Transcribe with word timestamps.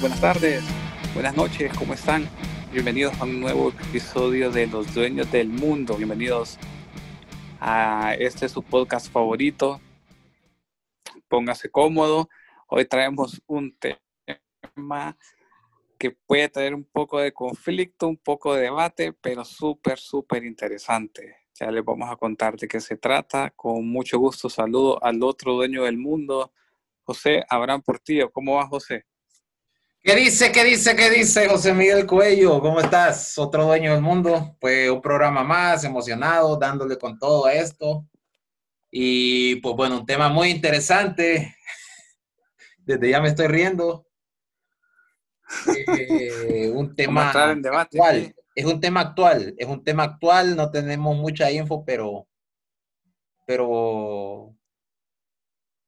buenas 0.00 0.20
tardes, 0.20 0.62
buenas 1.14 1.34
noches, 1.34 1.72
¿cómo 1.78 1.94
están? 1.94 2.28
Bienvenidos 2.70 3.18
a 3.18 3.24
un 3.24 3.40
nuevo 3.40 3.70
episodio 3.70 4.50
de 4.50 4.66
Los 4.66 4.94
Dueños 4.94 5.32
del 5.32 5.48
Mundo. 5.48 5.96
Bienvenidos 5.96 6.58
a 7.60 8.14
este 8.18 8.50
su 8.50 8.62
podcast 8.62 9.10
favorito. 9.10 9.80
Póngase 11.28 11.70
cómodo. 11.70 12.28
Hoy 12.66 12.84
traemos 12.84 13.40
un 13.46 13.74
tema 13.78 15.16
que 15.98 16.10
puede 16.10 16.50
traer 16.50 16.74
un 16.74 16.84
poco 16.84 17.18
de 17.18 17.32
conflicto, 17.32 18.06
un 18.06 18.18
poco 18.18 18.54
de 18.54 18.62
debate, 18.64 19.14
pero 19.14 19.46
súper, 19.46 19.98
súper 19.98 20.44
interesante. 20.44 21.36
Ya 21.54 21.70
les 21.70 21.82
vamos 21.82 22.10
a 22.10 22.16
contar 22.16 22.56
de 22.58 22.68
qué 22.68 22.80
se 22.80 22.98
trata. 22.98 23.50
Con 23.56 23.88
mucho 23.88 24.18
gusto 24.18 24.50
saludo 24.50 25.02
al 25.02 25.22
otro 25.22 25.54
dueño 25.54 25.84
del 25.84 25.96
mundo, 25.96 26.52
José 27.02 27.44
Abraham 27.48 27.80
Portillo. 27.80 28.30
¿Cómo 28.30 28.56
va, 28.56 28.66
José? 28.66 29.06
¿Qué 30.02 30.16
dice, 30.16 30.50
qué 30.50 30.64
dice, 30.64 30.96
qué 30.96 31.10
dice 31.10 31.46
José 31.46 31.74
Miguel 31.74 32.06
Cuello? 32.06 32.58
¿Cómo 32.60 32.80
estás? 32.80 33.36
Otro 33.36 33.66
dueño 33.66 33.92
del 33.92 34.00
mundo. 34.00 34.56
Pues 34.58 34.90
un 34.90 35.02
programa 35.02 35.44
más, 35.44 35.84
emocionado, 35.84 36.56
dándole 36.56 36.96
con 36.96 37.18
todo 37.18 37.50
esto. 37.50 38.08
Y 38.90 39.56
pues 39.56 39.76
bueno, 39.76 39.98
un 39.98 40.06
tema 40.06 40.30
muy 40.30 40.48
interesante. 40.48 41.54
Desde 42.78 43.10
ya 43.10 43.20
me 43.20 43.28
estoy 43.28 43.48
riendo. 43.48 44.06
Eh, 45.66 46.70
un 46.74 46.96
tema 46.96 47.30
debate, 47.56 47.98
actual. 47.98 48.34
Es 48.54 48.64
un 48.64 48.80
tema 48.80 49.00
actual, 49.00 49.54
es 49.58 49.68
un 49.68 49.84
tema 49.84 50.04
actual, 50.04 50.56
no 50.56 50.70
tenemos 50.70 51.14
mucha 51.14 51.50
info, 51.50 51.84
pero, 51.84 52.26
pero 53.46 54.56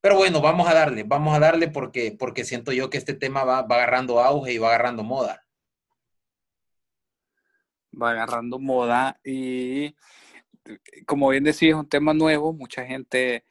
pero 0.03 0.17
bueno, 0.17 0.41
vamos 0.43 0.69
a 0.69 0.75
darle, 0.75 1.05
vamos 1.05 1.35
a 1.35 1.39
darle 1.39 1.69
porque, 1.69 2.15
porque 2.19 2.45
siento 2.45 2.73
yo 2.73 2.91
que 2.91 2.99
este 2.99 3.15
tema 3.15 3.45
va, 3.45 3.63
va 3.63 3.77
agarrando 3.77 4.21
auge 4.21 4.53
y 4.53 4.59
va 4.59 4.69
agarrando 4.69 5.05
moda. 5.05 5.47
Va 7.95 8.11
agarrando 8.11 8.59
moda 8.59 9.21
y 9.25 9.95
como 11.07 11.29
bien 11.29 11.45
decía, 11.45 11.71
es 11.71 11.77
un 11.77 11.89
tema 11.89 12.15
nuevo, 12.15 12.53
mucha 12.53 12.85
gente 12.85 13.45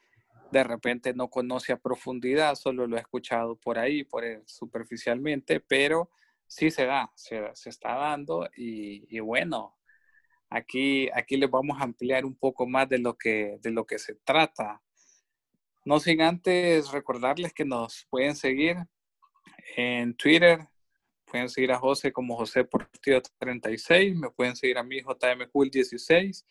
de 0.50 0.64
repente 0.64 1.14
no 1.14 1.28
conoce 1.30 1.72
a 1.72 1.78
profundidad, 1.78 2.54
solo 2.54 2.86
lo 2.86 2.96
ha 2.96 3.00
escuchado 3.00 3.56
por 3.56 3.78
ahí, 3.78 4.04
por 4.04 4.24
superficialmente, 4.44 5.60
pero 5.60 6.10
sí 6.46 6.70
se 6.70 6.84
da, 6.84 7.10
se, 7.14 7.42
se 7.54 7.70
está 7.70 7.94
dando 7.94 8.46
y, 8.54 9.06
y, 9.08 9.20
bueno, 9.20 9.78
aquí, 10.50 11.08
aquí 11.14 11.38
les 11.38 11.50
vamos 11.50 11.80
a 11.80 11.84
ampliar 11.84 12.26
un 12.26 12.36
poco 12.36 12.66
más 12.66 12.88
de 12.90 12.98
lo 12.98 13.16
que, 13.16 13.58
de 13.62 13.70
lo 13.70 13.86
que 13.86 13.98
se 13.98 14.16
trata 14.16 14.82
no 15.84 15.98
sin 16.00 16.20
antes 16.22 16.90
recordarles 16.92 17.52
que 17.52 17.64
nos 17.64 18.06
pueden 18.08 18.36
seguir 18.36 18.76
en 19.76 20.14
Twitter. 20.14 20.68
Pueden 21.26 21.48
seguir 21.48 21.72
a 21.72 21.78
José 21.78 22.12
como 22.12 22.36
José 22.36 22.64
Portillo 22.64 23.22
36. 23.38 24.14
Me 24.16 24.30
pueden 24.30 24.54
seguir 24.54 24.78
a 24.78 24.82
mí 24.82 25.00
JMCool16. 25.00 26.44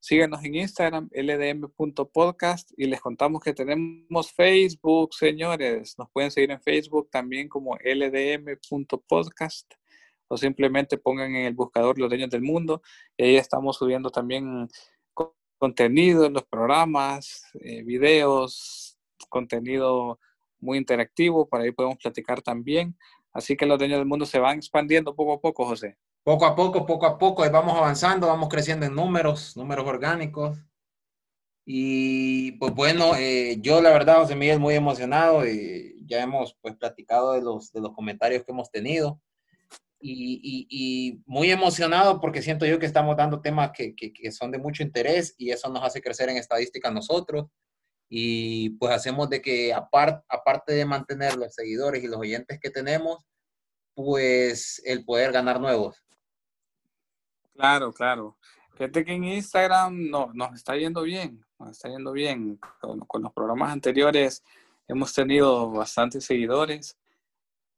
Síganos 0.00 0.44
en 0.44 0.54
Instagram, 0.54 1.08
ldm.podcast. 1.12 2.72
Y 2.76 2.86
les 2.86 3.00
contamos 3.00 3.42
que 3.42 3.52
tenemos 3.52 4.32
Facebook, 4.32 5.14
señores. 5.14 5.98
Nos 5.98 6.10
pueden 6.10 6.30
seguir 6.30 6.50
en 6.50 6.60
Facebook 6.60 7.10
también 7.10 7.48
como 7.48 7.76
ldm.podcast. 7.76 9.74
O 10.28 10.36
simplemente 10.36 10.98
pongan 10.98 11.36
en 11.36 11.46
el 11.46 11.54
buscador 11.54 11.98
Los 11.98 12.08
Dueños 12.08 12.30
del 12.30 12.42
Mundo. 12.42 12.82
Y 13.16 13.24
ahí 13.24 13.36
estamos 13.36 13.76
subiendo 13.76 14.10
también 14.10 14.68
contenido 15.58 16.26
en 16.26 16.34
los 16.34 16.44
programas, 16.44 17.42
eh, 17.60 17.82
videos, 17.82 18.98
contenido 19.28 20.18
muy 20.58 20.78
interactivo, 20.78 21.48
para 21.48 21.64
ahí 21.64 21.72
podemos 21.72 21.98
platicar 21.98 22.42
también. 22.42 22.96
Así 23.32 23.56
que 23.56 23.66
los 23.66 23.78
dueños 23.78 23.98
del 23.98 24.06
mundo 24.06 24.26
se 24.26 24.38
van 24.38 24.58
expandiendo 24.58 25.14
poco 25.14 25.34
a 25.34 25.40
poco, 25.40 25.66
José. 25.66 25.96
Poco 26.22 26.46
a 26.46 26.56
poco, 26.56 26.86
poco 26.86 27.06
a 27.06 27.18
poco, 27.18 27.48
vamos 27.50 27.76
avanzando, 27.76 28.26
vamos 28.26 28.48
creciendo 28.48 28.86
en 28.86 28.94
números, 28.94 29.56
números 29.56 29.86
orgánicos. 29.86 30.58
Y 31.64 32.52
pues 32.52 32.74
bueno, 32.74 33.14
eh, 33.16 33.58
yo 33.60 33.80
la 33.80 33.90
verdad, 33.90 34.18
José 34.18 34.36
Miguel, 34.36 34.60
muy 34.60 34.74
emocionado 34.74 35.46
y 35.46 36.04
ya 36.06 36.22
hemos 36.22 36.56
pues 36.60 36.76
platicado 36.76 37.32
de 37.32 37.42
los, 37.42 37.72
de 37.72 37.80
los 37.80 37.92
comentarios 37.92 38.44
que 38.44 38.52
hemos 38.52 38.70
tenido 38.70 39.20
y, 40.00 41.22
muy 41.26 41.50
emocionado 41.50 42.20
porque 42.20 42.42
siento 42.42 42.66
yo 42.66 42.78
que 42.78 42.86
estamos 42.86 43.16
dando 43.16 43.40
temas 43.40 43.72
que, 43.72 43.94
son 44.32 44.50
de 44.50 44.58
mucho 44.58 44.82
interés 44.82 45.34
y 45.38 45.50
eso 45.50 45.68
nos 45.68 45.82
hace 45.82 46.00
crecer 46.00 46.28
en 46.28 46.36
estadística 46.36 46.90
nosotros. 46.90 47.46
Y 48.08 48.70
pues 48.78 48.92
hacemos 48.92 49.28
de 49.28 49.42
que 49.42 49.74
aparte 49.74 50.72
de 50.72 50.84
mantener 50.84 51.36
los 51.36 51.54
seguidores 51.54 52.04
y 52.04 52.06
los 52.06 52.20
oyentes 52.20 52.60
que 52.60 52.70
tenemos, 52.70 53.24
pues 53.94 54.80
el 54.84 55.04
poder 55.04 55.32
ganar 55.32 55.60
nuevos. 55.60 55.96
Claro, 57.54 57.92
claro. 57.92 58.38
Fíjate 58.74 59.04
que 59.04 59.12
en 59.12 59.24
Instagram 59.24 60.10
no, 60.10 60.30
nos 60.34 60.54
está 60.54 60.76
yendo 60.76 61.02
bien, 61.02 61.44
nos 61.58 61.70
está 61.70 61.88
yendo 61.88 62.12
bien. 62.12 62.60
con 62.80 63.22
los 63.22 63.32
programas 63.32 63.72
anteriores 63.72 64.44
hemos 64.86 65.12
tenido 65.12 65.70
bastantes 65.70 66.24
seguidores 66.24 66.96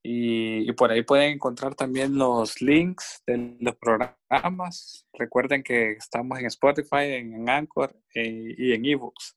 y, 0.03 0.71
por 0.73 0.91
ahí 0.91 1.03
pueden 1.03 1.33
encontrar 1.33 1.75
también 1.75 2.17
los 2.17 2.61
links 2.63 3.23
de 3.27 3.57
los 3.61 3.77
programas. 3.77 5.07
Recuerden 5.13 5.63
que 5.63 5.93
estamos 5.93 6.39
en 6.39 6.47
Spotify, 6.47 7.15
en, 7.15 7.49
Anchor 7.49 7.95
eh, 8.15 8.55
y 8.57 8.73
en 8.73 8.85
eBooks 8.85 9.37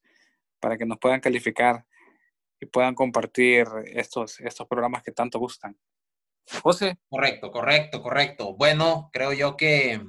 para 0.60 0.78
que 0.78 0.86
nos 0.86 1.00
puedan 1.00 1.20
calificar 1.20 1.86
y 2.60 2.68
puedan 2.68 2.94
compartir 2.94 3.68
estos, 3.88 4.40
estos 4.40 4.68
programas 4.68 5.02
que 5.02 5.12
tanto 5.12 5.40
gustan. 5.40 5.76
José. 6.62 6.98
Correcto, 7.10 7.52
correcto, 7.52 8.02
correcto. 8.02 8.56
Bueno, 8.56 9.10
creo 9.12 9.34
yo 9.34 9.58
que, 9.58 10.00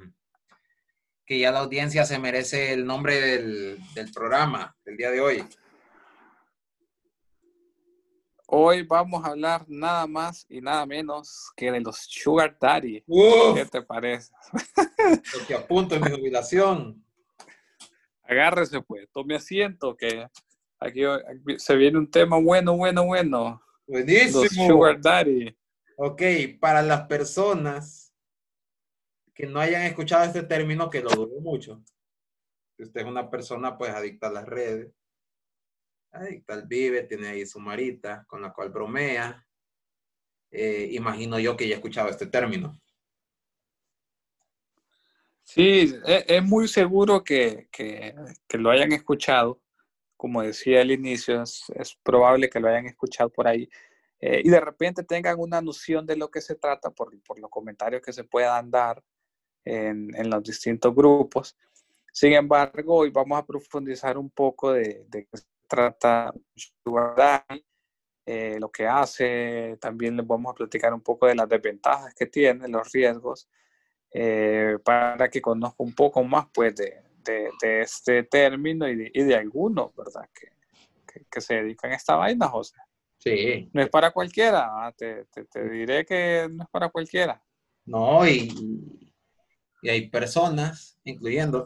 que 1.25 1.39
ya 1.39 1.51
la 1.51 1.61
audiencia 1.61 2.05
se 2.05 2.19
merece 2.19 2.73
el 2.73 2.85
nombre 2.85 3.21
del, 3.21 3.79
del 3.95 4.13
programa 4.13 4.77
del 4.85 4.97
día 4.97 5.11
de 5.11 5.21
hoy. 5.21 5.45
Hoy 8.55 8.83
vamos 8.83 9.25
a 9.25 9.29
hablar 9.29 9.65
nada 9.67 10.07
más 10.07 10.45
y 10.47 10.61
nada 10.61 10.85
menos 10.85 11.51
que 11.57 11.73
de 11.73 11.81
los 11.81 11.97
Sugar 12.07 12.55
Daddy. 12.61 13.03
¿Qué 13.55 13.65
te 13.65 13.81
parece? 13.81 14.31
Lo 15.33 15.47
que 15.47 15.55
apunto 15.55 15.95
en 15.95 16.03
mi 16.03 16.11
jubilación. 16.11 17.03
Agárrese 18.23 18.83
pues, 18.83 19.09
tome 19.11 19.37
asiento 19.37 19.97
que 19.97 20.29
aquí, 20.79 21.01
se 21.57 21.77
viene 21.77 21.97
un 21.97 22.11
tema 22.11 22.39
bueno, 22.39 22.77
bueno, 22.77 23.07
bueno. 23.07 23.63
Buenísimo. 23.87 24.43
Los 24.43 24.53
Sugar 24.53 25.01
Daddy. 25.01 25.57
Ok, 25.97 26.23
para 26.61 26.83
las 26.83 27.07
personas 27.07 28.13
que 29.33 29.47
no 29.47 29.61
hayan 29.61 29.85
escuchado 29.85 30.25
este 30.25 30.43
término, 30.43 30.91
que 30.91 31.01
lo 31.01 31.09
dudo 31.09 31.41
mucho. 31.41 31.83
Si 32.77 32.83
usted 32.83 33.01
es 33.01 33.07
una 33.07 33.31
persona 33.31 33.79
pues 33.79 33.95
adicta 33.95 34.27
a 34.27 34.33
las 34.33 34.45
redes, 34.45 34.93
Adicta 36.13 36.53
al 36.53 36.67
vive, 36.67 37.05
tiene 37.05 37.29
ahí 37.29 37.47
su 37.47 37.59
marita 37.59 38.25
con 38.27 38.43
la 38.43 38.53
cual 38.53 38.69
bromea. 38.69 39.47
Eh, 40.51 40.91
imagino 40.93 41.39
yo 41.39 41.57
que 41.57 41.67
ya 41.67 41.75
he 41.75 41.79
escuchado 41.79 42.11
este 42.11 42.27
término. 42.27 42.79
Sí, 45.43 45.95
e, 46.07 46.25
es, 46.29 46.43
muy 46.43 46.69
seguro 46.69 47.25
que, 47.25 47.69
lo 48.53 48.71
hayan 48.71 48.93
escuchado. 48.93 49.61
Como 50.17 50.43
decía 50.43 50.83
al 50.83 50.91
inicio, 50.91 51.43
es, 51.43 51.99
probable 52.03 52.49
que 52.51 52.61
lo 52.61 52.69
hayan 52.69 52.87
escuchado 52.87 53.31
por 53.31 53.49
ahí. 53.49 53.69
Eh, 54.21 54.43
y 54.45 54.51
de 54.51 54.61
repente 54.61 55.03
tengan 55.03 55.37
una 55.39 55.61
noción 55.63 56.07
de 56.07 56.17
lo 56.17 56.31
que 56.31 56.41
se 56.43 56.55
trata 56.55 56.91
por, 56.91 57.13
los 57.13 57.51
comentarios 57.51 58.03
que 58.03 58.13
se 58.13 58.25
puedan 58.25 58.71
dar 58.71 59.03
en, 59.65 60.15
en, 60.15 60.31
los 60.31 60.43
distintos 60.43 60.95
grupos. 60.95 61.57
Sin 62.13 62.35
embargo, 62.35 62.97
hoy 62.97 63.11
vamos 63.11 63.39
a 63.39 63.47
profundizar 63.47 64.19
un 64.19 64.31
poco 64.31 64.73
de, 64.73 65.07
de 65.09 65.27
trata 65.73 66.31
eh, 68.27 68.59
lo 68.61 68.71
que 68.71 68.87
hace, 68.87 69.79
también 69.81 70.19
les 70.19 70.27
vamos 70.27 70.53
a 70.53 70.55
platicar 70.55 70.93
un 70.93 71.01
poco 71.01 71.27
de 71.27 71.35
las 71.35 71.49
desventajas 71.49 72.15
que 72.15 72.27
tiene, 72.27 72.69
los 72.69 72.93
riesgos, 72.93 73.49
eh, 74.13 74.77
para 74.85 75.31
que 75.31 75.41
conozca 75.41 75.83
un 75.83 75.95
poco 75.95 76.23
más 76.23 76.47
pues 76.53 76.77
de, 76.77 77.03
de, 77.25 77.81
este 77.81 78.25
término 78.25 78.87
y 78.87 78.97
de, 78.97 79.11
y 79.15 79.23
de 79.23 79.35
algunos, 79.35 79.97
¿verdad? 79.97 80.29
Que, 80.35 81.25
que, 81.31 81.41
se 81.41 81.55
dedican 81.55 81.93
a 81.93 81.97
esta 81.97 82.17
vaina, 82.17 82.49
José. 82.49 82.77
Sí. 83.17 83.71
No 83.73 83.81
es 83.81 83.89
para 83.89 84.11
cualquiera, 84.11 84.67
¿ah? 84.67 84.93
te, 84.93 85.25
te, 85.27 85.45
te, 85.47 85.69
diré 85.71 86.05
que 86.05 86.49
no 86.51 86.65
es 86.65 86.69
para 86.71 86.91
cualquiera. 86.91 87.43
No, 87.87 88.29
y, 88.29 88.53
y 89.81 89.89
hay 89.89 90.11
personas, 90.11 90.99
incluyendo 91.03 91.65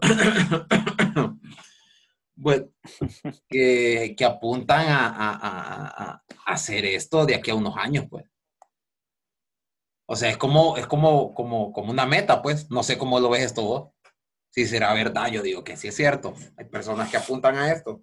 bueno, 2.37 2.69
que, 3.49 4.15
que 4.17 4.25
apuntan 4.25 4.87
a, 4.89 5.09
a, 5.09 6.13
a, 6.13 6.23
hacer 6.47 6.85
esto 6.85 7.27
de 7.27 7.35
aquí 7.35 7.51
a 7.51 7.55
unos 7.55 7.77
años, 7.77 8.07
pues. 8.09 8.25
O 10.09 10.15
sea, 10.15 10.31
es 10.31 10.37
como, 10.37 10.77
es 10.77 10.87
como, 10.87 11.35
como, 11.35 11.73
como 11.73 11.91
una 11.91 12.07
meta, 12.07 12.43
pues. 12.43 12.71
No 12.71 12.83
sé 12.83 12.97
cómo 12.97 13.19
lo 13.19 13.31
ves 13.31 13.43
esto 13.43 13.63
vos. 13.63 13.91
Si 14.51 14.67
será 14.67 14.95
verdad, 14.95 15.29
yo 15.29 15.43
digo 15.43 15.65
que 15.65 15.77
sí 15.77 15.89
es 15.89 15.97
cierto. 15.97 16.35
Hay 16.57 16.67
personas 16.67 17.11
que 17.11 17.17
apuntan 17.17 17.57
a 17.57 17.73
esto. 17.73 18.03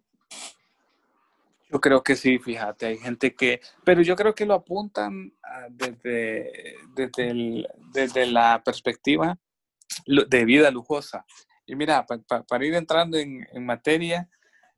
Yo 1.72 1.80
creo 1.80 2.04
que 2.04 2.16
sí, 2.16 2.38
fíjate, 2.38 2.86
hay 2.86 2.98
gente 3.00 3.34
que, 3.34 3.60
pero 3.84 4.04
yo 4.04 4.16
creo 4.16 4.36
que 4.36 4.46
lo 4.46 4.54
apuntan 4.54 5.34
ah, 5.42 5.66
desde, 5.72 6.76
desde, 6.94 7.66
desde 7.92 8.28
la 8.28 8.62
perspectiva 8.64 9.40
de 10.06 10.46
vida 10.46 10.70
lujosa. 10.70 11.26
Y 11.66 11.76
mira, 11.76 12.06
para 12.06 12.66
ir 12.66 12.74
entrando 12.74 13.18
en, 13.18 13.46
en, 13.52 13.66
materia, 13.66 14.30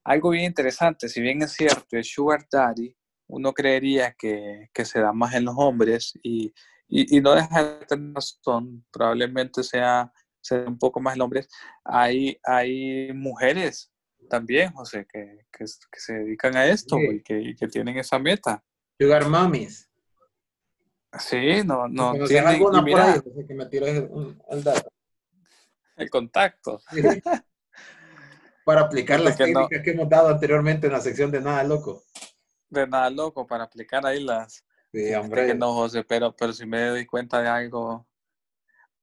algo 0.04 0.30
bien 0.30 0.46
interesante, 0.46 1.10
si 1.10 1.22
bien 1.22 1.42
es 1.42 1.54
cierto, 1.54 1.98
el 1.98 2.04
sugar 2.04 2.46
daddy, 2.52 2.96
uno 3.28 3.54
creería 3.54 4.14
que, 4.14 4.70
que 4.72 4.86
se 4.86 5.00
da 5.00 5.12
más 5.12 5.34
en 5.34 5.46
los 5.46 5.56
hombres 5.58 6.14
y, 6.22 6.54
y, 6.88 7.18
y 7.18 7.22
no 7.22 7.34
deja 7.34 7.64
de 7.64 7.86
tener 7.86 8.14
razón, 8.14 8.86
probablemente 8.92 9.64
sea, 9.64 10.12
sea 10.42 10.60
un 10.68 10.78
poco 10.78 11.00
más 11.00 11.16
en 11.16 11.22
hombres, 11.22 11.50
hay, 11.84 12.40
hay 12.44 13.12
mujeres 13.14 13.92
también, 14.30 14.72
José, 14.74 15.08
que, 15.12 15.46
que, 15.52 15.66
que 15.66 16.00
se 16.00 16.14
dedican 16.14 16.56
a 16.56 16.68
esto 16.68 16.98
y, 17.00 17.22
que, 17.24 17.56
que, 17.58 17.68
tienen 17.68 17.98
esa 17.98 18.20
meta. 18.20 18.64
Sugar 19.00 19.28
mommies. 19.28 19.90
Sí, 21.20 21.64
no, 21.66 21.88
no. 21.88 22.14
Tienen, 22.28 22.48
alguna 22.48 22.82
mira, 22.82 23.22
por 23.22 23.34
ahí, 23.38 23.48
que 23.48 23.54
me 23.54 23.66
tires 23.68 24.04
el 24.50 24.64
dato. 24.64 24.90
El 25.96 26.10
contacto. 26.10 26.82
Para 28.66 28.82
aplicar 28.82 29.20
las 29.20 29.38
técnicas 29.38 29.70
no. 29.72 29.84
que 29.84 29.92
hemos 29.92 30.10
dado 30.10 30.30
anteriormente 30.30 30.88
en 30.88 30.94
la 30.94 31.02
sección 31.02 31.30
de 31.32 31.40
Nada 31.40 31.64
Loco. 31.64 32.04
De 32.70 32.88
Nada 32.88 33.10
Loco, 33.10 33.46
para 33.46 33.64
aplicar 33.64 34.06
ahí 34.06 34.24
las... 34.24 34.66
Sí, 34.92 35.14
hombre. 35.14 35.48
Que 35.48 35.56
no, 35.56 35.74
José, 35.74 36.04
pero, 36.04 36.36
pero 36.36 36.52
si 36.52 36.66
me 36.66 36.82
doy 36.86 37.06
cuenta 37.06 37.42
de 37.42 37.48
algo... 37.48 38.08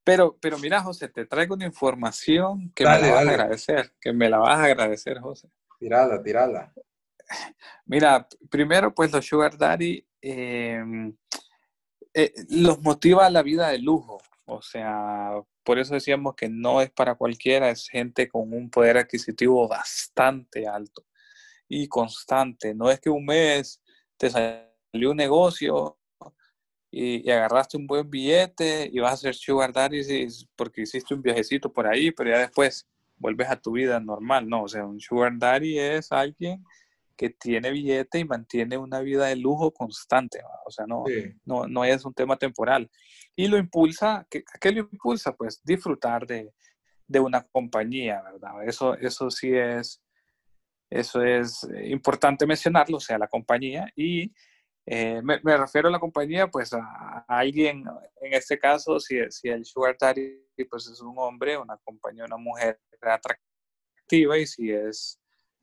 Pero, 0.05 0.37
pero 0.41 0.59
mira, 0.59 0.81
José, 0.83 1.09
te 1.09 1.27
traigo 1.27 1.55
una 1.55 1.65
información 1.65 2.73
que 2.75 2.83
dale, 2.83 3.03
me 3.03 3.09
la 3.09 3.15
vas 3.15 3.25
dale. 3.25 3.31
a 3.31 3.35
agradecer, 3.35 3.93
que 4.01 4.13
me 4.13 4.29
la 4.29 4.39
vas 4.39 4.59
a 4.59 4.65
agradecer, 4.65 5.21
José. 5.21 5.49
Tirala, 5.79 6.21
tirala. 6.21 6.73
Mira, 7.87 8.27
primero, 8.51 8.93
pues 8.93 9.13
los 9.13 9.25
Sugar 9.25 9.57
Daddy 9.57 10.05
eh, 10.21 10.83
eh, 12.15 12.33
los 12.51 12.81
motiva 12.81 13.27
a 13.27 13.31
la 13.31 13.43
vida 13.43 13.69
de 13.69 13.79
lujo. 13.79 14.19
O 14.45 14.61
sea, 14.61 15.41
por 15.65 15.79
eso 15.79 15.95
decíamos 15.95 16.35
que 16.35 16.49
no 16.49 16.81
es 16.81 16.91
para 16.91 17.15
cualquiera, 17.15 17.71
es 17.71 17.89
gente 17.89 18.29
con 18.29 18.53
un 18.53 18.71
poder 18.71 18.99
adquisitivo 18.99 19.69
bastante 19.69 20.67
alto 20.67 21.05
y 21.69 21.89
constante. 21.89 22.75
No 22.75 22.91
es 22.91 23.01
que 23.01 23.11
un 23.11 23.25
mes 23.25 23.83
te 24.17 24.31
salió 24.31 25.11
un 25.11 25.17
negocio 25.17 25.99
y, 26.91 27.31
agarraste 27.31 27.77
un 27.77 27.87
buen 27.87 28.11
billete 28.11 28.91
y 28.93 28.99
vas 29.01 29.13
a 29.13 29.15
hacer 29.15 29.35
sugar 29.35 29.73
daddy 29.73 30.03
porque 30.57 30.83
hiciste 30.83 31.15
un 31.15 31.23
viajecito 31.23 31.73
por 31.73 31.87
ahí, 31.87 32.11
pero 32.11 32.31
ya 32.31 32.39
después 32.39 32.87
vuelves 33.17 33.49
a 33.49 33.61
tu 33.61 33.73
vida 33.73 33.99
normal. 34.01 34.49
No, 34.49 34.65
o 34.65 34.69
sea, 34.69 34.85
un 34.85 35.01
sugar 35.01 35.33
daddy 35.37 35.79
es 35.79 36.13
alguien 36.13 36.65
que 37.17 37.31
tiene 37.31 37.71
billete 37.71 38.19
y 38.19 38.25
mantiene 38.25 38.77
una 38.79 39.01
vida 39.01 39.27
de 39.27 39.37
lujo 39.37 39.73
constante. 39.73 40.41
O 40.67 40.71
sea, 40.71 40.87
no, 40.87 41.05
sí. 41.07 41.33
no, 41.45 41.67
no 41.67 41.85
es 41.85 42.05
un 42.05 42.15
tema 42.15 42.37
temporal. 42.37 42.91
Y 43.37 43.49
lo 43.49 43.57
impulsa, 43.57 44.27
¿qué, 44.31 44.45
¿qué 44.61 44.73
lo 44.73 44.81
impulsa? 44.81 45.35
Pues 45.35 45.63
disfrutar 45.65 46.27
de, 46.27 46.53
de, 47.07 47.21
una 47.21 47.43
compañía, 47.43 48.23
¿verdad? 48.23 48.67
Eso, 48.67 48.95
eso 48.95 49.31
sí 49.31 49.55
es, 49.55 50.03
eso 50.91 51.23
es 51.23 51.67
importante 51.85 52.47
mencionarlo, 52.47 52.99
o 52.99 53.01
sea, 53.01 53.19
la 53.19 53.29
compañía. 53.29 53.91
Y 53.97 54.33
eh, 54.87 55.23
me, 55.23 55.41
me, 55.43 55.57
refiero 55.57 55.89
a 55.89 55.93
la 55.93 56.01
compañía, 56.01 56.49
pues 56.49 56.73
a, 56.73 56.81
a, 56.81 57.25
alguien, 57.29 57.85
en 58.21 58.35
este 58.35 58.59
caso, 58.59 58.99
si, 58.99 59.19
si 59.31 59.49
el 59.49 59.65
sugar 59.65 59.97
daddy 59.99 60.43
pues 60.69 60.87
es 60.87 61.01
un 61.01 61.15
hombre, 61.19 61.57
una 61.57 61.77
compañía, 61.79 62.25
una 62.25 62.37
mujer 62.37 62.81
atractiva, 63.01 64.39
y 64.39 64.47
si 64.47 64.71
es 64.71 65.22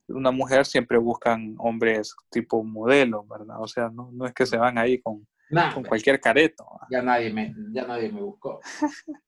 una 0.10 0.32
mujer 0.32 0.66
siempre 0.66 0.98
buscan 0.98 1.56
hombres 1.60 2.16
tipo 2.30 2.64
modelo, 2.64 3.26
¿verdad? 3.26 3.62
O 3.62 3.68
sea, 3.68 3.90
no, 3.90 4.12
no 4.12 4.26
es 4.26 4.34
que 4.34 4.46
se 4.46 4.58
van 4.58 4.78
ahí 4.78 5.02
con, 5.02 5.28
nah, 5.50 5.74
con 5.74 5.84
cualquier 5.84 6.20
careto. 6.20 6.66
Ya 6.90 7.02
nadie 7.02 7.32
me, 7.32 7.54
ya 7.72 7.86
nadie 7.86 8.12
me 8.12 8.22
buscó. 8.22 8.60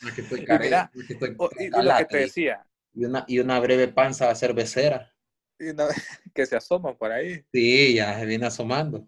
no 0.00 0.14
que 0.14 0.22
estoy 0.22 0.44
careto, 0.44 0.90
y, 0.94 1.12
estoy 1.12 1.36
y, 1.58 1.64
y 1.64 1.70
lo 1.70 1.96
que 1.98 2.04
te 2.06 2.18
decía. 2.18 2.66
Y 2.92 3.04
una, 3.04 3.24
y 3.28 3.38
una 3.38 3.60
breve 3.60 3.88
panza 3.88 4.34
cervecera. 4.34 5.12
Y 5.58 5.68
una, 5.68 5.86
que 6.34 6.46
se 6.46 6.56
asoma 6.56 6.96
por 6.96 7.12
ahí. 7.12 7.44
Sí, 7.52 7.94
ya 7.94 8.18
se 8.18 8.26
viene 8.26 8.46
asomando. 8.46 9.06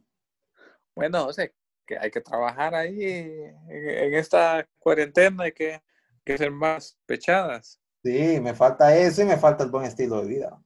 Bueno, 0.94 1.26
o 1.26 1.32
sea, 1.32 1.50
que 1.86 1.98
hay 1.98 2.10
que 2.10 2.20
trabajar 2.20 2.74
ahí 2.74 3.02
en, 3.02 3.56
en 3.68 4.14
esta 4.14 4.68
cuarentena, 4.78 5.44
hay 5.44 5.52
que, 5.52 5.82
que 6.24 6.38
ser 6.38 6.50
más 6.50 6.98
pechadas. 7.06 7.81
Sí, 8.02 8.40
me 8.40 8.54
falta 8.54 8.96
eso 8.96 9.22
y 9.22 9.26
me 9.26 9.36
falta 9.36 9.62
el 9.64 9.70
buen 9.70 9.84
estilo 9.84 10.22
de 10.22 10.28
vida. 10.28 10.60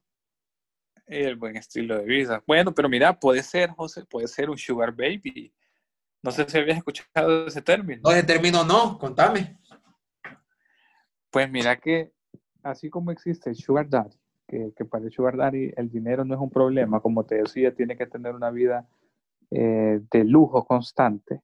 El 1.05 1.35
buen 1.35 1.55
estilo 1.55 1.97
de 1.97 2.05
vida. 2.05 2.43
Bueno, 2.47 2.73
pero 2.73 2.89
mira, 2.89 3.17
puede 3.17 3.43
ser, 3.43 3.69
José, 3.69 4.05
puede 4.05 4.27
ser 4.27 4.49
un 4.49 4.57
sugar 4.57 4.91
baby. 4.91 5.53
No 6.23 6.31
sé 6.31 6.49
si 6.49 6.57
habías 6.57 6.77
escuchado 6.77 7.47
ese 7.47 7.61
término. 7.61 8.01
No, 8.03 8.11
ese 8.11 8.23
término 8.23 8.63
no, 8.63 8.97
contame. 8.97 9.59
Pues 11.29 11.49
mira 11.49 11.77
que 11.77 12.11
así 12.63 12.89
como 12.89 13.11
existe 13.11 13.49
el 13.49 13.55
sugar 13.55 13.87
daddy, 13.87 14.17
que, 14.47 14.73
que 14.75 14.85
para 14.85 15.05
el 15.05 15.11
sugar 15.11 15.37
daddy 15.37 15.71
el 15.77 15.89
dinero 15.89 16.25
no 16.25 16.33
es 16.33 16.41
un 16.41 16.49
problema, 16.49 16.99
como 16.99 17.25
te 17.25 17.35
decía, 17.35 17.73
tiene 17.73 17.95
que 17.95 18.07
tener 18.07 18.33
una 18.33 18.49
vida 18.49 18.87
eh, 19.51 20.01
de 20.11 20.23
lujo 20.23 20.65
constante, 20.65 21.41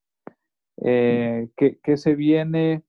eh, 0.78 1.50
que, 1.56 1.80
que 1.80 1.98
se 1.98 2.16
viene 2.16 2.84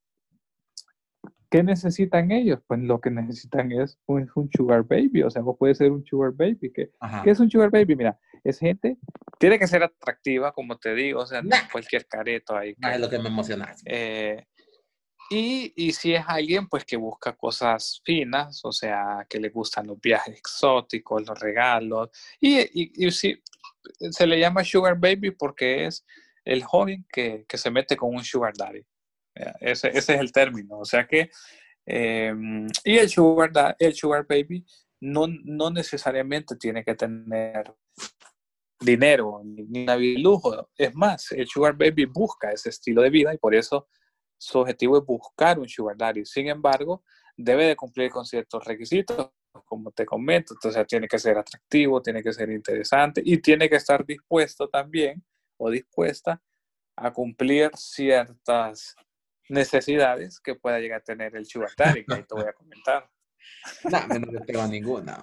¿Qué 1.54 1.62
necesitan 1.62 2.32
ellos? 2.32 2.58
Pues 2.66 2.80
lo 2.80 3.00
que 3.00 3.12
necesitan 3.12 3.70
es 3.70 3.96
un, 4.06 4.28
un 4.34 4.50
sugar 4.50 4.82
baby, 4.82 5.22
o 5.22 5.30
sea, 5.30 5.40
vos 5.40 5.54
puedes 5.56 5.78
ser 5.78 5.92
un 5.92 6.04
sugar 6.04 6.32
baby. 6.32 6.72
¿Qué, 6.74 6.90
¿Qué, 7.22 7.30
es 7.30 7.38
un 7.38 7.48
sugar 7.48 7.70
baby? 7.70 7.94
Mira, 7.94 8.18
es 8.42 8.58
gente, 8.58 8.98
tiene 9.38 9.56
que 9.56 9.68
ser 9.68 9.84
atractiva, 9.84 10.50
como 10.50 10.76
te 10.78 10.96
digo, 10.96 11.20
o 11.20 11.26
sea, 11.26 11.42
no 11.42 11.50
nah. 11.50 11.70
cualquier 11.70 12.08
careto 12.08 12.56
ahí. 12.56 12.74
Que, 12.74 12.94
es 12.94 12.98
lo 12.98 13.08
que 13.08 13.20
me 13.20 13.28
emociona. 13.28 13.72
Eh, 13.84 14.44
y, 15.30 15.72
y, 15.76 15.92
si 15.92 16.14
es 16.14 16.24
alguien, 16.26 16.66
pues 16.66 16.84
que 16.84 16.96
busca 16.96 17.36
cosas 17.36 18.02
finas, 18.04 18.60
o 18.64 18.72
sea, 18.72 19.24
que 19.30 19.38
le 19.38 19.50
gustan 19.50 19.86
los 19.86 20.00
viajes 20.00 20.36
exóticos, 20.36 21.24
los 21.24 21.38
regalos, 21.38 22.10
y, 22.40 22.58
y, 22.58 23.06
y 23.06 23.10
si, 23.12 23.40
se 24.10 24.26
le 24.26 24.40
llama 24.40 24.64
sugar 24.64 24.98
baby 24.98 25.30
porque 25.30 25.86
es 25.86 26.04
el 26.44 26.64
joven 26.64 27.06
que, 27.12 27.44
que 27.48 27.58
se 27.58 27.70
mete 27.70 27.96
con 27.96 28.12
un 28.12 28.24
sugar 28.24 28.54
daddy. 28.58 28.84
Ese, 29.34 29.88
ese, 29.88 30.14
es 30.14 30.20
el 30.20 30.32
término. 30.32 30.78
O 30.78 30.84
sea 30.84 31.06
que, 31.06 31.30
eh, 31.86 32.34
y 32.84 32.96
el 32.96 33.08
sugar, 33.08 33.76
el 33.78 33.94
sugar 33.94 34.26
baby 34.28 34.64
no, 35.00 35.26
no 35.26 35.70
necesariamente 35.70 36.56
tiene 36.56 36.84
que 36.84 36.94
tener 36.94 37.74
dinero 38.80 39.40
ni 39.44 39.82
una 39.82 39.96
vida 39.96 40.16
de 40.16 40.22
lujo. 40.22 40.70
Es 40.76 40.94
más, 40.94 41.32
el 41.32 41.46
sugar 41.46 41.76
baby 41.76 42.06
busca 42.06 42.52
ese 42.52 42.70
estilo 42.70 43.02
de 43.02 43.10
vida 43.10 43.34
y 43.34 43.38
por 43.38 43.54
eso 43.54 43.88
su 44.38 44.58
objetivo 44.58 44.98
es 44.98 45.04
buscar 45.04 45.58
un 45.58 45.68
sugar 45.68 45.96
daddy. 45.96 46.24
Sin 46.24 46.48
embargo, 46.48 47.04
debe 47.36 47.66
de 47.66 47.76
cumplir 47.76 48.10
con 48.10 48.24
ciertos 48.24 48.64
requisitos, 48.64 49.30
como 49.64 49.90
te 49.90 50.04
comento. 50.04 50.54
Entonces, 50.54 50.86
tiene 50.86 51.08
que 51.08 51.18
ser 51.18 51.38
atractivo, 51.38 52.02
tiene 52.02 52.22
que 52.22 52.32
ser 52.32 52.50
interesante 52.50 53.22
y 53.24 53.38
tiene 53.38 53.68
que 53.68 53.76
estar 53.76 54.04
dispuesto 54.04 54.68
también 54.68 55.24
o 55.56 55.70
dispuesta 55.70 56.42
a 56.96 57.12
cumplir 57.12 57.70
ciertas 57.74 58.94
necesidades 59.48 60.40
que 60.40 60.54
pueda 60.54 60.78
llegar 60.78 61.00
a 61.00 61.04
tener 61.04 61.36
el 61.36 61.46
sugar 61.46 61.70
daddy, 61.76 62.04
que 62.04 62.14
ahí 62.14 62.22
te 62.24 62.34
voy 62.34 62.44
a 62.44 62.52
comentar. 62.52 63.10
No, 63.84 64.18
no 64.18 64.32
le 64.32 64.40
pego 64.40 64.62
a 64.62 64.66
ninguna. 64.66 65.22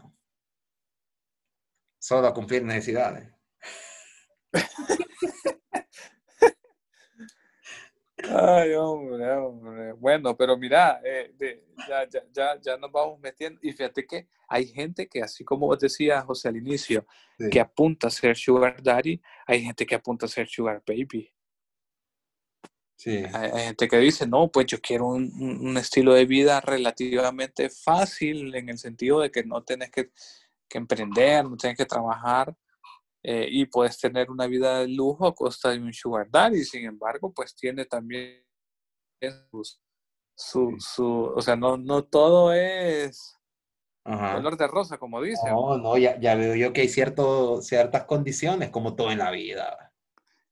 Solo 2.00 2.28
a 2.28 2.34
cumplir 2.34 2.64
necesidades. 2.64 3.28
Ay, 8.30 8.74
hombre, 8.74 9.32
hombre. 9.32 9.94
Bueno, 9.94 10.38
pero 10.38 10.58
mira, 10.58 11.02
eh, 11.04 11.34
de, 11.38 11.66
ya, 11.88 12.08
ya, 12.08 12.22
ya, 12.32 12.62
ya, 12.62 12.78
nos 12.78 12.92
vamos 12.92 13.20
metiendo. 13.20 13.60
Y 13.64 13.72
fíjate 13.72 14.06
que 14.06 14.28
hay 14.48 14.68
gente 14.68 15.08
que, 15.08 15.22
así 15.22 15.44
como 15.44 15.68
vos 15.68 15.80
decías, 15.80 16.24
José, 16.26 16.50
al 16.50 16.58
inicio, 16.58 17.06
sí. 17.40 17.50
que 17.50 17.60
apunta 17.60 18.08
a 18.08 18.12
ser 18.12 18.36
sugar 18.36 18.82
daddy, 18.82 19.22
hay 19.48 19.64
gente 19.64 19.86
que 19.86 19.96
apunta 19.96 20.26
a 20.28 20.30
ser 20.30 20.48
sugar 20.48 20.84
baby. 20.86 21.32
Sí. 23.02 23.24
Hay, 23.34 23.50
hay, 23.50 23.64
gente 23.64 23.88
que 23.88 23.98
dice, 23.98 24.28
no, 24.28 24.52
pues 24.52 24.68
yo 24.68 24.80
quiero 24.80 25.08
un, 25.08 25.32
un, 25.60 25.76
estilo 25.76 26.14
de 26.14 26.26
vida 26.26 26.62
relativamente 26.62 27.68
fácil 27.72 28.54
en 28.54 28.70
el 28.70 28.78
sentido 28.78 29.22
de 29.22 29.32
que 29.32 29.44
no 29.44 29.64
tenés 29.64 29.90
que, 29.90 30.12
que 30.70 30.78
emprender, 30.78 31.44
no 31.44 31.58
tienes 31.58 31.80
que 31.80 31.88
trabajar 31.88 32.56
eh, 33.24 33.48
y 33.50 33.66
puedes 33.66 33.98
tener 33.98 34.30
una 34.30 34.46
vida 34.46 34.82
de 34.82 34.90
lujo 34.90 35.26
a 35.26 35.34
costa 35.34 35.72
de 35.72 35.80
un 35.80 35.92
sugar 35.92 36.30
daddy. 36.30 36.64
Sin 36.64 36.86
embargo, 36.86 37.34
pues 37.34 37.56
tiene 37.56 37.86
también 37.86 38.46
su, 39.50 39.64
su, 40.36 40.76
su 40.78 41.34
o 41.36 41.42
sea, 41.42 41.56
no, 41.56 41.78
no 41.78 42.04
todo 42.04 42.54
es 42.54 43.36
Ajá. 44.04 44.36
color 44.36 44.58
de 44.58 44.68
rosa, 44.68 45.00
como 45.00 45.24
dicen. 45.24 45.50
No, 45.50 45.76
no, 45.80 45.98
ya, 45.98 46.20
ya 46.20 46.36
veo 46.36 46.54
yo 46.54 46.72
que 46.72 46.82
hay 46.82 46.90
cierto, 46.90 47.64
ciertas 47.64 48.04
condiciones, 48.04 48.70
como 48.70 48.96
todo 48.96 49.10
en 49.10 49.18
la 49.18 49.32
vida 49.32 49.91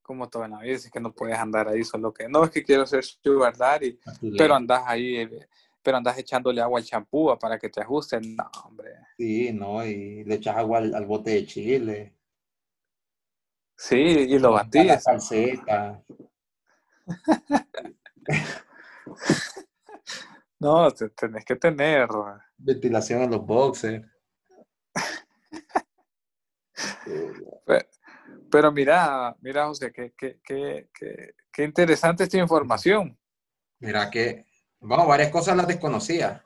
como 0.10 0.28
todo 0.28 0.44
en 0.44 0.52
la 0.52 0.60
vida, 0.62 0.74
es 0.74 0.90
que 0.90 1.00
no 1.00 1.14
puedes 1.14 1.38
andar 1.38 1.68
ahí 1.68 1.84
solo 1.84 2.12
que, 2.12 2.28
no, 2.28 2.44
es 2.44 2.50
que 2.50 2.64
quiero 2.64 2.84
ser 2.88 3.04
sugar 3.04 3.56
daddy, 3.56 4.00
pero 4.36 4.56
andas 4.56 4.82
ahí, 4.88 5.30
pero 5.84 5.98
andas 5.98 6.18
echándole 6.18 6.60
agua 6.60 6.80
al 6.80 6.86
champú 6.86 7.38
para 7.40 7.60
que 7.60 7.70
te 7.70 7.80
ajuste. 7.80 8.20
No, 8.20 8.50
hombre. 8.66 8.96
Sí, 9.16 9.54
no, 9.54 9.86
y 9.86 10.24
le 10.24 10.34
echas 10.34 10.58
agua 10.58 10.80
al, 10.80 11.06
bote 11.06 11.30
de 11.30 11.46
chile. 11.46 12.16
Sí, 13.78 13.98
y 13.98 14.40
lo 14.40 14.54
batías. 14.54 15.06
La 15.68 16.04
no, 20.60 20.92
tenés 20.92 21.46
que 21.46 21.56
tener. 21.56 22.10
Ventilación 22.58 23.22
en 23.22 23.30
los 23.30 23.46
boxes. 23.46 24.02
Pero, 28.52 28.72
mira, 28.72 29.36
mira, 29.42 29.68
José, 29.68 29.92
qué, 29.92 30.14
qué, 30.18 30.40
qué, 30.44 30.90
qué, 31.52 31.64
interesante 31.64 32.24
esta 32.24 32.38
información. 32.38 33.18
Mira 33.80 34.10
que, 34.10 34.46
vamos, 34.80 35.08
varias 35.08 35.30
cosas 35.30 35.56
las 35.56 35.68
desconocía. 35.68 36.44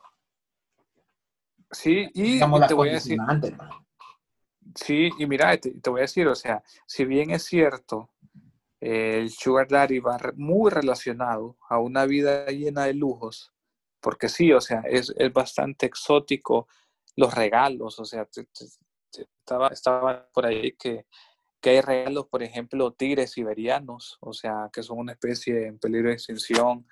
Sí, 1.72 2.10
y, 2.13 2.39
te 2.39 2.74
voy 2.74 2.89
a 2.89 2.93
decir. 2.93 3.17
Sí, 4.75 5.10
y 5.17 5.25
mira, 5.25 5.57
te, 5.57 5.72
te, 5.72 5.89
voy 5.89 6.00
a 6.00 6.03
decir, 6.03 6.27
o 6.27 6.36
sea, 6.36 6.63
si 6.86 7.05
bien 7.05 7.31
es 7.31 7.43
cierto, 7.43 8.10
el 8.79 9.29
Sugar 9.29 9.67
Daddy 9.67 10.00
va 10.00 10.17
muy 10.36 10.69
relacionado 10.69 11.57
a 11.69 11.79
una 11.79 12.05
vida 12.05 12.48
llena 12.48 12.86
de 12.86 12.93
lujos, 12.93 13.53
porque 14.01 14.27
sí, 14.27 14.51
o 14.51 14.60
sea, 14.60 14.81
es, 14.81 15.13
es 15.17 15.31
bastante 15.31 15.86
exótico 15.86 16.67
los 17.15 17.33
regalos, 17.33 17.98
o 18.00 18.05
sea, 18.05 18.27
estaba, 19.12 19.69
estaba 19.69 20.27
por 20.33 20.45
ahí 20.45 20.74
que, 20.74 21.05
que 21.63 21.70
hay 21.70 21.82
regalos, 21.82 22.27
por 22.27 22.43
ejemplo, 22.43 22.91
tigres 22.91 23.32
siberianos, 23.32 24.17
o 24.20 24.34
sea, 24.34 24.70
que 24.72 24.84
son 24.84 25.00
una 25.00 25.13
especie 25.13 25.67
en 25.67 25.79
peligro 25.79 26.10
de 26.10 26.15
extinción, 26.15 26.86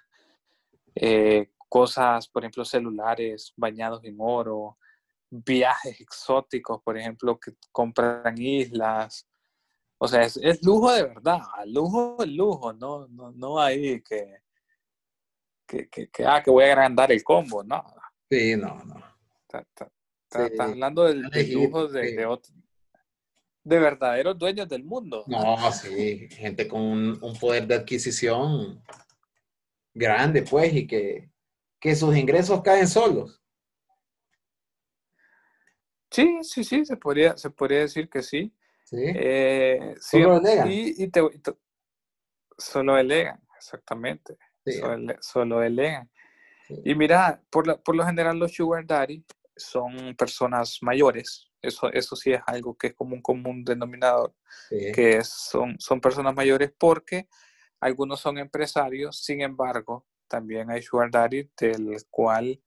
eh, 0.95 1.51
cosas, 1.67 2.29
por 2.29 2.43
ejemplo, 2.43 2.63
celulares 2.63 3.51
bañados 3.57 4.01
en 4.05 4.15
oro, 4.17 4.77
viajes 5.29 5.99
exóticos, 5.99 6.81
por 6.83 6.97
ejemplo, 6.97 7.37
que 7.37 7.51
compran 7.69 8.37
islas. 8.37 9.27
O 9.97 10.07
sea, 10.07 10.21
es, 10.21 10.63
lujo 10.63 10.93
de 10.93 11.03
verdad, 11.03 11.41
lujo 11.65 12.15
es 12.23 12.29
lujo, 12.29 12.71
no, 12.71 13.09
no, 13.09 13.33
no 13.33 13.59
hay 13.59 14.01
que, 14.01 14.37
que, 15.67 15.89
que, 15.89 16.25
ah, 16.25 16.41
que 16.41 16.49
voy 16.49 16.63
a 16.63 16.67
agrandar 16.67 17.11
el 17.11 17.25
combo, 17.25 17.61
no. 17.61 17.83
Sí, 18.29 18.55
no, 18.55 18.81
no. 18.85 19.03
Estás 20.29 20.59
hablando 20.61 21.03
del, 21.03 21.23
lujo 21.51 21.89
de, 21.89 22.15
de, 22.15 22.25
de, 23.63 23.79
verdaderos 23.79 24.37
dueños 24.37 24.67
del 24.67 24.83
mundo. 24.83 25.23
No, 25.27 25.71
sí, 25.71 26.27
gente 26.29 26.67
con 26.67 26.81
un, 26.81 27.37
poder 27.39 27.67
de 27.67 27.75
adquisición 27.75 28.83
grande, 29.93 30.43
pues, 30.43 30.73
y 30.73 30.87
que, 30.87 31.29
que 31.79 31.95
sus 31.95 32.15
ingresos 32.15 32.61
caen 32.61 32.87
solos. 32.87 33.41
Sí, 36.09 36.39
sí, 36.43 36.63
sí, 36.63 36.85
se 36.85 36.97
podría, 36.97 37.37
se 37.37 37.49
podría 37.49 37.79
decir 37.79 38.09
que 38.09 38.21
sí. 38.21 38.53
Sí. 38.83 38.97
Eh, 38.99 39.95
solo 39.99 40.37
elegan. 40.37 40.67
Y, 40.69 41.07
te, 41.07 41.21
solo 42.57 42.97
elegan, 42.97 43.41
exactamente. 43.55 44.37
Solo, 45.21 45.63
elegan. 45.63 46.09
Y 46.83 46.95
mira, 46.95 47.41
por, 47.49 47.81
por 47.81 47.95
lo 47.95 48.05
general 48.05 48.37
los 48.37 48.53
sugar 48.53 48.85
daddy 48.85 49.23
son 49.55 50.15
personas 50.15 50.79
mayores. 50.81 51.50
Eso, 51.61 51.91
eso 51.91 52.15
sí 52.15 52.33
es 52.33 52.41
algo 52.47 52.75
que 52.75 52.87
es 52.87 52.93
como 52.93 53.15
un 53.15 53.21
común 53.21 53.63
denominador, 53.63 54.33
que 54.69 55.23
son, 55.23 55.79
son 55.79 56.01
personas 56.01 56.33
mayores 56.35 56.73
porque 56.77 57.27
algunos 57.79 58.19
son 58.19 58.37
empresarios, 58.37 59.23
sin 59.23 59.41
embargo, 59.41 60.05
también 60.27 60.69
hay 60.71 60.81
sugar 60.81 61.11
daddy 61.11 61.49
del 61.59 61.97
cual 62.09 62.61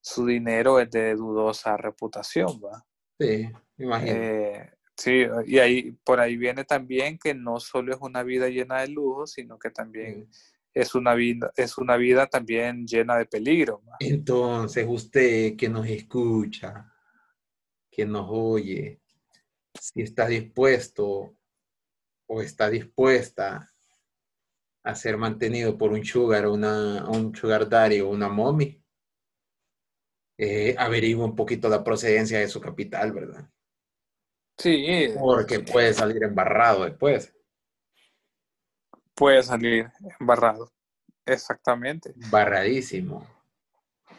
su 0.00 0.24
dinero 0.26 0.80
es 0.80 0.90
de 0.90 1.14
dudosa 1.14 1.76
reputación, 1.76 2.60
¿va? 2.64 2.84
Sí, 3.18 3.50
imagino. 3.78 4.12
Eh, 4.14 4.70
sí, 4.96 5.26
y 5.46 5.58
ahí, 5.58 5.92
por 6.04 6.20
ahí 6.20 6.36
viene 6.36 6.64
también 6.64 7.18
que 7.18 7.34
no 7.34 7.60
solo 7.60 7.92
es 7.92 8.00
una 8.00 8.22
vida 8.22 8.48
llena 8.48 8.80
de 8.80 8.88
lujo, 8.88 9.26
sino 9.26 9.58
que 9.58 9.70
también 9.70 10.28
es 10.72 10.94
una 10.94 11.14
vida, 11.14 11.52
es 11.56 11.76
una 11.76 11.96
vida 11.96 12.26
también 12.26 12.86
llena 12.86 13.16
de 13.16 13.26
peligro. 13.26 13.82
Entonces, 13.98 14.86
usted 14.88 15.56
que 15.56 15.68
nos 15.68 15.86
escucha, 15.86 16.90
que 17.90 18.06
nos 18.06 18.26
oye, 18.30 19.00
si 19.78 20.02
está 20.02 20.26
dispuesto 20.26 21.36
o 22.26 22.42
está 22.42 22.70
dispuesta 22.70 23.70
a 24.82 24.94
ser 24.94 25.16
mantenido 25.16 25.76
por 25.76 25.92
un 25.92 26.04
sugar, 26.04 26.46
una, 26.46 27.08
un 27.08 27.34
sugar 27.34 27.68
daddy 27.68 28.00
o 28.00 28.08
una 28.08 28.28
mommy, 28.28 28.82
eh, 30.38 30.74
averigua 30.78 31.26
un 31.26 31.36
poquito 31.36 31.68
la 31.68 31.84
procedencia 31.84 32.38
de 32.38 32.48
su 32.48 32.60
capital, 32.60 33.12
¿verdad? 33.12 33.50
Sí. 34.56 35.08
Porque 35.18 35.60
puede 35.60 35.92
salir 35.92 36.22
embarrado 36.22 36.84
después 36.84 37.34
puede 39.20 39.42
salir 39.42 39.90
embarrado. 40.18 40.72
Exactamente. 41.26 42.14
Barradísimo. 42.30 43.26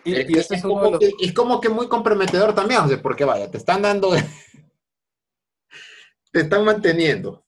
Y, 0.04 0.38
es, 0.38 0.52
es, 0.52 0.62
como 0.62 0.98
que, 0.98 1.12
es, 1.20 1.34
como 1.34 1.62
que, 1.62 1.70
muy 1.70 1.88
comprometedor 1.88 2.56
también, 2.56 2.82
o 2.82 3.02
porque 3.02 3.24
vaya, 3.24 3.50
te 3.52 3.58
están 3.58 3.82
dando, 3.82 4.12
te 6.32 6.42
están 6.42 6.66
manteniendo, 6.66 7.46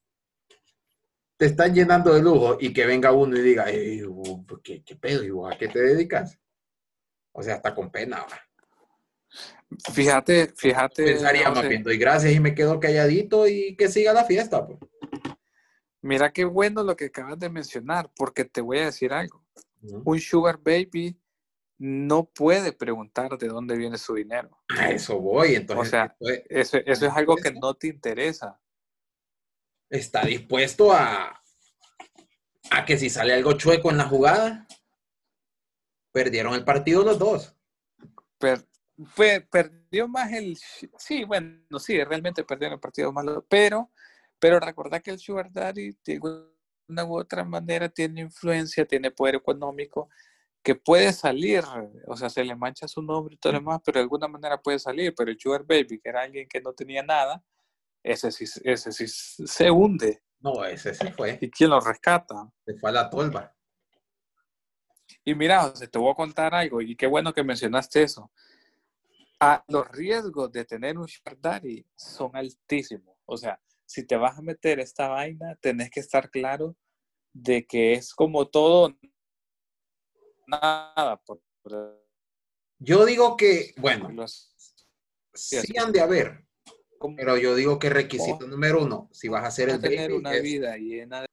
te 1.38 1.48
están 1.48 1.74
llenando 1.74 2.14
de 2.14 2.22
lujo 2.22 2.58
y 2.60 2.72
que 2.72 2.86
venga 2.86 3.12
uno 3.12 3.38
y 3.38 3.42
diga, 3.42 3.66
¿qué, 3.66 4.84
¿qué, 4.84 4.96
pedo? 4.96 5.48
¿A 5.48 5.58
qué 5.58 5.68
te 5.68 5.80
dedicas? 5.80 6.40
O 7.32 7.42
sea, 7.42 7.56
está 7.56 7.74
con 7.74 7.92
pena. 7.92 8.24
Fíjate, 9.92 10.54
fíjate. 10.56 11.04
Pensaría 11.04 11.50
más 11.50 11.68
bien, 11.68 11.82
doy 11.82 11.98
gracias 11.98 12.34
y 12.34 12.40
me 12.40 12.54
quedo 12.54 12.80
calladito 12.80 13.48
y 13.48 13.76
que 13.76 13.88
siga 13.88 14.14
la 14.14 14.26
fiesta. 14.26 14.68
Pues. 14.68 14.78
Mira 16.02 16.32
qué 16.32 16.46
bueno 16.46 16.84
lo 16.84 16.96
que 16.96 17.06
acabas 17.06 17.40
de 17.40 17.50
mencionar, 17.50 18.12
porque 18.16 18.46
te 18.46 18.62
voy 18.62 18.80
a 18.80 18.86
decir 18.86 19.12
algo. 19.12 19.44
Un 19.82 20.20
sugar 20.20 20.60
baby 20.64 21.18
no 21.78 22.26
puede 22.26 22.72
preguntar 22.72 23.38
de 23.38 23.48
dónde 23.48 23.76
viene 23.76 23.98
su 23.98 24.16
dinero. 24.16 24.64
A 24.70 24.92
eso 24.92 25.20
voy, 25.20 25.56
entonces. 25.56 25.88
O 25.88 25.90
sea, 25.90 26.16
eso, 26.50 26.78
es 26.78 27.04
algo 27.04 27.36
que 27.36 27.52
no 27.52 27.74
te 27.74 27.88
interesa. 27.88 28.60
Está 29.90 30.26
dispuesto 30.26 30.92
a, 30.92 31.42
a 32.72 32.86
que 32.86 32.98
si 32.98 33.10
sale 33.10 33.34
algo 33.34 33.54
chueco 33.54 33.92
en 33.92 33.98
la 33.98 34.06
jugada, 34.06 34.68
perdieron 36.12 36.54
el 36.54 36.64
partido 36.64 37.04
los 37.04 37.20
dos. 37.20 37.56
perdió 39.52 40.08
más 40.08 40.32
el... 40.32 40.58
Sí, 40.98 41.24
bueno, 41.24 41.80
sí, 41.80 42.04
realmente 42.04 42.44
perdieron 42.44 42.76
el 42.76 42.80
partido 42.80 43.12
más, 43.12 43.26
pero 43.48 43.92
pero 44.44 44.60
recordad 44.60 45.02
que 45.02 45.12
el 45.12 45.20
sugar 45.20 45.54
daddy 45.54 45.96
de 46.04 46.20
una 46.90 47.06
u 47.06 47.18
otra 47.18 47.46
manera 47.46 47.88
tiene 47.88 48.20
influencia, 48.20 48.86
tiene 48.86 49.10
poder 49.10 49.36
económico, 49.36 50.10
que 50.64 50.76
puede 50.76 51.12
salir, 51.12 51.64
o 52.08 52.16
sea, 52.16 52.30
se 52.30 52.44
le 52.44 52.56
mancha 52.56 52.88
su 52.88 53.02
nombre 53.02 53.36
y 53.36 53.38
todo 53.38 53.54
lo 53.54 53.60
demás, 53.60 53.82
pero 53.84 54.00
de 54.00 54.04
alguna 54.04 54.28
manera 54.28 54.62
puede 54.62 54.80
salir. 54.80 55.14
Pero 55.16 55.30
el 55.30 55.40
sugar 55.40 55.64
baby, 55.66 56.00
que 56.00 56.10
era 56.10 56.22
alguien 56.22 56.48
que 56.48 56.62
no 56.62 56.74
tenía 56.74 57.04
nada, 57.04 57.44
ese 58.02 58.32
sí, 58.32 58.46
ese 58.64 58.92
sí 58.92 59.08
se 59.08 59.70
hunde. 59.70 60.24
No, 60.40 60.64
ese 60.66 60.94
se 60.94 61.12
fue. 61.12 61.38
¿Y 61.42 61.50
quién 61.50 61.70
lo 61.70 61.80
rescata? 61.80 62.50
Se 62.66 62.76
fue 62.76 62.90
a 62.90 62.94
la 62.94 63.10
tolva. 63.10 63.54
Y 65.26 65.36
mira, 65.36 65.62
José, 65.64 65.88
te 65.88 66.00
voy 66.00 66.12
a 66.12 66.16
contar 66.16 66.54
algo, 66.54 66.82
y 66.82 66.96
qué 66.96 67.08
bueno 67.08 67.34
que 67.34 67.44
mencionaste 67.44 68.04
eso. 68.04 68.32
Ah, 69.40 69.64
los 69.68 69.90
riesgos 69.90 70.52
de 70.52 70.66
tener 70.66 70.98
un 70.98 71.08
sugar 71.08 71.38
daddy 71.40 71.86
son 71.96 72.36
altísimos. 72.36 73.18
O 73.26 73.38
sea, 73.38 73.60
si 73.86 74.06
te 74.06 74.16
vas 74.16 74.38
a 74.38 74.42
meter 74.42 74.80
esta 74.80 75.10
vaina, 75.10 75.56
tenés 75.62 75.90
que 75.90 76.00
estar 76.00 76.30
claro 76.30 76.76
de 77.34 77.66
que 77.66 77.94
es 77.94 78.14
como 78.14 78.48
todo, 78.48 78.96
nada. 80.48 81.22
yo 82.80 83.06
digo 83.06 83.38
que, 83.38 83.74
bueno, 83.78 84.10
sí 85.34 85.78
han 85.78 85.92
de 85.92 86.02
haber, 86.02 86.46
pero 87.16 87.38
yo 87.38 87.56
digo 87.56 87.80
que 87.80 87.90
requisito 87.90 88.48
número 88.48 88.84
uno, 88.84 89.10
si 89.12 89.28
vas 89.28 89.44
a 89.44 89.48
hacer 89.48 89.70
el 89.70 89.82
tener 89.82 90.14
una 90.14 90.32
vida 90.34 90.78
llena 90.78 91.22
de... 91.22 91.28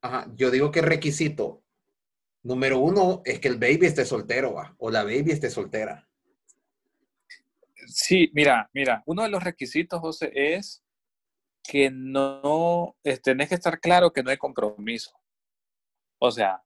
Ajá, 0.00 0.30
yo 0.34 0.50
digo 0.50 0.70
que 0.70 0.80
requisito 0.80 1.62
número 2.42 2.78
uno 2.78 3.22
es 3.24 3.40
que 3.40 3.48
el 3.48 3.58
baby 3.58 3.86
esté 3.86 4.04
soltero, 4.04 4.54
¿va? 4.54 4.74
o 4.78 4.90
la 4.90 5.02
baby 5.02 5.32
esté 5.32 5.50
soltera. 5.50 6.08
Sí, 7.86 8.30
mira, 8.34 8.68
mira, 8.72 9.02
uno 9.06 9.22
de 9.22 9.30
los 9.30 9.42
requisitos, 9.42 10.00
José, 10.00 10.30
es 10.34 10.82
que 11.62 11.90
no, 11.90 12.96
tenés 13.22 13.48
que 13.48 13.54
estar 13.54 13.80
claro 13.80 14.12
que 14.12 14.22
no 14.22 14.30
hay 14.30 14.36
compromiso. 14.36 15.12
O 16.18 16.30
sea, 16.30 16.62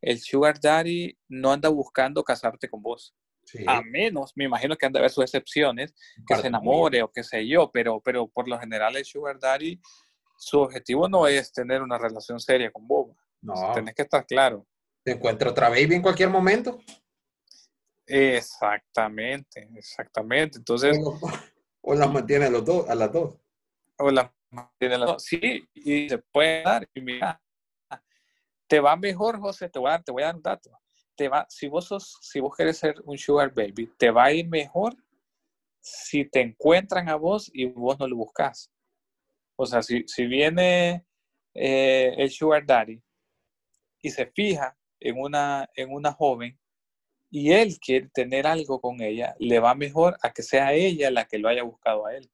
el 0.00 0.20
sugar 0.20 0.60
daddy 0.60 1.16
no 1.28 1.52
anda 1.52 1.68
buscando 1.68 2.22
casarte 2.22 2.68
con 2.68 2.82
vos. 2.82 3.14
A 3.66 3.80
menos, 3.80 4.32
me 4.34 4.44
imagino 4.44 4.76
que 4.76 4.86
han 4.86 4.92
de 4.92 4.98
haber 4.98 5.10
sus 5.10 5.24
excepciones, 5.24 5.94
que 6.26 6.36
se 6.36 6.48
enamore 6.48 7.02
o 7.02 7.10
qué 7.10 7.22
sé 7.22 7.46
yo, 7.46 7.70
pero, 7.72 8.00
pero 8.00 8.26
por 8.26 8.48
lo 8.48 8.58
general 8.58 8.96
el 8.96 9.04
sugar 9.04 9.38
daddy, 9.38 9.80
su 10.36 10.60
objetivo 10.60 11.08
no 11.08 11.26
es 11.26 11.52
tener 11.52 11.82
una 11.82 11.96
relación 11.96 12.40
seria 12.40 12.70
con 12.70 12.86
vos. 12.86 13.16
No. 13.40 13.72
tenés 13.72 13.94
que 13.94 14.02
estar 14.02 14.26
claro. 14.26 14.66
Te 15.04 15.12
encuentra 15.12 15.50
otra 15.50 15.68
baby 15.68 15.94
en 15.94 16.02
cualquier 16.02 16.30
momento. 16.30 16.80
Exactamente, 18.06 19.68
exactamente. 19.76 20.58
Entonces. 20.58 20.98
O, 21.80 21.94
las 21.94 22.12
mantiene 22.12 22.46
a, 22.46 22.50
los 22.50 22.64
dos, 22.64 22.88
a 22.88 22.94
las 22.94 23.12
dos. 23.12 23.38
O 23.98 24.10
las 24.10 24.30
mantiene 24.50 24.96
a 24.96 24.98
las 24.98 25.08
dos. 25.08 25.22
Sí, 25.22 25.68
y 25.74 26.08
se 26.08 26.18
puede 26.18 26.62
dar. 26.64 26.88
Y 26.94 27.00
mira, 27.00 27.40
te 28.66 28.80
va 28.80 28.96
mejor, 28.96 29.38
José, 29.38 29.68
te 29.68 29.78
voy 29.78 29.88
a 29.88 29.92
dar, 29.92 30.04
te 30.04 30.12
voy 30.12 30.22
a 30.22 30.26
dar 30.26 30.36
un 30.36 30.42
dato. 30.42 30.70
Te 31.14 31.28
va, 31.28 31.46
si 31.48 31.68
vos 31.68 31.86
sos, 31.86 32.18
si 32.20 32.40
vos 32.40 32.54
querés 32.56 32.78
ser 32.78 32.96
un 33.04 33.16
sugar 33.16 33.52
baby, 33.54 33.92
te 33.96 34.10
va 34.10 34.24
a 34.24 34.32
ir 34.32 34.48
mejor 34.48 34.96
si 35.80 36.24
te 36.24 36.40
encuentran 36.40 37.08
a 37.08 37.14
vos 37.14 37.50
y 37.54 37.66
vos 37.66 37.98
no 37.98 38.06
lo 38.08 38.16
buscas. 38.16 38.72
O 39.56 39.64
sea, 39.66 39.82
si, 39.82 40.04
si 40.06 40.26
viene 40.26 41.06
eh, 41.54 42.14
el 42.18 42.30
sugar 42.30 42.66
daddy 42.66 43.00
y 44.02 44.10
se 44.10 44.26
fija 44.26 44.76
en 45.00 45.18
una, 45.18 45.70
en 45.74 45.92
una 45.92 46.12
joven 46.12 46.58
y 47.30 47.52
él 47.52 47.78
quiere 47.78 48.08
tener 48.12 48.46
algo 48.46 48.80
con 48.80 49.00
ella, 49.00 49.34
le 49.38 49.58
va 49.58 49.74
mejor 49.74 50.18
a 50.22 50.32
que 50.32 50.42
sea 50.42 50.72
ella 50.74 51.10
la 51.10 51.26
que 51.26 51.38
lo 51.38 51.48
haya 51.48 51.62
buscado 51.62 52.06
a 52.06 52.14
él. 52.14 52.30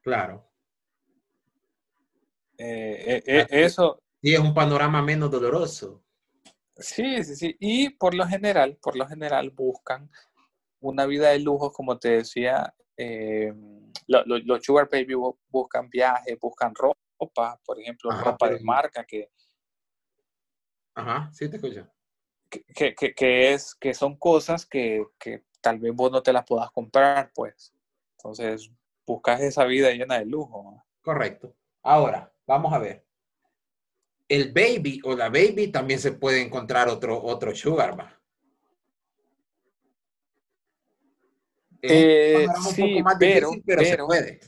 Claro. 0.00 0.50
Eh, 2.58 3.22
eh, 3.26 3.46
eso. 3.50 4.03
Y 4.24 4.32
es 4.32 4.40
un 4.40 4.54
panorama 4.54 5.02
menos 5.02 5.30
doloroso. 5.30 6.02
Sí, 6.78 7.22
sí, 7.24 7.36
sí. 7.36 7.56
Y 7.60 7.90
por 7.90 8.14
lo 8.14 8.26
general, 8.26 8.78
por 8.80 8.96
lo 8.96 9.06
general 9.06 9.50
buscan 9.50 10.10
una 10.80 11.04
vida 11.04 11.28
de 11.28 11.40
lujo, 11.40 11.70
como 11.70 11.98
te 11.98 12.08
decía, 12.08 12.74
los 14.06 14.64
sugar 14.64 14.88
baby 14.90 15.12
buscan 15.50 15.90
viajes, 15.90 16.38
buscan 16.40 16.72
ropa, 16.74 17.60
por 17.66 17.78
ejemplo, 17.78 18.10
ropa 18.12 18.48
de 18.48 18.60
marca 18.60 19.04
que... 19.04 19.30
Ajá, 20.94 21.30
sí 21.34 21.50
te 21.50 21.56
escucho. 21.56 21.86
Que, 22.48 22.94
que, 22.94 23.14
que, 23.14 23.52
es, 23.52 23.74
que 23.74 23.92
son 23.92 24.16
cosas 24.16 24.64
que, 24.64 25.04
que, 25.18 25.44
tal 25.60 25.78
vez 25.78 25.92
vos 25.94 26.10
no 26.10 26.22
te 26.22 26.32
las 26.32 26.46
puedas 26.46 26.70
comprar, 26.70 27.30
pues. 27.34 27.74
Entonces, 28.16 28.70
buscas 29.06 29.42
esa 29.42 29.66
vida 29.66 29.90
llena 29.90 30.18
de 30.18 30.24
lujo. 30.24 30.82
Correcto. 31.02 31.54
Ahora, 31.82 32.32
vamos 32.46 32.72
a 32.72 32.78
ver. 32.78 33.03
El 34.34 34.52
baby 34.52 35.00
o 35.04 35.14
la 35.14 35.28
baby 35.28 35.68
también 35.68 36.00
se 36.00 36.10
puede 36.10 36.42
encontrar 36.42 36.88
otro, 36.88 37.22
otro 37.22 37.54
sugar, 37.54 37.96
¿va? 37.96 38.20
Eh, 41.80 42.46
sí, 42.74 43.00
pero, 43.20 43.50
se 43.84 43.96
puede. 43.98 44.40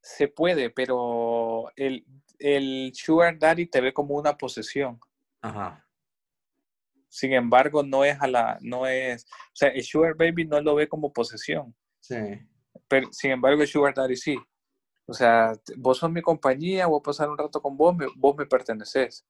Se 0.00 0.28
puede, 0.28 0.70
pero 0.70 1.70
el, 1.76 2.06
el 2.38 2.92
Sugar 2.94 3.38
Daddy 3.38 3.66
te 3.66 3.82
ve 3.82 3.92
como 3.92 4.14
una 4.14 4.34
posesión. 4.38 4.98
Ajá. 5.42 5.86
Sin 7.08 7.34
embargo, 7.34 7.82
no 7.82 8.02
es 8.02 8.18
a 8.18 8.28
la, 8.28 8.58
no 8.62 8.86
es, 8.86 9.24
o 9.24 9.56
sea, 9.56 9.68
el 9.68 9.84
Sugar 9.84 10.14
Baby 10.16 10.46
no 10.46 10.58
lo 10.62 10.74
ve 10.76 10.88
como 10.88 11.12
posesión. 11.12 11.74
Sí. 11.98 12.16
Pero, 12.88 13.12
sin 13.12 13.32
embargo, 13.32 13.60
el 13.60 13.68
Sugar 13.68 13.92
Daddy 13.92 14.16
sí. 14.16 14.38
O 15.10 15.12
sea, 15.12 15.52
vos 15.76 15.98
sos 15.98 16.08
mi 16.08 16.22
compañía, 16.22 16.86
voy 16.86 17.00
a 17.00 17.02
pasar 17.02 17.28
un 17.28 17.36
rato 17.36 17.60
con 17.60 17.76
vos, 17.76 17.96
vos 18.14 18.36
me 18.36 18.46
perteneces. 18.46 19.26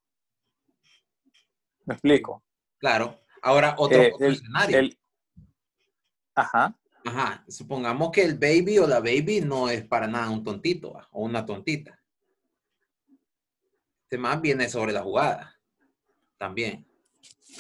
¿Me 1.87 1.95
explico? 1.95 2.45
Claro. 2.79 3.19
Ahora, 3.41 3.75
otro, 3.79 3.99
eh, 3.99 4.13
escenario. 4.21 4.95
ajá. 6.35 6.77
Ajá, 7.07 7.43
supongamos 7.49 8.11
que 8.11 8.23
el 8.23 8.35
baby 8.35 8.79
o 8.79 8.87
la 8.87 9.01
baby 9.01 9.41
no 9.41 9.71
es 9.71 9.83
para 9.83 10.07
nada 10.07 10.29
un 10.29 10.45
tontito 10.45 10.93
o 11.13 11.23
una 11.23 11.47
tontita. 11.47 11.99
Este 14.03 14.19
más 14.19 14.39
viene 14.43 14.69
sobre 14.69 14.93
la 14.93 15.01
jugada 15.01 15.59
también. 16.37 16.87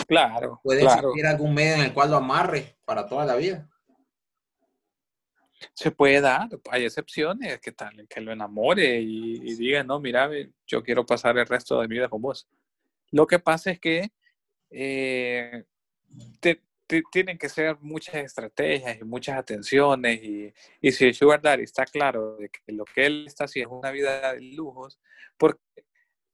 Claro. 0.07 0.61
Puede 0.63 0.83
claro. 0.83 1.09
existir 1.09 1.27
algún 1.27 1.55
medio 1.55 1.77
en 1.77 1.81
el 1.81 1.95
cual 1.95 2.11
lo 2.11 2.19
amarre 2.19 2.77
para 2.85 3.07
toda 3.07 3.25
la 3.25 3.37
vida. 3.37 3.67
Se 5.75 5.91
puede 5.91 6.21
dar, 6.21 6.49
hay 6.71 6.85
excepciones, 6.85 7.61
que 7.61 7.73
tal, 7.73 8.07
que 8.09 8.21
lo 8.21 8.33
enamore 8.33 9.01
y, 9.01 9.55
diga, 9.57 9.83
no, 9.85 10.01
mira, 10.01 10.31
yo 10.67 10.83
quiero 10.83 11.05
pasar 11.05 11.37
el 11.39 11.47
resto 11.47 11.81
de 11.81 11.89
mi 11.89 11.97
vida 11.97 12.09
con 12.09 12.23
vos. 12.23 12.49
Lo 13.11 13.27
que 13.27 13.39
pasa 13.39 13.71
es 13.71 13.81
que 13.81 14.13
eh, 14.71 15.65
te, 16.41 16.63
tienen 17.13 17.39
que 17.39 17.49
ser 17.49 17.77
muchas 17.81 18.17
estrategias 18.17 18.99
y 19.01 19.05
muchas 19.05 19.39
atenciones 19.39 20.23
y, 20.23 20.53
y 20.81 20.93
si 20.93 21.07
el 21.07 21.15
Sugar 21.15 21.41
Daddy 21.41 21.63
está 21.63 21.85
claro 21.85 22.37
de 22.37 22.49
que 22.49 22.73
lo 22.73 22.85
que 22.85 23.07
él 23.07 23.27
está 23.27 23.45
haciendo 23.45 23.77
es 23.77 23.79
una 23.81 23.91
vida 23.91 24.33
de 24.33 24.41
lujos, 24.41 24.99
porque 25.37 25.61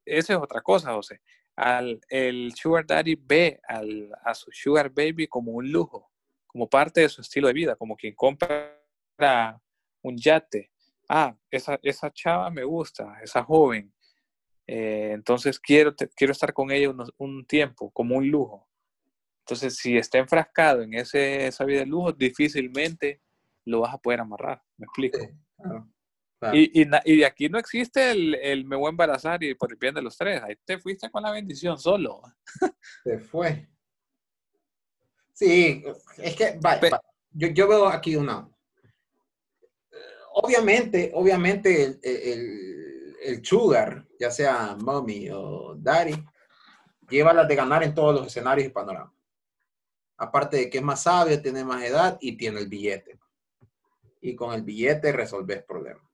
esa 0.05 0.35
es 0.35 0.39
otra 0.39 0.63
cosa, 0.63 0.93
José. 0.95 1.21
Al, 1.57 2.01
el 2.09 2.53
Sugar 2.55 2.87
Daddy 2.87 3.17
ve 3.17 3.61
al, 3.67 4.11
a 4.23 4.35
su 4.35 4.51
Sugar 4.53 4.91
Baby 4.91 5.27
como 5.27 5.53
un 5.53 5.71
lujo, 5.71 6.11
como 6.47 6.69
parte 6.69 7.01
de 7.03 7.09
su 7.09 7.21
estilo 7.21 7.49
de 7.49 7.55
vida, 7.55 7.77
como 7.77 7.97
quien 7.97 8.15
compra 8.15 8.79
un 10.03 10.17
yate. 10.17 10.71
Ah, 11.09 11.37
esa, 11.51 11.79
esa 11.83 12.13
chava 12.13 12.51
me 12.51 12.65
gusta, 12.65 13.19
esa 13.23 13.43
joven. 13.43 13.93
Eh, 14.67 15.13
entonces 15.13 15.61
quiero, 15.61 15.95
quiero 16.17 16.33
estar 16.33 16.53
con 16.53 16.71
ella 16.71 16.93
un 17.19 17.47
tiempo, 17.47 17.91
como 17.93 18.17
un 18.17 18.29
lujo. 18.29 18.67
Entonces, 19.47 19.77
si 19.77 19.97
está 19.97 20.19
enfrascado 20.19 20.83
en 20.83 20.95
ese, 20.95 21.47
esa 21.47 21.65
vida 21.65 21.81
de 21.81 21.87
lujo, 21.87 22.13
difícilmente 22.13 23.23
lo 23.65 23.81
vas 23.81 23.95
a 23.95 23.99
poder 23.99 24.19
amarrar. 24.19 24.61
¿Me 24.77 24.87
explico? 24.87 25.19
Y, 26.53 26.83
y, 26.83 26.89
y, 27.05 27.23
aquí 27.23 27.49
no 27.49 27.59
existe 27.59 28.11
el, 28.11 28.35
el, 28.35 28.65
me 28.65 28.75
voy 28.75 28.89
a 28.89 28.91
embarazar 28.91 29.43
y 29.45 29.55
por 29.55 29.71
el 29.71 29.79
bien 29.79 29.95
de 29.95 30.03
los 30.03 30.17
tres. 30.19 30.43
Ahí 30.43 30.57
te 30.65 30.79
fuiste 30.79 31.09
con 31.11 31.23
la 31.23 31.31
bendición 31.31 31.79
solo. 31.79 32.23
Se 33.05 33.19
fue. 33.21 33.69
Sí, 35.33 35.85
es 36.19 36.35
que, 36.35 36.59
Yo, 37.31 37.49
yo, 37.49 37.69
veo 37.69 37.87
aquí 37.87 38.17
una. 38.17 38.51
Obviamente, 40.39 41.13
obviamente 41.15 41.83
el, 41.83 42.01
el, 42.03 43.17
el 43.23 43.45
sugar, 43.45 44.07
ya 44.21 44.31
sea 44.31 44.77
mommy 44.79 45.31
o 45.31 45.75
daddy, 45.77 46.13
lleva 47.09 47.33
las 47.33 47.49
de 47.49 47.57
ganar 47.57 47.83
en 47.83 47.95
todos 47.95 48.15
los 48.15 48.27
escenarios 48.27 48.69
y 48.69 48.71
panoramas. 48.71 49.15
Aparte 50.19 50.59
de 50.59 50.71
que 50.71 50.79
es 50.79 50.85
más 50.85 51.05
sabio, 51.05 51.41
tiene 51.41 51.65
más 51.65 51.83
edad 51.83 52.19
y 52.21 52.37
tiene 52.37 52.61
el 52.61 52.69
billete. 52.69 53.19
Y 54.21 54.37
con 54.37 54.53
el 54.53 54.63
billete 54.63 55.11
resolves 55.11 55.63
problemas. 55.63 56.05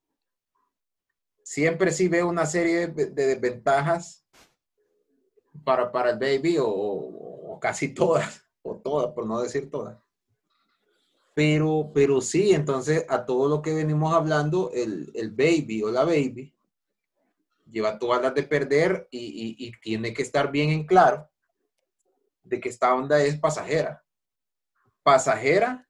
Siempre 1.43 1.91
sí 1.91 2.07
veo 2.07 2.29
una 2.29 2.47
serie 2.47 2.87
de, 2.87 3.07
desventajas 3.07 4.25
para, 5.65 5.91
para 5.91 6.11
el 6.11 6.19
baby 6.21 6.59
o, 6.61 7.59
casi 7.61 7.93
todas, 7.93 8.45
o 8.63 8.77
todas, 8.77 9.13
por 9.15 9.27
no 9.27 9.41
decir 9.41 9.69
todas. 9.69 9.99
Pero, 11.35 11.91
pero 11.95 12.21
sí, 12.21 12.53
entonces 12.53 13.07
a 13.09 13.25
todo 13.25 13.49
lo 13.49 13.63
que 13.63 13.75
venimos 13.75 14.15
hablando, 14.15 14.71
el, 14.75 15.11
el 15.15 15.31
baby 15.31 15.83
o 15.83 15.91
la 15.91 16.05
baby 16.05 16.55
lleva 17.71 17.99
todas 17.99 18.21
las 18.21 18.35
de 18.35 18.43
perder 18.43 19.09
y, 19.11 19.57
y, 19.59 19.73
tiene 19.81 20.13
que 20.13 20.23
estar 20.23 20.53
bien 20.53 20.71
en 20.71 20.85
claro 20.85 21.31
de 22.45 22.61
que 22.61 22.69
esta 22.69 22.95
onda 22.95 23.23
es 23.23 23.39
pasajera. 23.39 24.05
Pasajera, 25.03 25.89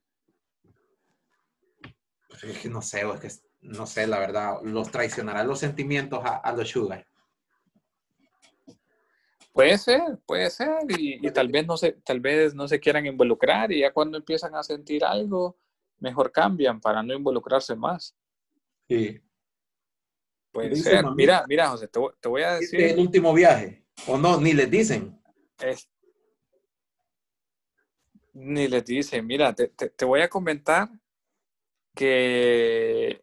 pues 2.29 2.65
no 2.67 2.81
sé, 2.81 3.03
es 3.03 3.21
que 3.21 3.29
no 3.63 3.87
sé, 3.87 4.07
la 4.07 4.19
verdad, 4.19 4.61
los 4.63 4.91
traicionarán 4.91 5.47
los 5.47 5.61
sentimientos 5.61 6.21
a, 6.25 6.53
los 6.53 6.69
sugar. 6.69 7.07
Puede 9.53 9.77
ser, 9.77 10.01
puede 10.25 10.49
ser, 10.49 10.79
y, 10.89 11.31
tal 11.31 11.49
vez 11.49 11.67
no 11.67 11.77
se, 11.77 11.93
tal 11.93 12.21
vez 12.21 12.55
no 12.55 12.67
se 12.67 12.81
quieran 12.81 13.05
involucrar, 13.05 13.71
y 13.71 13.81
ya 13.81 13.93
cuando 13.93 14.17
empiezan 14.17 14.55
a 14.55 14.63
sentir 14.63 15.05
algo, 15.05 15.59
mejor 15.99 16.33
cambian 16.33 16.81
para 16.81 17.03
no 17.03 17.15
involucrarse 17.15 17.77
más. 17.77 18.17
Sí. 18.89 19.21
Puede 20.51 20.77
ser. 20.77 21.05
Mira, 21.15 21.45
mira, 21.49 21.69
José, 21.69 21.89
te, 21.89 22.29
voy 22.29 22.43
a 22.43 22.55
decir. 22.55 22.81
el 22.81 22.99
último 22.99 23.33
viaje. 23.35 23.85
O 24.07 24.17
no, 24.17 24.41
ni 24.41 24.55
les 24.55 24.71
dicen. 24.71 25.21
Es, 25.59 25.89
ni 28.35 28.69
les 28.69 28.85
dice, 28.85 29.23
mira, 29.23 29.55
te, 29.55 30.05
voy 30.05 30.23
a 30.23 30.29
comentar 30.29 30.89
que, 31.95 33.23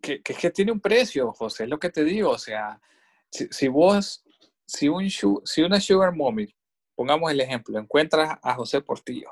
que, 0.00 0.22
que, 0.22 0.50
tiene 0.50 0.72
un 0.72 0.80
precio, 0.80 1.32
José, 1.32 1.64
es 1.64 1.70
lo 1.70 1.78
que 1.78 1.90
te 1.90 2.04
digo. 2.04 2.30
O 2.30 2.38
sea, 2.38 2.80
si, 3.30 3.68
vos, 3.68 4.24
si, 4.66 4.88
un, 4.88 5.08
si 5.08 5.62
una 5.62 5.80
Sugar 5.80 6.14
Mommy, 6.14 6.54
pongamos 6.94 7.30
el 7.30 7.40
ejemplo, 7.40 7.78
encuentras 7.78 8.38
a 8.42 8.54
José 8.54 8.80
Portillo, 8.80 9.30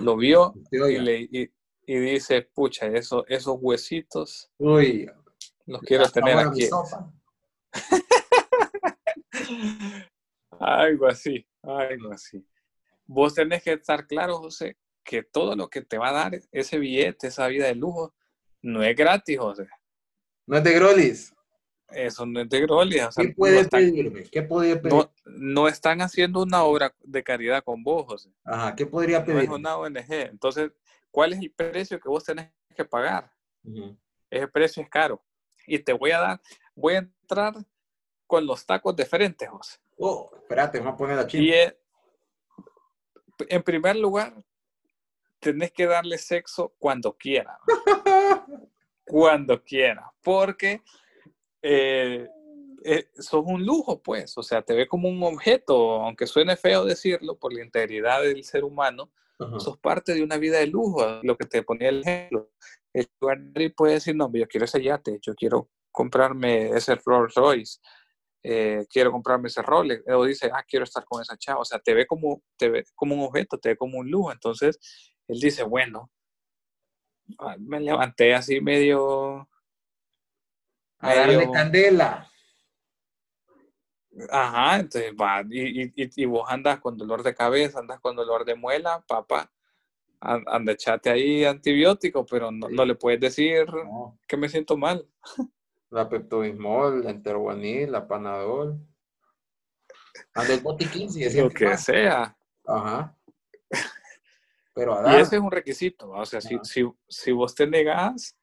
lo 0.00 0.16
vio 0.16 0.54
y, 0.70 0.98
le, 0.98 1.28
y, 1.30 1.50
dice, 1.86 2.42
pucha, 2.42 2.86
eso, 2.86 3.26
esos 3.28 3.58
huesitos 3.60 4.50
Uy, 4.58 5.10
los 5.66 5.82
quiero 5.82 6.08
tener 6.08 6.38
aquí. 6.38 6.68
algo 10.60 11.06
así, 11.06 11.46
algo 11.62 12.12
así 12.12 12.44
vos 13.10 13.34
tenés 13.34 13.62
que 13.62 13.72
estar 13.72 14.06
claro, 14.06 14.38
José, 14.38 14.76
que 15.02 15.24
todo 15.24 15.56
lo 15.56 15.68
que 15.68 15.82
te 15.82 15.98
va 15.98 16.10
a 16.10 16.12
dar 16.12 16.40
ese 16.52 16.78
billete, 16.78 17.26
esa 17.26 17.48
vida 17.48 17.66
de 17.66 17.74
lujo, 17.74 18.14
no 18.62 18.84
es 18.84 18.94
gratis, 18.94 19.36
José. 19.36 19.68
No 20.46 20.58
es 20.58 20.64
de 20.64 20.74
Grolis. 20.74 21.34
Eso 21.92 22.24
no 22.26 22.40
es 22.40 22.48
de 22.48 22.60
Groli. 22.60 23.00
O 23.00 23.10
sea, 23.12 23.24
¿Qué 23.24 23.32
puede 23.34 23.54
no 23.54 23.60
están, 23.60 23.80
pedirme? 23.80 24.22
¿Qué 24.24 24.42
podría 24.42 24.80
pedir? 24.80 24.94
no, 24.94 25.12
no 25.24 25.68
están 25.68 26.00
haciendo 26.00 26.42
una 26.42 26.62
obra 26.62 26.94
de 27.02 27.22
caridad 27.22 27.62
con 27.64 27.82
vos, 27.82 28.06
José. 28.06 28.30
Ajá, 28.44 28.74
¿qué 28.76 28.86
podría 28.86 29.20
No 29.20 29.26
pedir? 29.26 29.42
es 29.44 29.48
una 29.48 29.76
ONG. 29.76 30.10
Entonces, 30.10 30.70
¿cuál 31.10 31.32
es 31.32 31.40
el 31.40 31.50
precio 31.50 31.98
que 32.00 32.08
vos 32.08 32.24
tenés 32.24 32.50
que 32.76 32.84
pagar? 32.84 33.32
Ese 34.30 34.48
precio 34.48 34.82
es 34.82 34.88
caro. 34.88 35.22
Y 35.66 35.78
te 35.80 35.92
voy 35.92 36.10
a 36.12 36.20
dar, 36.20 36.40
voy 36.74 36.94
a 36.94 36.98
entrar 36.98 37.54
con 38.26 38.46
los 38.46 38.64
tacos 38.64 38.94
de 38.96 39.04
frente, 39.04 39.46
José. 39.46 39.78
Oh, 39.98 40.30
espérate, 40.34 40.78
vamos 40.78 40.94
a 40.94 40.96
poner 40.96 41.16
la 41.16 41.22
Y 41.24 41.26
chimpa. 41.26 41.54
es- 41.56 41.74
en 43.48 43.62
primer 43.62 43.96
lugar, 43.96 44.34
tenés 45.38 45.72
que 45.72 45.86
darle 45.86 46.18
sexo 46.18 46.74
cuando 46.78 47.16
quiera. 47.16 47.58
¿no? 47.66 47.74
cuando 49.06 49.62
quiera. 49.64 50.12
Porque 50.22 50.82
eh, 51.62 52.28
eh, 52.84 53.08
sos 53.18 53.44
un 53.46 53.64
lujo, 53.64 54.02
pues. 54.02 54.36
O 54.38 54.42
sea, 54.42 54.62
te 54.62 54.74
ve 54.74 54.88
como 54.88 55.08
un 55.08 55.22
objeto, 55.22 56.02
aunque 56.02 56.26
suene 56.26 56.56
feo 56.56 56.84
decirlo, 56.84 57.38
por 57.38 57.52
la 57.52 57.64
integridad 57.64 58.22
del 58.22 58.44
ser 58.44 58.64
humano, 58.64 59.12
Ajá. 59.38 59.58
sos 59.60 59.78
parte 59.78 60.14
de 60.14 60.22
una 60.22 60.36
vida 60.36 60.58
de 60.58 60.66
lujo, 60.66 61.20
lo 61.22 61.36
que 61.36 61.46
te 61.46 61.62
ponía 61.62 61.88
el 61.88 62.00
ejemplo. 62.00 62.50
El 62.92 63.08
lugar 63.20 63.38
puede 63.76 63.94
decir, 63.94 64.16
no, 64.16 64.30
yo 64.32 64.46
quiero 64.48 64.64
ese 64.64 64.82
yate, 64.82 65.18
yo 65.22 65.34
quiero 65.34 65.70
comprarme 65.92 66.70
ese 66.70 66.96
Rolls 67.04 67.34
Royce, 67.34 67.78
eh, 68.42 68.86
quiero 68.88 69.12
comprarme 69.12 69.48
ese 69.48 69.62
Rolex, 69.62 70.02
o 70.08 70.24
dice, 70.24 70.50
ah, 70.52 70.64
quiero 70.66 70.84
estar 70.84 71.04
con 71.04 71.20
esa 71.20 71.36
chava, 71.36 71.60
o 71.60 71.64
sea, 71.64 71.78
te 71.78 71.92
ve 71.94 72.06
como, 72.06 72.42
te 72.56 72.70
ve 72.70 72.84
como 72.94 73.14
un 73.14 73.22
objeto, 73.22 73.58
te 73.58 73.70
ve 73.70 73.76
como 73.76 73.98
un 73.98 74.10
lujo, 74.10 74.32
entonces 74.32 74.78
él 75.28 75.38
dice, 75.38 75.62
bueno, 75.62 76.10
ah, 77.38 77.56
me 77.58 77.80
levanté 77.80 78.34
así 78.34 78.60
medio, 78.60 79.48
A 81.00 81.14
darle 81.14 81.50
candela. 81.50 82.30
ajá, 84.30 84.76
entonces 84.80 85.12
va, 85.18 85.42
y, 85.48 85.82
y, 85.82 85.92
y- 85.96 86.10
y 86.22 86.24
vos 86.26 86.44
andas 86.48 86.80
con 86.80 86.96
dolor 86.96 87.22
de 87.22 87.34
cabeza, 87.34 87.78
andas 87.78 88.00
con 88.00 88.16
dolor 88.16 88.44
de 88.44 88.54
muela, 88.54 89.02
papá, 89.06 89.50
an- 90.20 90.44
anda, 90.46 90.72
echate 90.72 91.08
ahí 91.10 91.44
antibiótico, 91.44 92.26
pero 92.26 92.50
no, 92.50 92.68
no 92.68 92.84
le 92.84 92.94
puedes 92.96 93.20
decir 93.20 93.66
No, 93.72 94.18
que 94.28 94.36
me 94.36 94.48
siento 94.48 94.76
mal. 94.76 95.06
la 95.90 96.08
Pepto-Bismol, 96.08 97.02
la 97.04 97.10
Enteroguanil, 97.10 97.90
la 97.92 98.06
Panadol. 98.06 98.78
Anda 100.34 100.54
el 100.54 100.60
botiquín, 100.60 101.10
si 101.10 101.40
lo 101.40 101.48
que 101.50 101.76
sea. 101.78 102.36
Ajá. 102.66 103.16
Pero 104.74 104.94
a 104.94 105.00
Y 105.00 105.04
dar. 105.04 105.20
ese 105.20 105.36
es 105.36 105.42
un 105.42 105.50
requisito, 105.50 106.10
o 106.10 106.24
sea, 106.26 106.40
si, 106.40 106.58
si, 106.62 106.84
si 107.08 107.32
vos 107.32 107.54
te 107.54 107.66
negás, 107.66 108.36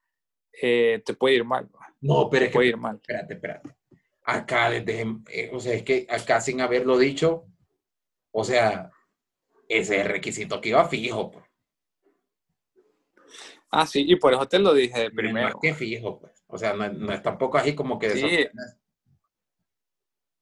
eh, 0.62 1.02
te 1.06 1.14
puede 1.14 1.36
ir 1.36 1.46
mal, 1.46 1.70
¿va? 1.74 1.87
No, 2.02 2.30
pero 2.30 2.46
es 2.46 2.52
que 2.52 2.56
puede 2.56 2.68
ir 2.70 2.78
mal. 2.78 2.96
Espérate, 2.98 3.34
espérate. 3.34 3.76
Acá 4.24 4.70
desde, 4.70 5.06
eh, 5.30 5.50
o 5.54 5.60
sea, 5.60 5.74
es 5.74 5.84
que 5.84 6.06
acá 6.10 6.42
sin 6.42 6.62
haberlo 6.62 6.98
dicho, 6.98 7.46
o 8.32 8.44
sea, 8.44 8.92
ese 9.70 9.96
es 9.96 10.02
el 10.06 10.12
requisito 10.12 10.60
que 10.62 10.70
iba 10.70 10.88
fijo, 10.88 11.32
pues. 11.32 11.46
Ah, 13.70 13.86
sí, 13.86 14.06
y 14.08 14.16
por 14.16 14.34
eso 14.34 14.48
te 14.48 14.60
lo 14.60 14.74
dije 14.74 14.98
de 15.00 15.12
Pero 15.12 15.30
Más 15.30 15.34
primero. 15.34 15.60
que 15.62 15.74
fijo, 15.74 16.20
pues. 16.20 16.44
O 16.48 16.58
sea, 16.58 16.74
no, 16.74 16.86
es- 16.86 16.94
no 16.94 17.12
es 17.14 17.22
tampoco 17.22 17.58
así 17.58 17.76
como 17.76 18.00
que 18.00 18.10
Sí. 18.12 18.48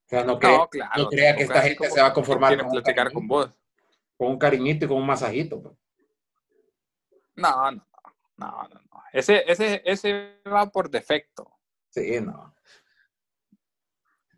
O 0.05 0.07
sea, 0.07 0.23
no, 0.23 0.37
crea, 0.37 0.57
No, 0.57 0.69
claro. 0.69 1.03
no 1.03 1.09
crea 1.09 1.35
que 1.35 1.43
esta 1.43 1.61
gente 1.63 1.89
se 1.89 1.99
va 1.99 2.07
a 2.07 2.13
conformar 2.13 2.55
con 2.59 2.69
platicar 2.69 3.11
con 3.11 3.27
vos. 3.27 3.51
con 4.17 4.29
un 4.31 4.37
cariñito 4.39 4.85
y 4.85 4.87
con 4.87 4.97
un 4.97 5.05
masajito. 5.07 5.61
Pues. 5.61 5.75
No, 7.35 7.71
no, 7.71 7.85
no, 8.37 8.51
no, 8.63 8.81
no. 8.91 9.03
Ese, 9.13 9.43
ese, 9.49 9.81
ese 9.85 10.39
va 10.51 10.69
por 10.69 10.89
defecto. 10.89 11.51
Sí, 11.89 12.19
no. 12.21 12.53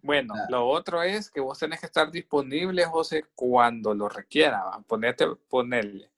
Bueno, 0.01 0.33
Ah. 0.37 0.45
lo 0.49 0.67
otro 0.67 1.01
es 1.01 1.29
que 1.29 1.41
vos 1.41 1.57
tenés 1.59 1.79
que 1.79 1.87
estar 1.87 2.09
disponible, 2.11 2.85
José, 2.85 3.25
cuando 3.35 3.93
lo 3.93 4.07
requiera. 4.07 4.63
¿va? 4.63 4.79
Ponete, 4.81 5.25
ponerle. 5.49 6.09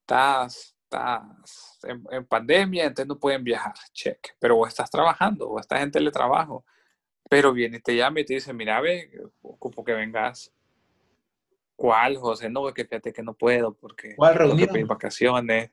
Estás, 0.00 0.76
estás 0.84 1.78
en, 1.82 2.04
en 2.10 2.24
pandemia, 2.26 2.84
entonces 2.84 3.08
no 3.08 3.18
pueden 3.18 3.44
viajar. 3.44 3.74
Check. 3.92 4.34
Pero 4.38 4.56
vos 4.56 4.68
estás 4.68 4.90
trabajando, 4.90 5.48
vos 5.48 5.60
estás 5.62 5.82
en 5.82 5.90
teletrabajo. 5.90 6.64
Pero 7.28 7.52
viene 7.52 7.76
y 7.78 7.80
te 7.80 7.94
llama 7.96 8.20
y 8.20 8.24
te 8.24 8.34
dice, 8.34 8.52
mira, 8.52 8.80
ve, 8.80 9.10
ocupo 9.42 9.84
que 9.84 9.92
vengas. 9.92 10.52
¿Cuál, 11.76 12.16
José? 12.16 12.48
No, 12.50 12.72
que 12.74 12.84
fíjate 12.84 13.12
que 13.12 13.22
no 13.22 13.34
puedo 13.34 13.72
porque 13.74 14.14
¿Cuál 14.16 14.34
reunión? 14.34 14.86
vacaciones. 14.86 15.70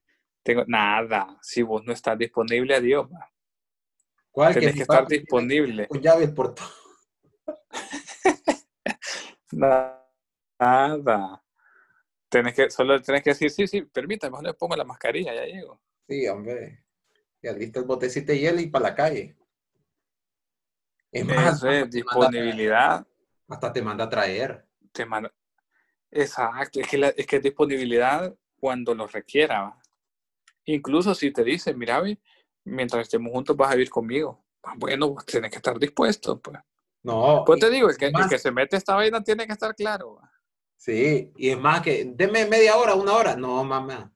Tengo 0.48 0.64
nada. 0.66 1.38
Si 1.42 1.62
vos 1.62 1.84
no 1.84 1.92
estás 1.92 2.18
disponible, 2.18 2.74
adiós. 2.74 3.10
¿Cuál 4.32 4.54
Tenés 4.54 4.76
que 4.76 4.84
estar 4.84 5.06
disponible. 5.06 5.90
Con 5.90 6.02
llave 6.02 6.24
el 6.24 6.34
portón. 6.34 6.66
Nada. 9.52 11.44
Tenés 12.30 12.54
que, 12.54 12.70
solo 12.70 13.02
tenés 13.02 13.24
que 13.24 13.32
decir, 13.32 13.52
sí, 13.52 13.68
sí, 13.68 13.82
permítame, 13.82 14.38
le 14.42 14.54
pongo 14.54 14.78
la 14.78 14.86
mascarilla, 14.86 15.36
ya 15.36 15.44
llego. 15.44 15.82
Sí, 16.08 16.26
hombre. 16.30 16.86
Ya 17.42 17.52
listo 17.52 17.82
el 17.82 17.86
botecito 17.86 18.32
de 18.32 18.40
hielo 18.40 18.62
y 18.62 18.68
para 18.68 18.84
la 18.84 18.96
calle. 18.96 19.36
Es 21.12 21.26
más, 21.26 21.58
Eso 21.58 21.70
es 21.70 21.90
te 21.90 21.98
disponibilidad. 21.98 23.06
Hasta 23.50 23.74
te 23.74 23.82
manda 23.82 24.06
a 24.06 24.10
traer. 24.10 24.66
Te 24.94 25.06
manda- 25.06 25.34
Exacto, 26.10 26.80
es 26.80 26.88
que, 26.88 26.98
la- 26.98 27.10
es 27.10 27.28
que 27.28 27.36
es 27.36 27.44
disponibilidad 27.44 28.34
cuando 28.58 28.96
lo 28.96 29.08
requiera. 29.08 29.78
Incluso 30.68 31.16
si 31.16 31.32
te 31.32 31.44
dicen, 31.44 31.78
mira, 31.78 32.00
ve, 32.02 32.20
mientras 32.66 33.04
estemos 33.04 33.32
juntos 33.32 33.56
vas 33.56 33.72
a 33.72 33.76
vivir 33.76 33.90
conmigo. 33.90 34.46
Ah, 34.64 34.74
Bueno, 34.78 35.10
vos 35.10 35.26
tenés 35.26 35.50
que 35.50 35.58
estar 35.58 35.80
dispuesto. 35.80 36.40
Pues, 36.42 36.58
No. 37.04 37.44
Pues 37.46 37.60
te 37.62 37.70
digo, 37.70 37.90
el 37.90 37.98
que, 37.98 38.08
el 38.08 38.12
más- 38.14 38.30
que 38.30 38.38
se 38.38 38.52
mete 38.52 38.76
esta 38.76 38.96
vaina 38.96 39.24
tiene 39.24 39.48
que 39.48 39.54
estar 39.54 39.74
claro. 39.74 40.20
Sí, 40.76 41.32
y 41.38 41.50
es 41.50 41.58
más 41.58 41.82
que, 41.82 42.12
deme 42.14 42.46
media 42.46 42.76
hora, 42.76 42.96
una 42.96 43.14
hora. 43.14 43.36
No, 43.38 43.64
mamá. 43.64 44.14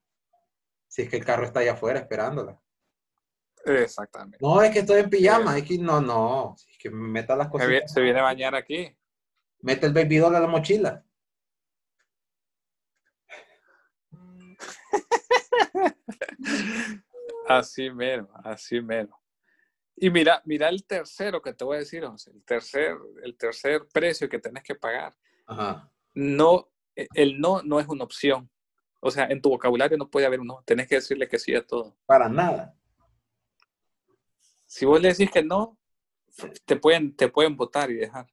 Si 0.87 1.03
es 1.03 1.09
que 1.09 1.15
el 1.17 1.25
carro 1.25 1.45
está 1.45 1.61
allá 1.61 1.73
afuera 1.73 1.99
esperándola. 1.99 2.59
Exactamente. 3.63 4.37
No, 4.41 4.61
es 4.61 4.71
que 4.71 4.79
estoy 4.79 4.99
en 5.01 5.09
pijama. 5.09 5.57
Es 5.57 5.63
que 5.63 5.77
no, 5.77 6.01
no. 6.01 6.55
Es 6.69 6.77
que 6.77 6.89
meta 6.89 7.35
las 7.35 7.47
cositas. 7.47 7.91
se 7.93 8.01
viene 8.01 8.19
a 8.19 8.23
bañar 8.23 8.55
aquí. 8.55 8.93
Mete 9.61 9.85
el 9.85 9.93
baby 9.93 10.17
doll 10.17 10.35
a 10.35 10.39
la 10.41 10.47
mochila. 10.47 11.05
Así 17.47 17.89
mero, 17.89 18.29
así 18.43 18.81
mero. 18.81 19.19
Y 19.95 20.09
mira, 20.09 20.41
mira 20.45 20.69
el 20.69 20.85
tercero 20.85 21.41
que 21.41 21.53
te 21.53 21.63
voy 21.63 21.77
a 21.77 21.79
decir, 21.79 22.05
José, 22.05 22.31
el 22.31 22.43
tercer, 22.43 22.97
el 23.23 23.35
tercer 23.37 23.87
precio 23.91 24.29
que 24.29 24.39
tenés 24.39 24.63
que 24.63 24.75
pagar. 24.75 25.15
Ajá. 25.45 25.91
No, 26.13 26.69
e- 26.95 27.07
el 27.13 27.39
no 27.39 27.61
no 27.63 27.79
es 27.79 27.87
una 27.87 28.03
opción. 28.03 28.49
O 28.99 29.11
sea, 29.11 29.25
en 29.25 29.41
tu 29.41 29.49
vocabulario 29.49 29.97
no 29.97 30.09
puede 30.09 30.25
haber 30.25 30.39
un 30.39 30.47
no. 30.47 30.63
Tenés 30.65 30.87
que 30.87 30.95
decirle 30.95 31.27
que 31.27 31.39
sí 31.39 31.53
a 31.55 31.65
todo. 31.65 31.97
Para 32.05 32.29
nada. 32.29 32.75
Si 34.65 34.85
vos 34.85 35.01
le 35.01 35.09
decís 35.09 35.29
que 35.31 35.43
no, 35.43 35.77
te 36.65 36.75
pueden, 36.77 37.15
te 37.15 37.27
pueden 37.27 37.55
votar 37.57 37.91
y 37.91 37.95
dejar. 37.95 38.27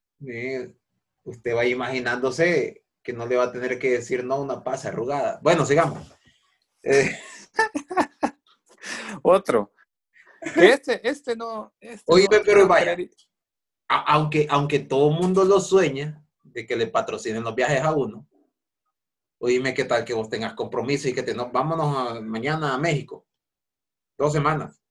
Usted 1.23 1.55
va 1.55 1.65
imaginándose 1.65 2.85
que 3.03 3.13
no 3.13 3.25
le 3.25 3.35
va 3.35 3.45
a 3.45 3.51
tener 3.51 3.79
que 3.79 3.91
decir 3.91 4.23
no 4.23 4.35
a 4.35 4.41
una 4.41 4.63
pasa 4.63 4.89
arrugada. 4.89 5.39
Bueno, 5.41 5.65
sigamos. 5.65 6.07
Eh, 6.83 7.11
Otro. 9.23 9.73
Que 10.53 10.69
este, 10.73 11.07
este 11.07 11.35
no. 11.35 11.73
Este 11.79 12.03
Oye, 12.07 12.27
no- 12.31 12.37
pero 12.45 12.61
no 12.61 12.67
vaya. 12.67 12.95
a- 13.89 14.13
aunque, 14.13 14.47
aunque 14.49 14.79
todo 14.79 15.09
el 15.11 15.15
mundo 15.19 15.43
lo 15.43 15.59
sueña 15.59 16.23
de 16.43 16.65
que 16.65 16.75
le 16.75 16.87
patrocinen 16.87 17.43
los 17.43 17.55
viajes 17.55 17.81
a 17.81 17.93
uno, 17.93 18.27
oíme 19.39 19.73
qué 19.73 19.83
tal 19.85 20.05
que 20.05 20.13
vos 20.13 20.29
tengas 20.29 20.53
compromiso 20.53 21.07
y 21.09 21.13
que 21.13 21.23
te 21.23 21.33
no, 21.33 21.49
vámonos 21.51 21.95
a- 22.17 22.21
mañana 22.21 22.73
a 22.73 22.77
México. 22.77 23.25
Dos 24.17 24.31
semanas. 24.33 24.81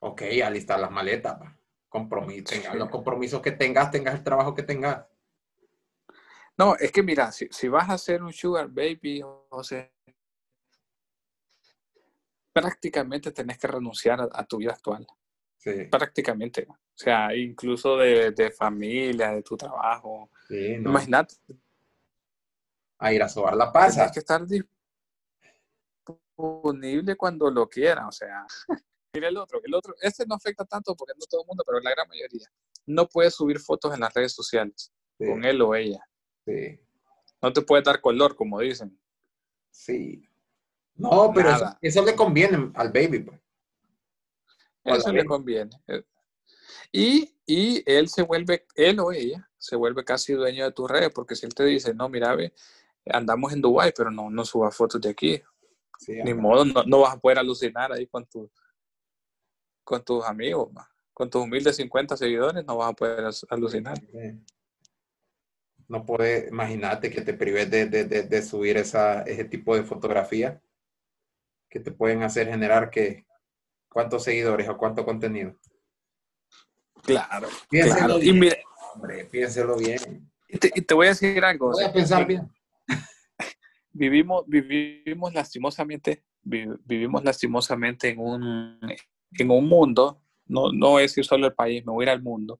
Ok, 0.00 0.22
alistar 0.44 0.80
las 0.80 0.90
maletas. 0.90 1.38
pa. 1.38 1.56
Compromiso, 1.88 2.44
tengas 2.46 2.74
los 2.74 2.88
compromisos 2.88 3.42
que 3.42 3.52
tengas, 3.52 3.90
tengas 3.90 4.14
el 4.14 4.24
trabajo 4.24 4.54
que 4.54 4.62
tengas. 4.62 5.06
No, 6.58 6.76
es 6.76 6.92
que 6.92 7.02
mira, 7.02 7.32
si, 7.32 7.48
si 7.50 7.68
vas 7.68 7.88
a 7.88 7.94
hacer 7.94 8.22
un 8.22 8.32
sugar 8.32 8.68
baby, 8.68 9.22
José, 9.48 9.92
prácticamente 12.52 13.32
tenés 13.32 13.58
que 13.58 13.66
renunciar 13.66 14.20
a, 14.20 14.28
a 14.32 14.44
tu 14.44 14.58
vida 14.58 14.72
actual. 14.72 15.06
Sí, 15.56 15.84
Prácticamente. 15.90 16.66
O 16.68 16.76
sea, 16.94 17.34
incluso 17.34 17.96
de, 17.96 18.32
de 18.32 18.50
familia, 18.50 19.30
de 19.32 19.42
tu 19.42 19.56
trabajo. 19.56 20.30
sí, 20.48 20.76
no. 20.78 20.90
Imagínate, 20.90 21.36
A 22.98 23.12
ir 23.12 23.22
a 23.22 23.28
sobar 23.28 23.56
la 23.56 23.72
pasa. 23.72 23.94
tienes 23.94 24.12
que 24.12 24.18
estar 24.18 24.44
disponible 26.36 27.16
cuando 27.16 27.50
lo 27.50 27.68
quiera. 27.68 28.06
O 28.08 28.12
sea, 28.12 28.44
mira 29.14 29.28
el 29.28 29.36
otro. 29.36 29.60
El 29.64 29.74
otro, 29.74 29.94
este 30.02 30.26
no 30.26 30.34
afecta 30.34 30.64
tanto 30.64 30.94
porque 30.96 31.14
no 31.18 31.24
todo 31.30 31.42
el 31.42 31.46
mundo, 31.46 31.62
pero 31.66 31.80
la 31.80 31.90
gran 31.92 32.08
mayoría. 32.08 32.48
No 32.86 33.08
puedes 33.08 33.34
subir 33.34 33.58
fotos 33.60 33.94
en 33.94 34.00
las 34.00 34.12
redes 34.12 34.32
sociales 34.34 34.92
Sí, 35.18 35.26
con 35.26 35.44
él 35.44 35.62
o 35.62 35.74
ella. 35.74 36.04
Sí, 36.44 36.80
No 37.40 37.52
te 37.52 37.62
puedes 37.62 37.84
dar 37.84 38.00
color, 38.00 38.36
como 38.36 38.60
dicen. 38.60 38.98
sí. 39.70 40.28
No, 40.94 41.32
pero 41.34 41.50
eso, 41.80 42.04
le 42.04 42.14
conviene 42.14 42.70
al 42.74 42.92
baby. 42.92 43.20
pues. 43.20 43.40
Eso 44.84 45.10
le 45.12 45.24
conviene. 45.24 45.70
Y, 46.92 47.34
y, 47.46 47.82
él 47.90 48.08
se 48.08 48.22
vuelve, 48.22 48.66
él 48.74 49.00
o 49.00 49.10
ella, 49.10 49.48
se 49.56 49.74
vuelve 49.76 50.04
casi 50.04 50.34
dueño 50.34 50.64
de 50.64 50.72
tus 50.72 50.90
redes, 50.90 51.10
porque 51.14 51.34
si 51.34 51.46
él 51.46 51.54
te 51.54 51.64
dice, 51.64 51.94
no, 51.94 52.08
mira, 52.08 52.34
ve, 52.34 52.52
andamos 53.06 53.52
en 53.52 53.60
Dubai 53.60 53.92
pero 53.96 54.10
no, 54.10 54.30
no 54.30 54.44
suba 54.44 54.70
fotos 54.70 55.00
de 55.00 55.10
aquí. 55.10 55.42
Ni 56.08 56.34
modo, 56.34 56.64
no, 56.64 56.82
no, 56.84 57.00
vas 57.00 57.14
a 57.14 57.18
poder 57.18 57.38
alucinar 57.38 57.92
ahí 57.92 58.06
con, 58.06 58.26
tu, 58.26 58.50
con 59.84 60.04
tus 60.04 60.24
amigos, 60.24 60.70
con 61.12 61.30
tus 61.30 61.42
humildes 61.42 61.76
50 61.76 62.16
seguidores, 62.16 62.64
no 62.64 62.76
vas 62.76 62.90
a 62.90 62.92
poder 62.92 63.24
alucinar. 63.48 63.96
No 65.92 66.06
puedes, 66.06 66.48
imagínate 66.48 67.10
que 67.10 67.20
te 67.20 67.34
prives 67.34 67.70
de, 67.70 67.84
de, 67.84 68.04
de, 68.06 68.42
subir 68.42 68.78
esa, 68.78 69.24
ese 69.24 69.44
tipo 69.44 69.76
de 69.76 69.82
fotografía 69.82 70.58
que 71.68 71.80
te 71.80 71.90
pueden 71.92 72.22
hacer 72.22 72.48
generar 72.48 72.88
que 72.88 73.26
cuántos 73.90 74.24
seguidores 74.24 74.70
o 74.70 74.78
cuánto 74.78 75.04
contenido. 75.04 75.54
Claro. 77.02 77.46
Piénselo 77.68 78.18
bien. 78.18 78.42
Y 78.42 78.50
hombre, 78.94 79.24
piénselo 79.26 79.76
bien. 79.76 80.32
Y 80.48 80.56
te, 80.56 80.94
voy 80.94 81.08
a 81.08 81.10
decir 81.10 81.44
algo. 81.44 81.72
Voy 81.72 81.84
a 81.84 81.92
pensar 81.92 82.26
bien. 82.26 82.50
Vivimos, 83.92 84.44
vivimos 84.46 85.34
lastimosamente, 85.34 86.24
vivimos 86.42 87.22
lastimosamente 87.22 88.08
en 88.08 88.18
un, 88.18 88.80
en 89.38 89.50
un 89.50 89.68
mundo, 89.68 90.22
no, 90.46 90.72
no 90.72 90.98
es 90.98 91.10
decir 91.10 91.26
solo 91.26 91.48
el 91.48 91.52
país, 91.52 91.84
me 91.84 91.92
voy 91.92 92.04
a 92.04 92.06
ir 92.06 92.10
al 92.12 92.22
mundo. 92.22 92.58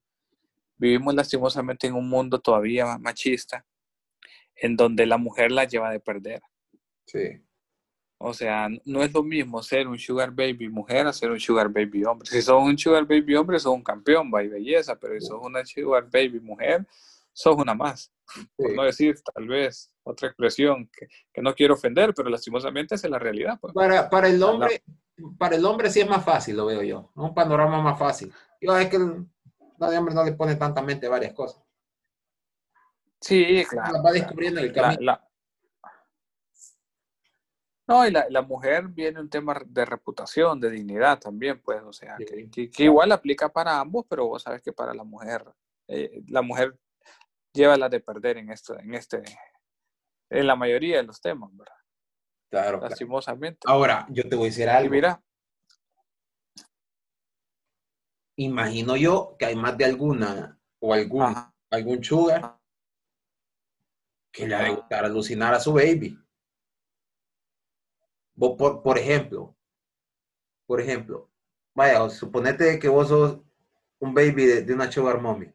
Vivimos 0.82 1.14
lastimosamente 1.14 1.86
en 1.86 1.94
un 1.94 2.08
mundo 2.08 2.40
todavía 2.40 2.98
machista, 2.98 3.64
en 4.56 4.74
donde 4.74 5.06
la 5.06 5.16
mujer 5.16 5.52
la 5.52 5.64
lleva 5.64 5.92
de 5.92 6.00
perder. 6.00 6.42
Sí. 7.06 7.40
O 8.18 8.34
sea, 8.34 8.68
no 8.84 9.04
es 9.04 9.12
lo 9.14 9.22
mismo 9.22 9.62
ser 9.62 9.86
un 9.86 9.96
sugar 9.96 10.32
baby 10.32 10.68
mujer 10.68 11.06
a 11.06 11.12
ser 11.12 11.30
un 11.30 11.38
sugar 11.38 11.68
baby 11.68 12.02
hombre. 12.04 12.28
Si 12.28 12.42
sos 12.42 12.60
un 12.60 12.76
sugar 12.76 13.06
baby 13.06 13.36
hombre, 13.36 13.60
sos 13.60 13.72
un 13.72 13.84
campeón, 13.84 14.32
va 14.34 14.42
y 14.42 14.48
belleza, 14.48 14.98
pero 14.98 15.14
si 15.20 15.24
sos 15.24 15.38
una 15.40 15.64
sugar 15.64 16.10
baby 16.10 16.40
mujer, 16.40 16.84
sos 17.32 17.54
una 17.56 17.74
más. 17.74 18.12
Por 18.56 18.74
no 18.74 18.82
decir, 18.82 19.14
tal 19.32 19.46
vez, 19.46 19.88
otra 20.02 20.30
expresión 20.30 20.90
que, 20.92 21.06
que, 21.32 21.42
no 21.42 21.54
quiero 21.54 21.74
ofender, 21.74 22.12
pero 22.12 22.28
lastimosamente 22.28 22.96
es 22.96 23.08
la 23.08 23.20
realidad. 23.20 23.56
Pues. 23.60 23.72
Para, 23.72 24.10
para, 24.10 24.26
el 24.26 24.42
hombre, 24.42 24.82
para 25.38 25.54
el 25.54 25.64
hombre 25.64 25.90
sí 25.90 26.00
es 26.00 26.08
más 26.08 26.24
fácil, 26.24 26.56
lo 26.56 26.66
veo 26.66 26.82
yo. 26.82 27.12
Un 27.14 27.32
panorama 27.32 27.80
más 27.80 27.96
fácil. 27.96 28.32
Yo 28.60 28.76
es 28.76 28.88
que 28.88 28.96
el, 28.96 29.26
el 29.90 29.98
hombre 29.98 30.14
no 30.14 30.24
le 30.24 30.32
pone 30.32 30.56
tanta 30.56 30.82
mente 30.82 31.08
varias 31.08 31.32
cosas. 31.32 31.62
Sí, 33.20 33.64
claro. 33.68 34.02
va 34.02 34.12
descubriendo 34.12 34.60
el 34.60 34.72
camino. 34.72 35.18
No, 37.86 38.06
y 38.06 38.10
la, 38.10 38.26
la, 38.30 38.42
mujer 38.42 38.88
viene 38.88 39.20
un 39.20 39.28
tema 39.28 39.60
de 39.66 39.84
reputación, 39.84 40.60
de 40.60 40.70
dignidad 40.70 41.18
también, 41.18 41.60
pues, 41.60 41.82
o 41.82 41.92
sea, 41.92 42.16
que, 42.16 42.70
que, 42.70 42.84
igual 42.84 43.10
aplica 43.10 43.48
para 43.48 43.80
ambos, 43.80 44.06
pero 44.08 44.26
vos 44.26 44.42
sabes 44.42 44.62
que 44.62 44.72
para 44.72 44.94
la 44.94 45.02
mujer, 45.02 45.44
eh, 45.88 46.22
la 46.28 46.42
mujer 46.42 46.78
lleva 47.52 47.76
la 47.76 47.88
de 47.88 48.00
perder 48.00 48.38
en 48.38 48.50
esto, 48.50 48.78
en 48.78 48.94
este, 48.94 49.22
en 50.30 50.46
la 50.46 50.56
mayoría 50.56 50.98
de 50.98 51.02
los 51.02 51.20
temas, 51.20 51.50
¿verdad? 51.56 51.74
Claro. 52.50 52.80
Lastimosamente. 52.80 53.60
Ahora, 53.66 54.06
yo 54.10 54.28
te 54.28 54.36
voy 54.36 54.46
a 54.46 54.50
decir 54.50 54.68
algo. 54.68 54.90
mira. 54.90 55.22
Imagino 58.36 58.96
yo 58.96 59.36
que 59.38 59.46
hay 59.46 59.56
más 59.56 59.76
de 59.76 59.84
alguna 59.84 60.58
o 60.80 60.94
algún, 60.94 61.34
algún 61.70 62.02
sugar 62.02 62.58
que 64.32 64.48
le 64.48 64.54
ha 64.54 64.62
de 64.62 64.74
gustar 64.74 65.04
alucinar 65.04 65.54
a 65.54 65.60
su 65.60 65.74
baby. 65.74 66.18
Por, 68.34 68.82
por 68.82 68.98
ejemplo, 68.98 69.54
por 70.66 70.80
ejemplo, 70.80 71.30
vaya, 71.74 72.08
suponete 72.08 72.78
que 72.78 72.88
vos 72.88 73.08
sos 73.08 73.40
un 74.00 74.14
baby 74.14 74.46
de, 74.46 74.74
una 74.74 74.90
sugar 74.90 75.20
mommy. 75.20 75.52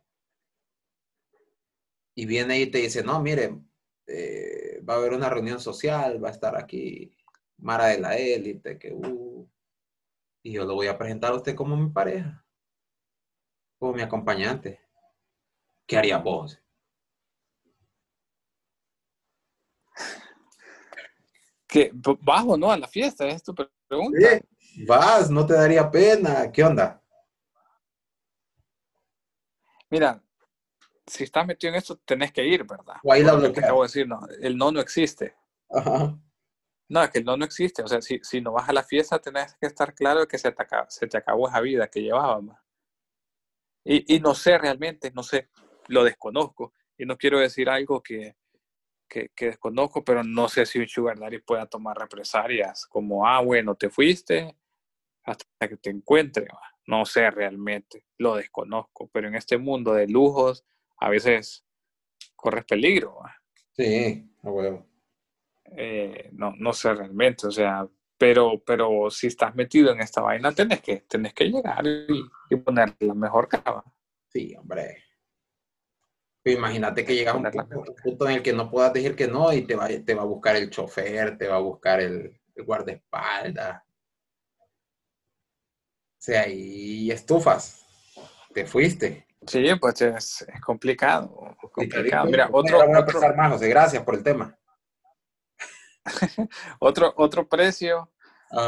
Y 2.15 2.25
viene 2.25 2.59
y 2.59 2.71
te 2.71 2.79
dice, 2.79 3.03
no, 3.03 3.19
mire, 3.21 3.59
eh, 4.07 4.81
va 4.87 4.93
a 4.93 4.97
haber 4.97 5.13
una 5.13 5.29
reunión 5.29 5.59
social, 5.59 6.23
va 6.23 6.29
a 6.29 6.31
estar 6.31 6.55
aquí 6.55 7.13
Mara 7.59 7.87
de 7.87 7.99
la 7.99 8.15
élite, 8.15 8.77
que 8.77 8.93
uh, 8.93 9.49
y 10.43 10.53
yo 10.53 10.65
lo 10.65 10.75
voy 10.75 10.87
a 10.87 10.97
presentar 10.97 11.31
a 11.31 11.35
usted 11.35 11.55
como 11.55 11.75
mi 11.75 11.89
pareja, 11.89 12.45
como 13.77 13.93
mi 13.93 14.01
acompañante. 14.01 14.81
¿Qué 15.85 15.97
haría 15.97 16.17
vos? 16.17 16.61
que 21.67 21.91
vas 21.93 22.45
o 22.47 22.57
no 22.57 22.71
a 22.71 22.77
la 22.77 22.87
fiesta, 22.87 23.27
es 23.27 23.43
tu 23.43 23.53
pregunta. 23.53 24.39
vas, 24.87 25.29
no 25.29 25.45
te 25.45 25.53
daría 25.53 25.91
pena, 25.91 26.49
¿qué 26.51 26.63
onda? 26.63 27.01
Mira, 29.89 30.21
si 31.05 31.25
estás 31.25 31.45
metido 31.45 31.71
en 31.71 31.77
esto, 31.77 31.97
tenés 31.97 32.31
que 32.31 32.45
ir, 32.45 32.63
¿verdad? 32.65 32.95
O 33.03 33.11
ahí 33.11 33.23
la 33.23 33.33
acabo 33.33 33.83
de 33.83 33.87
decir, 33.87 34.07
no, 34.07 34.21
el 34.41 34.57
no 34.57 34.71
no 34.71 34.79
existe. 34.79 35.35
Ajá. 35.69 36.17
No, 36.89 37.03
es 37.03 37.09
que 37.09 37.19
el 37.19 37.25
no 37.25 37.35
no 37.35 37.43
existe. 37.43 37.83
O 37.83 37.87
sea, 37.87 38.01
si, 38.01 38.19
si 38.23 38.39
no 38.39 38.53
vas 38.53 38.69
a 38.69 38.73
la 38.73 38.83
fiesta, 38.83 39.19
tenés 39.19 39.55
que 39.59 39.67
estar 39.67 39.93
claro 39.93 40.27
que 40.27 40.37
se 40.37 40.51
te, 40.51 40.61
acabó, 40.61 40.89
se 40.89 41.07
te 41.07 41.17
acabó 41.17 41.49
esa 41.49 41.59
vida 41.59 41.87
que 41.87 42.01
llevabas. 42.01 42.57
Y, 43.89 44.15
y 44.15 44.19
no 44.19 44.35
sé 44.35 44.57
realmente, 44.57 45.11
no 45.11 45.23
sé, 45.23 45.49
lo 45.87 46.03
desconozco. 46.03 46.73
Y 46.97 47.05
no 47.05 47.17
quiero 47.17 47.39
decir 47.39 47.69
algo 47.69 48.01
que, 48.03 48.35
que, 49.07 49.31
desconozco, 49.37 50.03
pero 50.03 50.23
no 50.23 50.49
sé 50.49 50.65
si 50.65 50.79
un 50.79 50.87
sugar 50.87 51.17
daddy 51.17 51.39
pueda 51.39 51.65
tomar 51.65 51.97
represalias 51.97 52.85
como, 52.85 53.25
ah, 53.25 53.41
bueno, 53.41 53.75
te 53.75 53.89
fuiste 53.89 54.55
hasta 55.23 55.67
que 55.67 55.77
te 55.77 55.89
encuentre. 55.89 56.47
No 56.85 57.05
sé 57.05 57.29
realmente, 57.31 58.05
lo 58.17 58.35
desconozco, 58.35 59.09
pero 59.11 59.27
en 59.27 59.35
este 59.35 59.57
mundo 59.57 59.93
de 59.93 60.07
lujos 60.07 60.65
a 60.99 61.09
veces 61.09 61.65
corres 62.35 62.65
peligro. 62.65 63.19
Sí, 63.73 64.29
a 64.43 64.49
eh, 65.75 66.29
no, 66.31 66.53
no 66.57 66.73
sé 66.73 66.93
realmente, 66.93 67.47
o 67.47 67.51
sea, 67.51 67.87
pero, 68.17 68.61
pero 68.65 69.09
si 69.09 69.27
estás 69.27 69.55
metido 69.55 69.91
en 69.91 70.01
esta 70.01 70.21
vaina, 70.21 70.51
tenés 70.51 70.81
que, 70.81 70.97
tenés 71.07 71.33
que 71.33 71.45
llegar 71.45 71.85
y, 71.85 72.25
y 72.49 72.55
poner 72.57 72.95
la 72.99 73.13
mejor 73.13 73.47
cava. 73.47 73.83
Sí, 74.29 74.55
hombre. 74.55 75.07
Imagínate 76.51 77.03
que 77.03 77.15
llegas 77.15 77.35
a 77.35 77.37
un 77.37 77.95
punto, 78.03 78.27
en 78.27 78.35
el 78.35 78.43
que 78.43 78.53
no 78.53 78.69
puedas 78.69 78.93
decir 78.93 79.15
que 79.15 79.27
no 79.27 79.51
y 79.53 79.63
te 79.63 79.75
va, 79.75 79.87
te 79.87 80.13
va 80.13 80.21
a 80.21 80.25
buscar 80.25 80.55
el 80.55 80.69
chofer, 80.69 81.37
te 81.37 81.47
va 81.47 81.57
a 81.57 81.59
buscar 81.59 81.99
el, 81.99 82.39
guardaespaldas. 82.55 83.81
O 83.81 83.85
sea, 86.19 86.47
y 86.47 87.11
estufas. 87.11 87.85
Te 88.53 88.65
fuiste. 88.65 89.27
Sí, 89.45 89.67
pues 89.79 90.01
es, 90.01 90.47
complicado. 90.65 91.55
complicado. 91.71 92.25
Mira, 92.25 92.49
otro, 92.51 92.79
Gracias 93.59 94.03
por 94.03 94.15
el 94.15 94.23
tema. 94.23 94.57
otro, 96.79 97.13
otro 97.17 97.47
precio, 97.47 98.11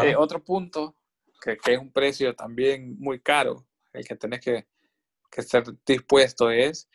eh, 0.03 0.15
otro 0.15 0.43
punto, 0.43 0.95
que, 1.41 1.57
es 1.65 1.79
un 1.79 1.91
precio 1.91 2.35
también 2.35 2.97
muy 2.99 3.19
caro, 3.19 3.65
el 3.93 4.05
que 4.05 4.15
tenés 4.15 4.41
que, 4.41 4.67
que 5.31 5.41
estar 5.41 5.63
dispuesto 5.85 6.49
es 6.51 6.89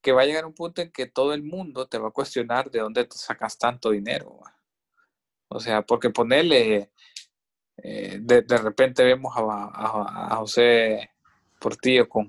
que 0.00 0.12
va 0.12 0.22
a 0.22 0.26
llegar 0.26 0.46
un 0.46 0.54
punto 0.54 0.80
en 0.80 0.90
que 0.90 1.06
todo 1.06 1.32
el 1.34 1.42
mundo 1.42 1.86
te 1.86 1.98
va 1.98 2.08
a 2.08 2.12
cuestionar 2.12 2.70
de 2.70 2.80
dónde 2.80 3.04
te 3.04 3.16
sacas 3.16 3.58
tanto 3.58 3.90
dinero. 3.90 4.40
O 5.48 5.60
sea, 5.60 5.82
porque 5.82 6.10
ponerle, 6.10 6.90
eh, 7.78 8.18
de, 8.20 8.58
repente 8.58 9.02
vemos 9.02 9.34
a, 9.36 10.30
a, 10.32 10.36
José 10.36 11.10
Portillo 11.58 12.08
con, 12.08 12.26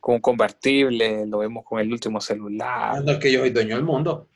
con 0.00 0.16
un 0.16 0.20
convertible, 0.20 1.26
lo 1.26 1.38
vemos 1.38 1.64
con 1.64 1.80
el 1.80 1.90
último 1.92 2.20
celular. 2.20 3.02
Es 3.06 3.18
que 3.18 3.32
yo 3.32 3.40
soy 3.40 3.50
dueño 3.50 3.76
del 3.76 3.84
mundo. 3.84 4.28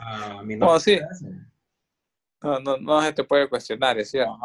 A 0.00 0.42
mí 0.42 0.56
no, 0.56 0.78
sí. 0.80 0.98
No, 2.42 2.60
no, 2.60 2.76
no 2.76 3.02
se 3.02 3.12
te 3.12 3.24
puede 3.24 3.48
cuestionar, 3.48 3.98
es 3.98 4.10
cierto. 4.10 4.38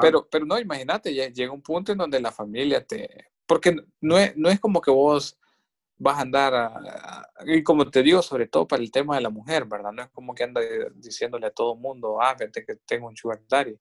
pero, 0.00 0.28
pero 0.30 0.44
no, 0.44 0.58
imagínate, 0.58 1.12
llega 1.32 1.52
un 1.52 1.62
punto 1.62 1.92
en 1.92 1.98
donde 1.98 2.20
la 2.20 2.30
familia 2.30 2.84
te, 2.84 3.30
porque 3.46 3.76
no 4.00 4.18
es, 4.18 4.36
no 4.36 4.48
es 4.50 4.60
como 4.60 4.80
que 4.80 4.90
vos 4.90 5.38
vas 5.98 6.18
a 6.18 6.22
andar, 6.22 6.72
y 7.46 7.62
como 7.62 7.90
te 7.90 8.02
digo, 8.02 8.20
sobre 8.20 8.46
todo 8.48 8.68
para 8.68 8.82
el 8.82 8.90
tema 8.90 9.16
de 9.16 9.22
la 9.22 9.30
mujer, 9.30 9.64
¿verdad? 9.64 9.92
No 9.92 10.02
es 10.02 10.10
como 10.10 10.34
que 10.34 10.44
anda 10.44 10.60
diciéndole 10.94 11.46
a 11.46 11.50
todo 11.50 11.74
el 11.74 11.80
mundo, 11.80 12.20
ah, 12.20 12.34
vete 12.38 12.64
que 12.64 12.76
tengo 12.84 13.08
un 13.08 13.16
sugar 13.16 13.40
daddy. 13.48 13.78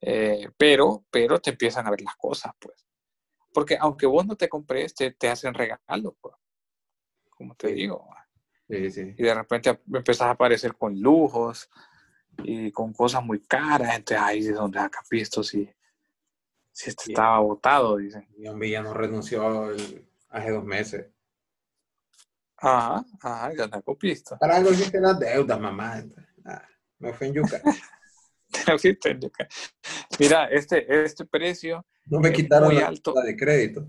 Eh, 0.00 0.48
pero, 0.56 1.04
pero 1.10 1.40
te 1.40 1.50
empiezan 1.50 1.86
a 1.86 1.90
ver 1.90 2.02
las 2.02 2.16
cosas, 2.16 2.52
pues. 2.60 2.86
Porque 3.52 3.76
aunque 3.80 4.06
vos 4.06 4.26
no 4.26 4.36
te 4.36 4.48
compres, 4.48 4.94
te, 4.94 5.10
te 5.12 5.28
hacen 5.28 5.54
regalos, 5.54 6.14
pues. 6.20 6.34
Como 7.30 7.54
te 7.56 7.72
digo. 7.72 8.08
Sí, 8.68 8.90
sí. 8.90 9.14
Y 9.16 9.22
de 9.22 9.34
repente 9.34 9.80
empezás 9.92 10.22
a 10.22 10.30
aparecer 10.30 10.74
con 10.74 11.00
lujos 11.00 11.70
y 12.38 12.70
con 12.72 12.92
cosas 12.92 13.24
muy 13.24 13.40
caras. 13.40 13.96
Entonces, 13.96 14.24
ay, 14.24 14.42
¿de 14.42 14.52
dónde 14.52 14.78
acá 14.78 15.00
visto 15.10 15.42
si 15.42 15.68
si 16.76 16.90
este 16.90 17.12
estaba 17.12 17.38
votado, 17.38 17.96
dicen. 17.96 18.28
Y 18.36 18.46
un 18.48 18.58
villano 18.58 18.92
renunció 18.92 19.70
hace 20.28 20.50
dos 20.50 20.62
meses. 20.62 21.06
Ajá, 22.58 23.02
ajá, 23.22 23.52
ya 23.56 23.64
está 23.64 23.80
copista. 23.80 24.38
Para 24.38 24.56
algo 24.56 24.72
hiciste 24.72 25.00
las 25.00 25.18
deudas, 25.18 25.58
mamá. 25.58 26.04
Ah, 26.44 26.62
me 26.98 27.14
fui 27.14 27.28
en 27.28 27.32
yuca. 27.32 27.62
Te 28.50 28.50
fuiste 28.78 29.10
en 29.10 29.22
yuca. 29.22 29.48
Mira, 30.18 30.50
este, 30.50 31.04
este 31.04 31.24
precio. 31.24 31.86
No 32.04 32.20
me 32.20 32.30
quitaron 32.30 32.74
la, 32.74 32.88
alto. 32.88 33.14
de 33.22 33.34
crédito. 33.34 33.88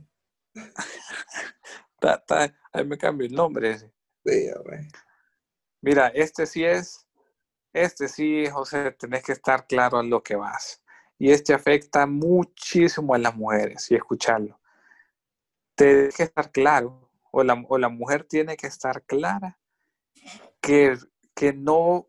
ahí 2.71 2.85
me 2.85 2.97
cambio 2.97 3.27
el 3.27 3.33
nombre. 3.33 3.79
Sí, 3.79 3.85
Mira, 5.81 6.07
este 6.07 6.45
sí 6.45 6.63
es, 6.63 7.07
este 7.73 8.07
sí, 8.07 8.47
José, 8.47 8.91
tenés 8.91 9.23
que 9.23 9.31
estar 9.31 9.67
claro 9.67 10.01
en 10.01 10.09
lo 10.09 10.23
que 10.23 10.35
vas. 10.35 10.81
Y 11.19 11.31
este 11.31 11.53
afecta 11.53 12.05
muchísimo 12.05 13.15
a 13.15 13.17
las 13.17 13.35
mujeres 13.35 13.89
y 13.89 13.95
escucharlo. 13.95 14.59
Tienes 15.75 16.15
que 16.15 16.23
estar 16.23 16.51
claro, 16.51 17.09
o 17.31 17.43
la, 17.43 17.63
o 17.67 17.77
la 17.77 17.89
mujer 17.89 18.23
tiene 18.23 18.57
que 18.57 18.67
estar 18.67 19.03
clara 19.03 19.59
que, 20.61 20.97
que 21.35 21.53
no 21.53 22.07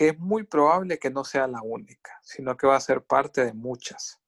que 0.00 0.08
es 0.08 0.18
muy 0.18 0.44
probable 0.44 0.98
que 0.98 1.10
no 1.10 1.24
sea 1.24 1.46
la 1.46 1.60
única, 1.62 2.18
sino 2.22 2.56
que 2.56 2.66
va 2.66 2.76
a 2.76 2.80
ser 2.80 3.02
parte 3.02 3.44
de 3.44 3.52
muchas. 3.52 4.20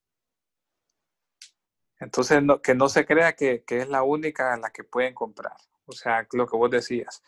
Entonces, 1.98 2.42
que 2.62 2.74
no 2.74 2.88
se 2.88 3.06
crea 3.06 3.34
que, 3.34 3.64
es 3.66 3.88
la 3.88 4.02
única 4.02 4.52
a 4.52 4.56
la 4.58 4.70
que 4.70 4.84
pueden 4.84 5.14
comprar. 5.14 5.56
O 5.92 5.96
sea, 5.96 6.26
lo 6.32 6.46
que 6.46 6.56
vos 6.56 6.70
decías. 6.70 7.22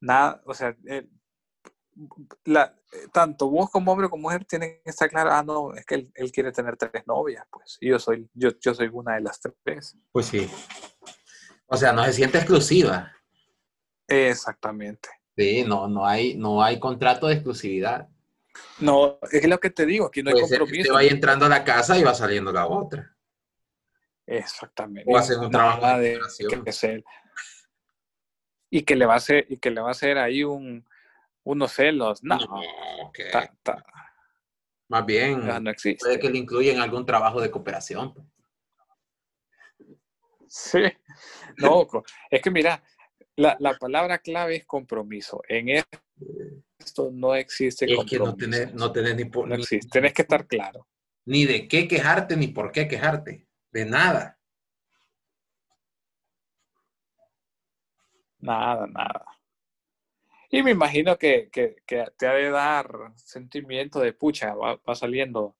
Nada, 0.00 0.42
o 0.46 0.54
sea, 0.54 0.74
eh, 0.86 1.06
la, 2.44 2.74
tanto 3.12 3.50
vos 3.50 3.70
como 3.70 3.92
hombre 3.92 4.08
como 4.08 4.22
mujer 4.22 4.44
tienen 4.44 4.80
que 4.82 4.90
estar 4.90 5.08
claro, 5.08 5.30
ah, 5.32 5.42
no, 5.42 5.74
es 5.74 5.84
que 5.84 6.10
él, 6.14 6.32
quiere 6.32 6.52
tener 6.52 6.76
tres 6.76 7.06
novias, 7.06 7.44
pues, 7.50 7.76
y 7.80 7.90
yo 7.90 7.98
soy, 7.98 8.28
yo, 8.34 8.50
yo 8.60 8.74
soy 8.74 8.88
una 8.92 9.14
de 9.14 9.20
las 9.20 9.40
tres. 9.40 9.96
Pues 10.12 10.26
sí. 10.26 10.50
O 11.66 11.76
sea, 11.76 11.92
no 11.92 12.04
se 12.04 12.12
siente 12.14 12.38
exclusiva. 12.38 13.12
Exactamente. 14.08 15.08
Sí, 15.36 15.64
no, 15.64 15.88
no 15.88 16.06
hay, 16.06 16.36
no 16.36 16.62
hay 16.62 16.80
contrato 16.80 17.28
de 17.28 17.34
exclusividad. 17.34 18.08
No, 18.80 19.18
es 19.30 19.46
lo 19.46 19.60
que 19.60 19.70
te 19.70 19.86
digo, 19.86 20.06
aquí 20.06 20.22
no 20.22 20.30
hay 20.30 20.40
compromiso. 20.40 20.88
Te 20.88 20.90
va 20.90 21.02
entrando 21.04 21.46
a 21.46 21.48
la 21.48 21.64
casa 21.64 21.96
y 21.96 22.02
va 22.02 22.14
saliendo 22.14 22.52
la 22.52 22.66
otra. 22.66 23.14
Exactamente. 24.26 25.10
O 25.10 25.16
hacer 25.16 25.38
un 25.38 25.50
trabajo 25.50 25.98
de, 25.98 26.18
que 26.64 26.72
y 28.70 28.82
que 28.82 28.96
le 28.96 29.04
va 29.04 29.14
a 29.14 29.18
hacer 29.18 29.46
y 29.48 29.58
que 29.58 29.70
le 29.70 29.80
va 29.80 29.88
a 29.88 29.92
hacer 29.92 30.16
ahí 30.18 30.44
un 30.44 30.84
unos 31.42 31.72
celos. 31.72 32.22
No, 32.22 32.38
más 34.88 35.06
bien 35.06 35.46
no 35.62 35.70
existe. 35.70 36.04
puede 36.04 36.18
que 36.18 36.30
le 36.30 36.38
incluyan 36.38 36.80
algún 36.80 37.06
trabajo 37.06 37.40
de 37.40 37.50
cooperación. 37.50 38.14
Pues. 38.14 38.26
Sí, 40.48 40.82
no, 41.58 41.86
es 42.28 42.42
que 42.42 42.50
mira, 42.50 42.82
la, 43.36 43.56
la, 43.60 43.74
palabra 43.78 44.18
clave 44.18 44.56
es 44.56 44.64
compromiso. 44.64 45.40
En 45.48 45.68
esto 45.68 47.10
no 47.12 47.36
existe 47.36 47.84
es 47.84 47.96
compromiso. 47.96 48.24
que 48.24 48.30
no 48.30 48.36
tenés, 48.36 48.74
no 48.74 48.90
tenés 48.90 49.14
ni 49.14 49.26
por... 49.26 49.46
No 49.46 49.54
existe. 49.54 49.88
Tenés 49.92 50.12
que 50.12 50.22
estar 50.22 50.48
claro. 50.48 50.88
Ni 51.24 51.44
de 51.44 51.68
qué 51.68 51.86
quejarte, 51.86 52.36
ni 52.36 52.48
por 52.48 52.72
qué 52.72 52.88
quejarte. 52.88 53.46
De 53.70 53.84
nada. 53.84 54.39
Nada, 58.40 58.86
nada. 58.86 59.26
Y 60.50 60.62
me 60.62 60.72
imagino 60.72 61.16
que, 61.16 61.48
que, 61.50 61.76
que 61.86 62.06
te 62.16 62.26
ha 62.26 62.32
de 62.32 62.50
dar 62.50 63.12
sentimiento 63.16 64.00
de 64.00 64.12
pucha, 64.12 64.54
va, 64.54 64.76
va 64.76 64.94
saliendo 64.94 65.56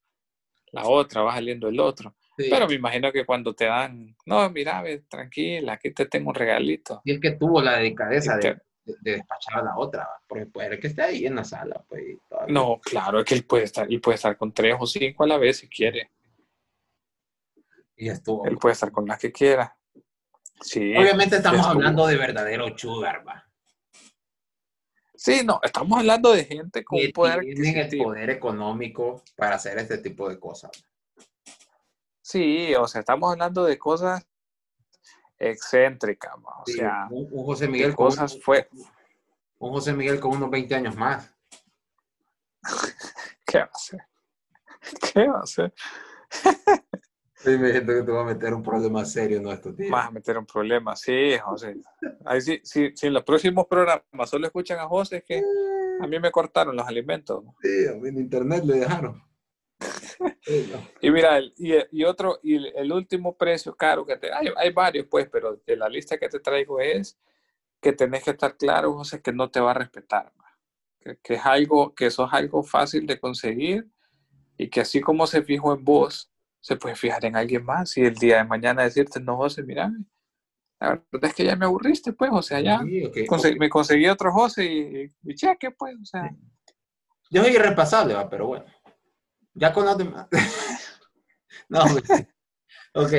la 0.72 0.88
otra, 0.88 1.22
va 1.22 1.34
saliendo 1.34 1.68
el 1.68 1.78
otro. 1.78 2.14
Pero 2.36 2.66
me 2.66 2.74
imagino 2.74 3.12
que 3.12 3.24
cuando 3.24 3.54
te 3.54 3.66
dan, 3.66 4.16
no, 4.24 4.48
mira, 4.50 4.82
tranquila, 5.08 5.74
aquí 5.74 5.92
te 5.92 6.06
tengo 6.06 6.30
un 6.30 6.34
regalito. 6.34 7.02
Y 7.04 7.12
el 7.12 7.20
que 7.20 7.32
tuvo 7.32 7.60
la 7.60 7.76
delicadeza 7.76 8.36
de, 8.38 8.58
despachar 9.00 9.58
a 9.58 9.62
la 9.62 9.76
otra, 9.76 10.08
porque 10.26 10.46
puede 10.46 10.78
que 10.78 10.86
esté 10.86 11.02
ahí 11.02 11.26
en 11.26 11.36
la 11.36 11.44
sala. 11.44 11.84
Pues, 11.88 12.16
no, 12.48 12.80
claro, 12.80 13.20
es 13.20 13.24
que 13.26 13.34
él 13.34 13.44
puede 13.44 13.64
estar, 13.64 13.90
y 13.90 13.98
puede 13.98 14.16
estar 14.16 14.36
con 14.36 14.52
tres 14.52 14.74
o 14.78 14.86
cinco 14.86 15.24
a 15.24 15.26
la 15.26 15.38
vez 15.38 15.58
si 15.58 15.68
quiere. 15.68 16.10
Y 17.96 18.08
estuvo. 18.08 18.46
Él 18.46 18.56
puede 18.56 18.72
estar 18.72 18.90
con 18.90 19.06
las 19.06 19.18
que 19.18 19.30
quiera. 19.30 19.76
Sí. 20.60 20.94
Obviamente 20.96 21.36
estamos 21.36 21.66
hablando 21.66 22.06
de 22.06 22.16
verdadero 22.16 22.76
sugar, 22.76 23.26
va. 23.26 23.46
Sí, 25.14 25.42
no, 25.44 25.60
estamos 25.62 25.98
hablando 25.98 26.32
de 26.32 26.44
gente 26.44 26.82
con 26.82 26.98
poder. 27.14 27.40
Tienen 27.40 27.76
el 27.76 27.98
poder 27.98 28.30
económico 28.30 29.22
para 29.36 29.56
hacer 29.56 29.76
este 29.78 29.98
tipo 29.98 30.28
de 30.28 30.38
cosas. 30.38 30.70
Sí, 32.22 32.74
o 32.74 32.86
sea, 32.88 33.00
estamos 33.00 33.30
hablando 33.30 33.64
de 33.64 33.76
cosas 33.76 34.26
excéntricas, 35.38 36.34
o 36.36 36.64
sea, 36.66 37.08
un, 37.10 37.44
José 37.44 37.66
Miguel 37.66 37.94
cosas 37.94 38.38
fue 38.42 38.68
un 39.58 39.72
José 39.72 39.94
Miguel 39.94 40.20
con 40.20 40.36
unos 40.36 40.50
20 40.50 40.74
años 40.74 40.96
más. 40.96 41.34
¿Qué 43.46 43.58
va 43.58 43.64
a 43.64 43.70
hacer? 43.74 44.00
¿Qué 45.12 45.28
va 45.28 45.38
a 45.38 45.42
hacer? 45.42 45.74
Sí, 47.42 47.56
me 47.56 47.70
siento 47.70 47.94
que 47.94 48.02
te 48.02 48.12
va 48.12 48.20
a 48.20 48.24
meter 48.24 48.52
un 48.52 48.62
problema 48.62 49.02
serio, 49.06 49.40
¿no? 49.40 49.50
Esto, 49.50 49.72
Vas 49.90 50.08
a 50.08 50.10
meter 50.10 50.36
un 50.36 50.44
problema, 50.44 50.94
sí, 50.94 51.38
José. 51.42 51.80
Ahí 52.26 52.42
sí, 52.42 52.60
sí, 52.62 52.92
si 52.94 53.06
en 53.06 53.14
los 53.14 53.24
próximos 53.24 53.66
programas 53.66 54.28
solo 54.28 54.46
escuchan 54.46 54.78
a 54.78 54.86
José, 54.86 55.18
es 55.18 55.24
que 55.24 55.42
a 56.00 56.06
mí 56.06 56.20
me 56.20 56.30
cortaron 56.30 56.76
los 56.76 56.86
alimentos. 56.86 57.42
Sí, 57.62 57.86
en 57.88 58.18
internet 58.18 58.64
le 58.64 58.80
dejaron. 58.80 59.22
Y 61.00 61.10
mira, 61.10 61.40
y, 61.56 62.04
otro, 62.04 62.40
y 62.42 62.66
el 62.76 62.92
último 62.92 63.36
precio 63.36 63.74
caro 63.74 64.04
que 64.04 64.16
te, 64.16 64.32
hay, 64.32 64.48
hay 64.56 64.70
varios 64.70 65.06
pues, 65.06 65.28
pero 65.30 65.60
de 65.64 65.76
la 65.76 65.88
lista 65.88 66.18
que 66.18 66.28
te 66.28 66.40
traigo 66.40 66.80
es 66.80 67.18
que 67.80 67.92
tenés 67.92 68.24
que 68.24 68.32
estar 68.32 68.56
claro, 68.56 68.92
José, 68.94 69.22
que 69.22 69.32
no 69.32 69.50
te 69.50 69.60
va 69.60 69.70
a 69.70 69.74
respetar, 69.74 70.32
que, 70.98 71.16
que, 71.22 71.34
es 71.34 71.46
algo, 71.46 71.94
que 71.94 72.06
eso 72.06 72.26
es 72.26 72.32
algo 72.32 72.62
fácil 72.62 73.06
de 73.06 73.18
conseguir 73.18 73.88
y 74.58 74.68
que 74.68 74.80
así 74.80 75.00
como 75.00 75.26
se 75.26 75.42
fijó 75.42 75.72
en 75.72 75.84
vos, 75.84 76.30
se 76.60 76.76
puede 76.76 76.94
fijar 76.94 77.24
en 77.24 77.36
alguien 77.36 77.64
más 77.64 77.96
y 77.96 78.02
el 78.02 78.14
día 78.14 78.38
de 78.38 78.44
mañana 78.44 78.82
decirte, 78.82 79.20
no, 79.20 79.36
José, 79.36 79.62
mira, 79.62 79.90
la 80.80 81.02
verdad 81.10 81.30
es 81.30 81.34
que 81.34 81.44
ya 81.44 81.56
me 81.56 81.66
aburriste, 81.66 82.12
pues, 82.12 82.30
o 82.32 82.42
sea, 82.42 82.60
ya 82.60 82.82
me 82.82 83.68
conseguí 83.68 84.08
otro 84.08 84.32
José 84.32 84.64
y, 84.64 85.30
y, 85.30 85.34
cheque, 85.34 85.70
pues, 85.72 85.94
o 86.00 86.04
sea. 86.04 86.34
Yo 87.30 87.42
soy 87.42 87.52
irrepasable, 87.52 88.14
va, 88.14 88.28
pero 88.28 88.46
bueno. 88.46 88.64
Ya 89.54 89.72
con 89.72 89.84
los 89.84 89.98
demás. 89.98 90.26
no, 91.68 91.80
ok. 92.94 93.12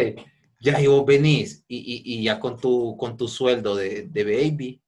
Ya 0.59 0.79
y 0.79 0.87
vos 0.87 1.05
venís 1.05 1.63
y, 1.67 1.77
y, 1.77 2.15
y, 2.15 2.23
ya 2.23 2.39
con 2.39 2.57
tu, 2.57 2.95
con 2.97 3.17
tu 3.17 3.27
sueldo 3.27 3.75
de, 3.75 4.07
de 4.07 4.23
baby, 4.23 4.81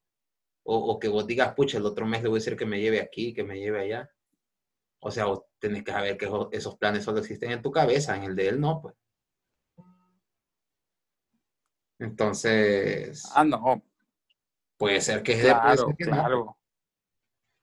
o, 0.63 0.77
o, 0.77 0.99
que 0.99 1.07
vos 1.07 1.27
digas, 1.27 1.53
pucha, 1.53 1.77
el 1.77 1.85
otro 1.85 2.05
mes 2.05 2.23
le 2.23 2.29
voy 2.29 2.37
a 2.37 2.41
decir 2.41 2.55
que 2.55 2.65
me 2.65 2.79
lleve 2.79 3.01
aquí, 3.01 3.33
que 3.33 3.43
me 3.43 3.59
lleve 3.59 3.81
allá. 3.81 4.09
O 5.05 5.11
sea, 5.11 5.25
vos 5.25 5.43
tenés 5.59 5.83
que 5.83 5.91
saber 5.91 6.17
que 6.17 6.29
esos 6.51 6.77
planes 6.77 7.03
solo 7.03 7.19
existen 7.19 7.51
en 7.51 7.61
tu 7.61 7.71
cabeza, 7.71 8.15
en 8.15 8.23
el 8.23 8.35
de 8.35 8.47
él 8.47 8.59
no, 8.61 8.81
pues. 8.81 8.95
Entonces. 11.99 13.23
Ah, 13.35 13.43
no. 13.43 13.83
Puede 14.77 15.01
ser 15.01 15.21
que 15.21 15.33
es 15.33 15.41
claro, 15.41 15.87
de, 15.87 16.05
claro. 16.05 16.57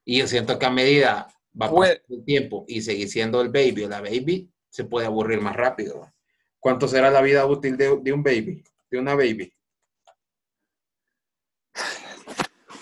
Y 0.04 0.18
yo 0.18 0.26
siento 0.26 0.58
que 0.58 0.66
a 0.66 0.70
medida 0.70 1.28
va 1.60 1.70
pasar 1.70 2.02
el 2.08 2.24
tiempo 2.24 2.64
y 2.68 2.82
seguir 2.82 3.08
siendo 3.08 3.40
el 3.40 3.48
baby 3.48 3.84
o 3.84 3.88
la 3.88 4.00
baby, 4.00 4.50
se 4.68 4.84
puede 4.84 5.06
aburrir 5.06 5.40
más 5.40 5.56
rápido. 5.56 6.12
¿Cuánto 6.58 6.86
será 6.88 7.10
la 7.10 7.22
vida 7.22 7.46
útil 7.46 7.76
de, 7.76 7.90
un 7.90 8.22
baby? 8.22 8.62
De 8.90 8.98
una 8.98 9.14
baby. 9.14 9.52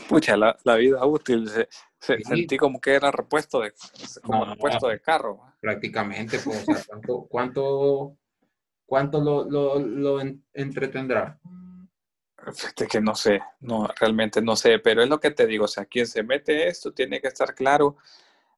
Pucha, 0.08 0.36
la, 0.36 0.76
vida 0.76 1.04
útil, 1.06 1.48
se, 1.48 1.68
sentí 2.00 2.56
como 2.56 2.80
que 2.80 2.94
era 2.94 3.10
repuesto 3.10 3.60
de, 3.60 3.72
como 4.22 4.44
repuesto 4.44 4.88
de 4.88 5.00
carro. 5.00 5.40
Prácticamente, 5.60 6.38
pues, 6.38 6.64
¿cuánto, 7.28 8.16
cuánto, 8.86 9.20
lo, 9.20 10.20
entretendrá? 10.52 11.38
Fíjate 12.52 12.86
que 12.86 13.00
no 13.00 13.14
sé, 13.14 13.40
no, 13.60 13.88
realmente 13.98 14.40
no 14.40 14.56
sé, 14.56 14.78
pero 14.78 15.02
es 15.02 15.08
lo 15.08 15.20
que 15.20 15.32
te 15.32 15.46
digo, 15.46 15.64
o 15.64 15.68
sea, 15.68 15.84
quien 15.84 16.06
se 16.06 16.22
mete 16.22 16.68
esto 16.68 16.92
tiene 16.92 17.20
que 17.20 17.28
estar 17.28 17.54
claro 17.54 17.96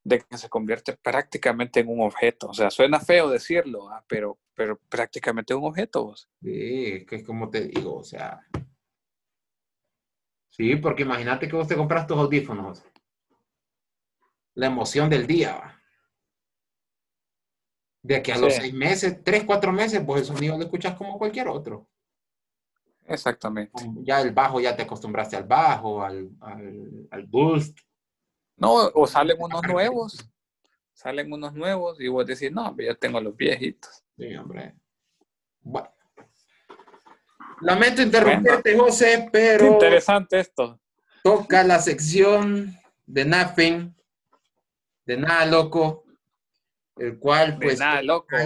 de 0.05 0.20
que 0.20 0.38
se 0.38 0.49
convierte 0.49 0.97
prácticamente 0.97 1.80
en 1.80 1.88
un 1.88 2.03
objeto. 2.03 2.49
O 2.49 2.55
sea, 2.55 2.70
suena 2.70 3.01
feo 3.01 3.28
decirlo, 3.28 3.88
ah, 3.88 4.05
pero, 4.07 4.38
pero 4.55 4.78
prácticamente 4.88 5.55
un 5.55 5.64
objeto. 5.64 6.14
Sí, 6.43 6.84
es 6.86 7.07
que 7.07 7.16
es 7.16 7.24
como 7.24 7.51
te 7.51 7.66
digo, 7.66 7.97
o 7.97 8.05
sea. 8.05 8.41
Sí, 10.49 10.76
porque 10.76 11.03
imagínate 11.03 11.49
que 11.49 11.57
vos 11.57 11.68
te 11.68 11.76
compras 11.76 12.07
tus 12.07 12.18
audífonos. 12.18 12.82
La 14.55 14.67
emoción 14.67 15.09
del 15.09 15.27
día. 15.27 15.81
De 18.03 18.23
que 18.23 18.33
a 18.33 18.39
los 18.39 18.55
seis 18.55 18.73
meses, 18.73 19.23
tres, 19.23 19.45
cuatro 19.45 19.73
meses, 19.73 20.03
pues 20.07 20.23
el 20.23 20.27
sonido 20.27 20.57
lo 20.57 20.65
escuchas 20.65 20.95
como 20.95 21.19
cualquier 21.19 21.49
otro. 21.49 21.89
Exactamente. 23.07 23.83
Ya 24.03 24.21
el 24.21 24.33
bajo, 24.33 24.61
ya 24.61 24.75
te 24.75 24.83
acostumbraste 24.83 25.37
al 25.37 25.45
bajo, 25.45 26.03
al, 26.03 26.31
al, 26.41 27.09
al 27.11 27.27
boost 27.27 27.79
no, 28.61 28.75
o 28.93 29.07
salen 29.07 29.39
unos 29.41 29.63
nuevos, 29.63 30.31
salen 30.93 31.33
unos 31.33 31.55
nuevos 31.55 31.99
y 31.99 32.09
vos 32.09 32.27
decís, 32.27 32.53
no, 32.53 32.77
yo 32.77 32.95
tengo 32.95 33.19
los 33.19 33.35
viejitos. 33.35 34.05
Sí, 34.19 34.37
hombre. 34.37 34.75
Bueno. 35.63 35.91
Lamento 37.63 38.03
interrumpirte, 38.03 38.77
José, 38.79 39.31
pero. 39.33 39.67
Interesante 39.67 40.41
esto. 40.41 40.79
Toca 41.25 41.65
la 41.65 41.79
sección 41.79 42.77
de 43.07 43.25
Nothing, 43.25 43.97
de 45.11 45.17
nada 45.17 45.45
loco. 45.45 46.05
el 46.97 47.19
cual 47.19 47.59
pues 47.59 47.81
nada, 47.81 48.01
loco. 48.01 48.37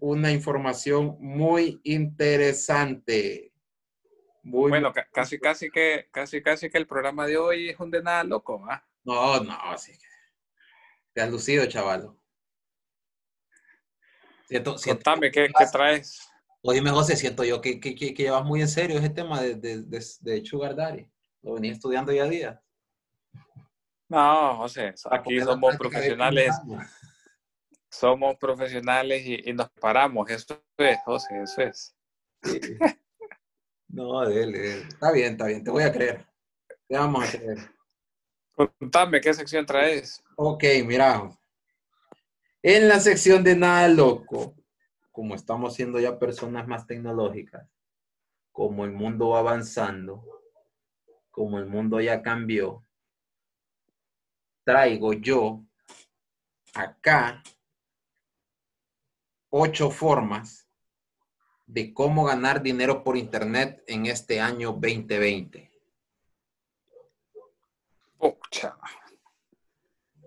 una 0.00 0.30
información 0.30 1.16
muy 1.18 1.80
interesante. 1.82 3.52
Muy 4.44 4.70
bueno, 4.70 4.92
casi, 5.12 5.40
casi 5.40 5.68
que, 5.68 6.06
casi, 6.12 6.40
casi 6.40 6.70
que 6.70 6.78
el 6.78 6.86
programa 6.86 7.26
de 7.26 7.36
hoy 7.36 7.70
es 7.70 7.80
un 7.80 7.90
de 7.90 8.02
nada 8.02 8.22
loco, 8.22 8.64
¿ah? 8.70 8.86
No, 9.02 9.40
no, 9.40 9.58
así 9.64 9.92
que 9.92 10.06
te 11.12 11.22
has 11.22 11.30
lucido, 11.30 11.66
chaval. 11.66 12.12
Siento, 14.46 14.76
Contame, 14.76 15.32
¿qué, 15.32 15.48
¿qué, 15.58 15.66
traes? 15.72 16.20
Oye, 16.62 16.80
José, 16.88 17.16
siento 17.16 17.42
yo 17.42 17.60
que, 17.60 17.80
que, 17.80 17.96
que, 17.96 18.14
llevas 18.14 18.44
muy 18.44 18.60
en 18.60 18.68
serio 18.68 18.98
ese 18.98 19.10
tema 19.10 19.40
de, 19.40 19.56
de, 19.56 19.82
de, 19.82 20.44
Sugar 20.44 20.76
Daddy. 20.76 21.10
Lo 21.42 21.54
venía 21.54 21.72
estudiando 21.72 22.12
ya 22.12 22.24
a 22.24 22.28
día. 22.28 22.62
No, 24.08 24.56
José, 24.58 24.94
aquí 25.10 25.40
somos 25.40 25.76
profesionales. 25.76 26.54
Somos 27.90 28.36
profesionales 28.36 29.22
y, 29.24 29.52
nos 29.52 29.70
paramos. 29.70 30.28
Eso 30.30 30.62
es, 30.76 30.98
José, 31.04 31.42
eso 31.42 31.62
es. 31.62 31.96
No, 33.88 34.26
dele, 34.28 34.82
Está 34.82 35.12
bien, 35.12 35.32
está 35.32 35.46
bien, 35.46 35.64
te 35.64 35.70
voy 35.70 35.82
a 35.82 35.92
creer. 35.92 36.26
Te 36.86 36.96
vamos 36.96 37.24
a 37.24 37.38
creer. 37.38 37.70
Contame, 38.54 39.20
¿qué 39.20 39.32
sección 39.32 39.64
traes? 39.64 40.22
Ok, 40.36 40.64
mira. 40.84 41.30
En 42.62 42.88
la 42.88 43.00
sección 43.00 43.42
de 43.44 43.56
nada 43.56 43.88
loco, 43.88 44.54
como 45.10 45.34
estamos 45.34 45.74
siendo 45.74 45.98
ya 45.98 46.18
personas 46.18 46.66
más 46.66 46.86
tecnológicas, 46.86 47.68
como 48.52 48.84
el 48.84 48.92
mundo 48.92 49.30
va 49.30 49.40
avanzando, 49.40 50.24
como 51.30 51.58
el 51.58 51.66
mundo 51.66 52.00
ya 52.00 52.22
cambió, 52.22 52.85
traigo 54.66 55.12
yo 55.12 55.64
acá 56.74 57.40
ocho 59.48 59.90
formas 59.92 60.66
de 61.66 61.94
cómo 61.94 62.24
ganar 62.24 62.62
dinero 62.62 63.04
por 63.04 63.16
Internet 63.16 63.82
en 63.86 64.06
este 64.06 64.40
año 64.40 64.72
2020. 64.72 65.70
Pucha. 68.18 68.76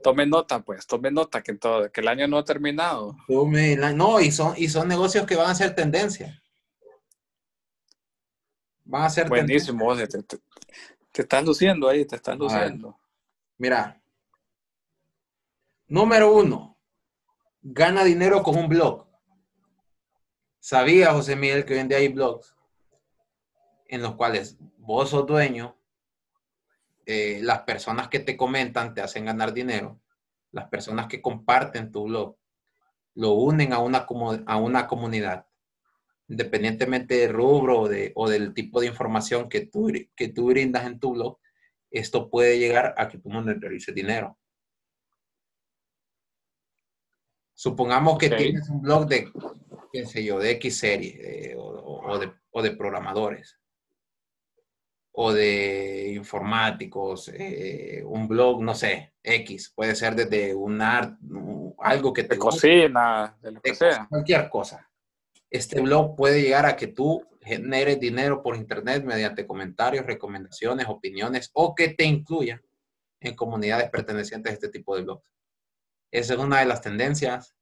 Tome 0.02 0.26
nota, 0.26 0.62
pues, 0.62 0.88
tome 0.88 1.12
nota 1.12 1.42
que, 1.44 1.54
todo, 1.56 1.92
que 1.92 2.00
el 2.00 2.08
año 2.08 2.28
no 2.28 2.38
ha 2.38 2.46
terminado. 2.46 3.18
no, 3.28 4.22
y 4.22 4.32
son, 4.32 4.54
y 4.58 4.70
son 4.70 4.88
negocios 4.88 5.26
que 5.26 5.36
van 5.36 5.50
a 5.50 5.56
ser 5.56 5.76
tendencia. 5.76 6.42
Van 8.86 9.04
a 9.04 9.10
ser 9.10 9.28
Buenísimo, 9.28 9.96
te, 9.98 10.08
te, 10.08 11.22
estás 11.22 11.44
luciendo 11.44 11.90
ahí, 11.90 12.06
te 12.06 12.16
estás 12.16 12.38
luciendo. 12.38 12.98
Mira, 13.58 14.00
número 15.90 16.34
uno, 16.34 16.78
gana 17.62 18.04
dinero 18.04 18.44
con 18.44 18.56
un 18.58 18.70
blog. 18.70 19.08
¿Sabía, 20.60 21.14
José 21.14 21.36
Miguel, 21.36 21.66
que 21.66 21.74
hoy 21.74 21.80
en 21.80 21.88
día 21.88 21.98
hay 21.98 22.10
blogs 22.10 22.56
en 23.88 24.02
los 24.04 24.16
cuales 24.16 24.58
vos 24.78 25.10
sos 25.10 25.26
dueño 25.26 25.76
eh, 27.06 27.40
las 27.42 27.62
personas 27.62 28.08
que 28.08 28.20
te 28.20 28.38
comentan 28.38 28.94
te 28.94 29.02
hacen 29.02 29.26
ganar 29.26 29.52
dinero, 29.52 30.00
las 30.52 30.70
personas 30.70 31.08
que 31.08 31.24
comparten 31.24 31.92
tu 31.92 32.04
blog 32.04 32.38
lo 33.16 33.32
unen 33.32 33.74
a 33.74 33.80
una, 33.80 34.06
a 34.46 34.58
una 34.58 34.86
comunidad, 34.86 35.48
independientemente 36.28 37.16
del 37.16 37.34
rubro 37.34 37.82
o, 37.82 37.88
de, 37.90 38.12
o 38.14 38.30
del 38.30 38.54
tipo 38.54 38.80
de 38.80 38.88
información 38.88 39.50
que 39.50 39.66
tú, 39.66 39.92
que 40.16 40.28
tú 40.28 40.50
brindas 40.50 40.86
en 40.86 41.00
tu 41.00 41.14
blog, 41.14 41.40
esto 41.90 42.30
puede 42.30 42.60
llegar 42.60 42.94
a 42.96 43.08
que 43.08 43.18
tú 43.18 43.30
monetarices 43.30 43.96
dinero. 43.96 44.38
Supongamos 47.60 48.18
que 48.18 48.30
tienes 48.30 48.70
un 48.70 48.82
blog 48.82 49.06
de, 49.06 49.34
qué 49.92 50.06
sé 50.06 50.24
yo, 50.24 50.40
de 50.40 50.52
X 50.52 50.80
serie 50.80 51.56
o, 51.58 52.18
de, 52.18 52.32
o 52.52 52.62
de 52.62 52.72
programadores 52.72 53.60
o 55.12 55.34
de 55.34 56.14
informáticos, 56.16 57.30
eh, 57.34 58.02
un 58.06 58.30
blog, 58.30 58.64
no 58.64 58.74
sé, 58.74 59.14
X, 59.22 59.74
puede 59.76 59.94
ser 59.94 60.16
desde 60.16 60.56
un 60.56 60.82
art, 60.82 61.20
algo 61.80 62.14
que 62.14 62.24
te... 62.24 62.36
De 62.36 62.40
cocina, 62.40 63.38
de 63.42 63.52
lo 63.52 63.60
que 63.60 63.76
sea. 63.76 64.08
Cualquier 64.10 64.50
cosa. 64.50 64.90
Este 65.50 65.82
blog 65.82 66.16
puede 66.16 66.42
llegar 66.42 66.66
a 66.66 66.78
que 66.78 66.88
tú 66.88 67.22
generes 67.42 68.00
dinero 68.00 68.42
por 68.42 68.56
internet 68.56 69.04
mediante 69.04 69.46
comentarios, 69.46 70.06
recomendaciones, 70.06 70.88
opiniones 70.88 71.50
o 71.52 71.76
que 71.76 71.90
te 71.90 72.06
incluya 72.06 72.62
en 73.20 73.36
comunidades 73.36 73.90
pertenecientes 73.90 74.50
a 74.50 74.54
este 74.54 74.70
tipo 74.70 74.96
de 74.96 75.04
blogs. 75.04 75.30
Esa 76.12 76.34
es 76.34 76.40
una 76.40 76.60
de 76.60 76.66
las 76.66 76.82
tendencias 76.82 77.56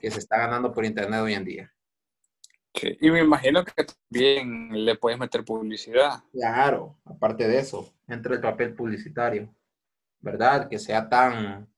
que 0.00 0.10
se 0.10 0.18
está 0.18 0.38
ganando 0.38 0.72
por 0.72 0.84
internet 0.84 1.20
hoy 1.20 1.34
en 1.34 1.44
día. 1.44 1.72
Y 3.00 3.10
me 3.10 3.20
imagino 3.20 3.64
que 3.64 3.84
también 3.84 4.84
le 4.84 4.96
puedes 4.96 5.18
meter 5.18 5.44
publicidad. 5.44 6.22
Claro, 6.32 6.98
aparte 7.04 7.46
de 7.46 7.58
eso, 7.58 7.92
entra 8.06 8.34
el 8.34 8.40
papel 8.40 8.74
publicitario, 8.74 9.54
¿verdad? 10.20 10.68
Que 10.68 10.78
sea 10.78 11.08
tan... 11.08 11.68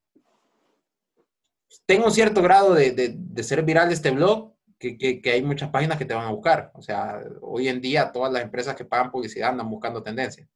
Tengo 1.87 2.07
un 2.07 2.13
cierto 2.13 2.43
grado 2.43 2.75
de, 2.75 3.43
ser 3.43 3.63
viral 3.63 3.91
este 3.91 4.11
blog, 4.11 4.55
que, 4.79 5.21
hay 5.25 5.43
muchas 5.43 5.71
páginas 5.71 5.97
que 5.97 6.05
te 6.05 6.15
van 6.15 6.27
a 6.27 6.33
buscar. 6.33 6.71
O 6.75 6.83
sea, 6.83 7.23
hoy 7.41 7.69
en 7.69 7.81
día 7.81 8.13
todas 8.13 8.33
las 8.33 8.43
empresas 8.43 8.77
que 8.77 8.85
pagan 8.85 9.11
publicidad 9.11 9.51
andan 9.51 9.71
buscando 9.71 10.03
tendencias. 10.03 10.49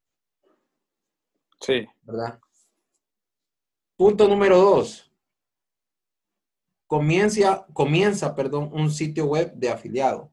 Sí. 1.60 1.86
¿Verdad? 2.02 2.38
Punto 3.96 4.28
número 4.28 4.58
dos 4.58 5.06
comienza, 6.86 7.66
comienza 7.72 8.34
perdón, 8.34 8.70
un 8.72 8.90
sitio 8.90 9.26
web 9.26 9.52
de 9.54 9.70
afiliado. 9.70 10.32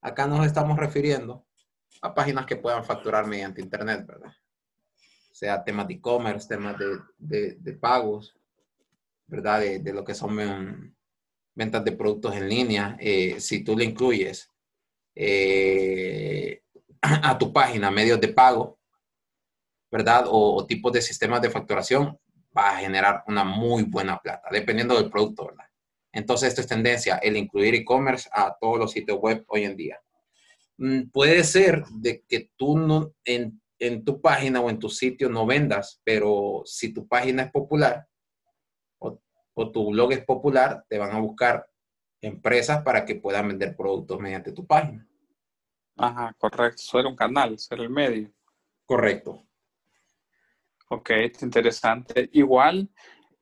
Acá 0.00 0.26
nos 0.26 0.44
estamos 0.46 0.78
refiriendo 0.78 1.46
a 2.02 2.14
páginas 2.14 2.46
que 2.46 2.56
puedan 2.56 2.84
facturar 2.84 3.26
mediante 3.26 3.60
Internet, 3.60 4.06
¿verdad? 4.06 4.32
Sea 5.32 5.64
temas 5.64 5.88
de 5.88 5.94
e-commerce, 5.94 6.48
temas 6.48 6.76
de, 7.18 7.56
de, 7.56 7.72
pagos, 7.72 8.36
¿verdad? 9.26 9.60
De, 9.60 9.92
lo 9.92 10.04
que 10.04 10.14
son 10.14 10.94
ventas 11.54 11.84
de 11.84 11.92
productos 11.92 12.36
en 12.36 12.48
línea. 12.48 12.96
Eh, 13.00 13.40
si 13.40 13.64
tú 13.64 13.76
le 13.76 13.84
incluyes 13.84 14.50
eh, 15.14 16.62
a 17.00 17.38
tu 17.38 17.52
página 17.52 17.90
medios 17.90 18.20
de 18.20 18.28
pago, 18.28 18.78
¿verdad? 19.90 20.26
O, 20.28 20.56
o 20.56 20.66
tipos 20.66 20.92
de 20.92 21.02
sistemas 21.02 21.40
de 21.40 21.50
facturación, 21.50 22.18
va 22.56 22.70
a 22.70 22.76
generar 22.76 23.24
una 23.26 23.44
muy 23.44 23.82
buena 23.84 24.20
plata, 24.20 24.48
dependiendo 24.50 24.96
del 24.96 25.10
producto, 25.10 25.46
¿verdad? 25.46 25.64
Entonces, 26.14 26.50
esto 26.50 26.60
es 26.60 26.68
tendencia, 26.68 27.16
el 27.16 27.36
incluir 27.36 27.74
e-commerce 27.74 28.30
a 28.32 28.56
todos 28.58 28.78
los 28.78 28.92
sitios 28.92 29.18
web 29.18 29.44
hoy 29.48 29.64
en 29.64 29.76
día. 29.76 30.00
Mm, 30.78 31.10
puede 31.10 31.42
ser 31.42 31.84
de 31.86 32.22
que 32.22 32.50
tú 32.56 32.78
no, 32.78 33.12
en, 33.24 33.60
tu 34.04 34.20
página 34.20 34.60
o 34.60 34.70
en 34.70 34.78
tu 34.78 34.88
sitio 34.88 35.28
no 35.28 35.44
vendas, 35.44 36.00
pero 36.04 36.62
si 36.64 36.92
tu 36.92 37.06
página 37.06 37.42
es 37.42 37.50
popular 37.50 38.06
o, 38.98 39.70
tu 39.70 39.90
blog 39.90 40.12
es 40.12 40.24
popular, 40.24 40.84
te 40.88 40.98
van 40.98 41.12
a 41.12 41.20
buscar 41.20 41.68
empresas 42.20 42.82
para 42.82 43.04
que 43.04 43.16
puedan 43.16 43.48
vender 43.48 43.76
productos 43.76 44.18
mediante 44.18 44.52
tu 44.52 44.66
página. 44.66 45.06
Ajá, 45.96 46.34
correcto. 46.38 46.82
Ser 46.82 47.06
un 47.06 47.14
canal, 47.14 47.56
ser 47.58 47.80
el 47.80 47.90
medio. 47.90 48.32
Correcto. 48.84 49.46
Ok, 50.88 51.10
interesante. 51.40 52.28
Igual, 52.32 52.90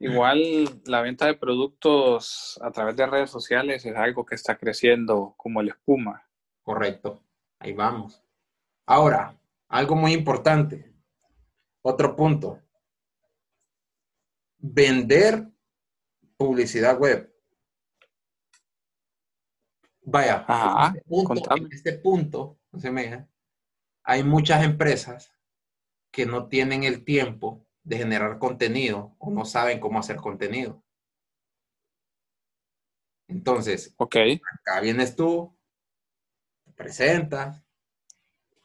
Igual 0.03 0.83
la 0.87 1.01
venta 1.01 1.27
de 1.27 1.35
productos 1.35 2.59
a 2.61 2.73
través 2.73 2.97
de 2.97 3.07
redes 3.07 3.31
sociales 3.31 3.87
es 3.87 3.95
algo 3.95 4.27
que 4.27 4.35
está 4.35 4.59
creciendo 4.59 5.35
como 5.37 5.61
el 5.61 5.69
espuma. 5.69 6.29
Correcto, 6.61 7.23
ahí 7.61 7.73
vamos. 7.73 8.21
Ahora, 8.85 9.41
algo 9.69 9.95
muy 9.95 10.13
importante, 10.13 10.93
otro 11.83 12.17
punto. 12.17 12.61
Vender 14.59 15.49
publicidad 16.37 16.99
web. 16.99 17.33
Vaya, 20.05 20.45
este 20.89 21.03
punto, 21.03 21.57
en 21.57 21.73
este 21.73 21.93
punto, 21.93 22.59
no 22.73 22.81
se 22.81 22.91
me 22.91 23.29
hay 24.03 24.25
muchas 24.25 24.65
empresas 24.65 25.33
que 26.11 26.27
no 26.27 26.49
tienen 26.49 26.83
el 26.83 27.05
tiempo 27.05 27.65
de 27.85 27.99
generar 27.99 28.39
contenido 28.39 29.15
o 29.19 29.31
no 29.31 29.45
saben 29.45 29.81
cómo 29.81 29.99
hacer 29.99 30.17
contenido. 30.17 30.83
Entonces, 33.29 33.95
okay. 33.97 34.41
acá 34.61 34.81
vienes 34.81 35.17
tú, 35.17 35.57
te 36.65 36.73
presentas, 36.73 37.63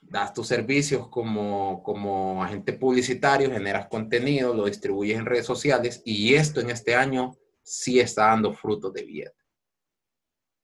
das 0.01 0.33
tus 0.33 0.47
servicios 0.47 1.07
como, 1.09 1.81
como 1.83 2.43
agente 2.43 2.73
publicitario, 2.73 3.51
generas 3.51 3.87
contenido, 3.87 4.53
lo 4.53 4.65
distribuyes 4.65 5.17
en 5.17 5.25
redes 5.25 5.45
sociales 5.45 6.01
y 6.05 6.35
esto 6.35 6.61
en 6.61 6.69
este 6.69 6.95
año 6.95 7.35
sí 7.63 7.99
está 7.99 8.27
dando 8.27 8.53
frutos 8.53 8.93
de 8.93 9.03
vida. 9.03 9.31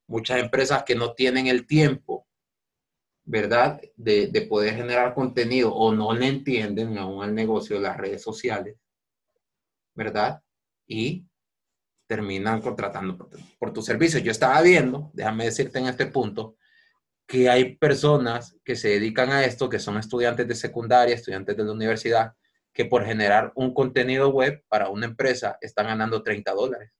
Muchas 0.06 0.38
empresas 0.38 0.82
que 0.84 0.94
no 0.94 1.14
tienen 1.14 1.46
el 1.46 1.66
tiempo 1.66 2.23
¿verdad? 3.24 3.80
De, 3.96 4.46
poder 4.48 4.74
generar 4.74 5.14
contenido 5.14 5.74
o 5.74 5.94
no 5.94 6.12
le 6.12 6.26
entienden 6.26 6.98
aún 6.98 7.22
al 7.22 7.34
negocio 7.34 7.76
de 7.76 7.82
las 7.82 7.96
redes 7.96 8.22
sociales, 8.22 8.76
¿verdad? 9.94 10.42
Y 10.86 11.26
terminan 12.06 12.60
contratando 12.60 13.16
por, 13.16 13.30
por 13.58 13.72
tus 13.72 13.86
servicios. 13.86 14.22
Yo 14.22 14.30
estaba 14.30 14.60
viendo, 14.60 15.10
déjame 15.14 15.46
decirte 15.46 15.78
en 15.78 15.86
este 15.86 16.06
punto, 16.06 16.56
que 17.26 17.48
hay 17.48 17.76
personas 17.76 18.56
que 18.64 18.76
se 18.76 18.88
dedican 18.88 19.30
a 19.30 19.44
esto, 19.44 19.70
que 19.70 19.78
son 19.78 19.96
estudiantes 19.96 20.46
de 20.46 20.54
secundaria, 20.54 21.14
estudiantes 21.14 21.56
de 21.56 21.64
la 21.64 21.72
universidad, 21.72 22.34
que 22.72 22.84
por 22.84 23.04
generar 23.06 23.52
un 23.54 23.72
contenido 23.72 24.28
web 24.28 24.62
para 24.68 24.90
una 24.90 25.06
empresa 25.06 25.56
están 25.60 25.86
ganando 25.86 26.22
30 26.22 26.52
dólares. 26.52 26.92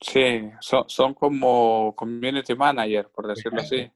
Sí, 0.00 0.50
son, 0.60 0.84
son 0.88 1.14
como 1.14 1.94
community 1.94 2.54
manager, 2.54 3.08
por 3.10 3.28
decirlo 3.28 3.60
así. 3.60 3.92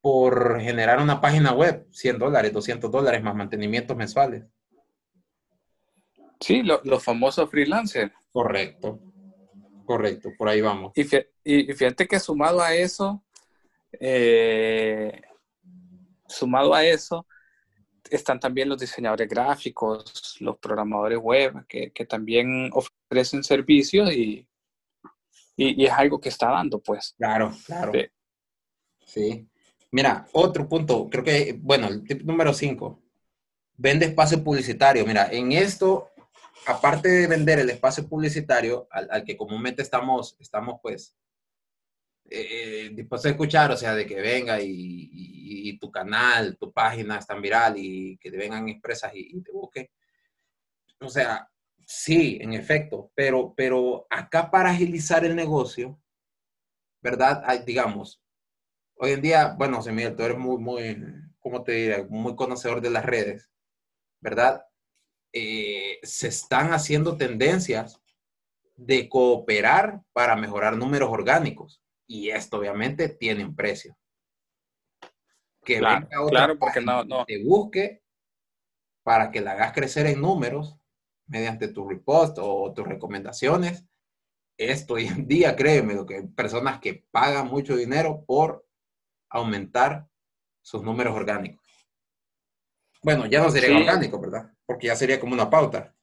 Por 0.00 0.60
generar 0.60 1.00
una 1.00 1.20
página 1.20 1.52
web, 1.52 1.86
100 1.90 2.18
dólares, 2.18 2.52
200 2.52 2.90
dólares 2.90 3.22
más 3.22 3.34
mantenimientos 3.34 3.96
mensuales. 3.96 4.44
Sí, 6.40 6.62
los 6.62 7.02
famosos 7.02 7.50
freelancers. 7.50 8.12
Correcto, 8.30 9.00
correcto, 9.84 10.30
por 10.38 10.48
ahí 10.48 10.60
vamos. 10.60 10.92
Y, 10.94 11.02
y 11.44 11.72
fíjate 11.72 12.06
que 12.06 12.20
sumado 12.20 12.60
a 12.62 12.74
eso, 12.74 13.24
eh, 13.98 15.20
sumado 16.28 16.74
a 16.74 16.84
eso, 16.84 17.26
están 18.10 18.40
también 18.40 18.68
los 18.68 18.78
diseñadores 18.78 19.28
gráficos, 19.28 20.36
los 20.40 20.58
programadores 20.58 21.18
web, 21.18 21.66
que, 21.66 21.90
también 22.08 22.70
ofrecen 22.72 23.42
servicios 23.42 24.12
y, 24.12 24.46
y, 25.56 25.84
es 25.84 25.92
algo 25.92 26.20
que 26.20 26.28
está 26.28 26.50
dando, 26.50 26.80
pues. 26.80 27.14
Claro, 27.18 27.52
claro. 27.66 27.92
Sí. 29.04 29.47
Mira, 29.90 30.26
otro 30.32 30.68
punto, 30.68 31.08
creo 31.10 31.24
que, 31.24 31.58
bueno, 31.60 31.88
el 31.88 32.04
tip 32.04 32.22
número 32.22 32.52
5, 32.52 33.02
vende 33.76 34.06
espacio 34.06 34.42
publicitario. 34.44 35.06
Mira, 35.06 35.28
en 35.32 35.52
esto, 35.52 36.10
aparte 36.66 37.08
de 37.08 37.26
vender 37.26 37.58
el 37.58 37.70
espacio 37.70 38.06
publicitario, 38.08 38.86
al, 38.90 39.08
al 39.10 39.24
que 39.24 39.36
comúnmente 39.36 39.82
estamos, 39.82 40.36
estamos 40.40 40.78
pues 40.82 41.16
eh, 42.30 42.90
dispuesto 42.92 43.28
a 43.28 43.30
escuchar, 43.30 43.70
o 43.70 43.76
sea, 43.76 43.94
de 43.94 44.06
que 44.06 44.20
venga 44.20 44.58
y, 44.60 45.78
tu 45.80 45.90
canal, 45.90 46.56
tu 46.58 46.72
página 46.72 47.18
es 47.18 47.26
tan 47.26 47.40
viral 47.40 47.74
y 47.76 48.18
que 48.18 48.30
te 48.30 48.36
vengan 48.36 48.68
expresas 48.68 49.12
y, 49.14 49.40
te 49.42 49.52
busque. 49.52 49.90
O 51.00 51.08
sea, 51.08 51.48
sí, 51.86 52.38
en 52.40 52.52
efecto, 52.52 53.10
pero, 53.14 53.54
pero 53.56 54.06
acá 54.10 54.50
para 54.50 54.70
agilizar 54.70 55.24
el 55.24 55.36
negocio, 55.36 55.98
¿verdad? 57.00 57.42
Hay, 57.46 57.60
digamos, 57.60 58.20
hoy 58.98 59.12
en 59.12 59.22
día, 59.22 59.54
bueno, 59.56 59.82
Semilla, 59.82 60.14
tú 60.14 60.22
eres 60.22 60.38
muy, 60.38 60.58
muy, 60.58 61.02
¿cómo 61.38 61.62
te 61.62 61.72
diré? 61.72 62.04
Muy 62.04 62.36
conocedor 62.36 62.80
de 62.80 62.90
las 62.90 63.04
redes, 63.04 63.50
¿verdad? 64.20 64.64
Eh, 65.32 65.98
se 66.02 66.28
están 66.28 66.72
haciendo 66.72 67.16
tendencias 67.16 68.00
de 68.76 69.08
cooperar 69.08 70.02
para 70.12 70.36
mejorar 70.36 70.76
números 70.76 71.10
orgánicos. 71.10 71.82
Y 72.06 72.30
esto 72.30 72.58
obviamente 72.58 73.08
tiene 73.08 73.44
un 73.44 73.54
precio. 73.54 73.96
Que 75.64 75.78
claro, 75.78 76.08
claro 76.28 76.58
porque 76.58 76.80
no, 76.80 77.04
no. 77.04 77.26
te 77.26 77.42
busque 77.44 78.02
para 79.02 79.30
que 79.30 79.40
la 79.40 79.52
hagas 79.52 79.72
crecer 79.72 80.06
en 80.06 80.20
números 80.20 80.76
mediante 81.26 81.68
tu 81.68 81.86
repost 81.86 82.38
o 82.40 82.72
tus 82.72 82.86
recomendaciones. 82.86 83.84
Esto 84.56 84.94
hoy 84.94 85.06
en 85.06 85.28
día, 85.28 85.54
créeme, 85.54 86.06
que 86.06 86.16
hay 86.16 86.26
personas 86.28 86.80
que 86.80 87.04
pagan 87.10 87.48
mucho 87.48 87.76
dinero 87.76 88.24
por 88.26 88.67
aumentar 89.30 90.06
sus 90.62 90.82
números 90.82 91.14
orgánicos. 91.14 91.66
Bueno, 93.02 93.26
ya 93.26 93.40
no 93.40 93.50
sería 93.50 93.76
orgánico, 93.76 94.20
¿verdad? 94.20 94.52
Porque 94.66 94.88
ya 94.88 94.96
sería 94.96 95.20
como 95.20 95.32
una 95.32 95.48
pauta. 95.48 95.94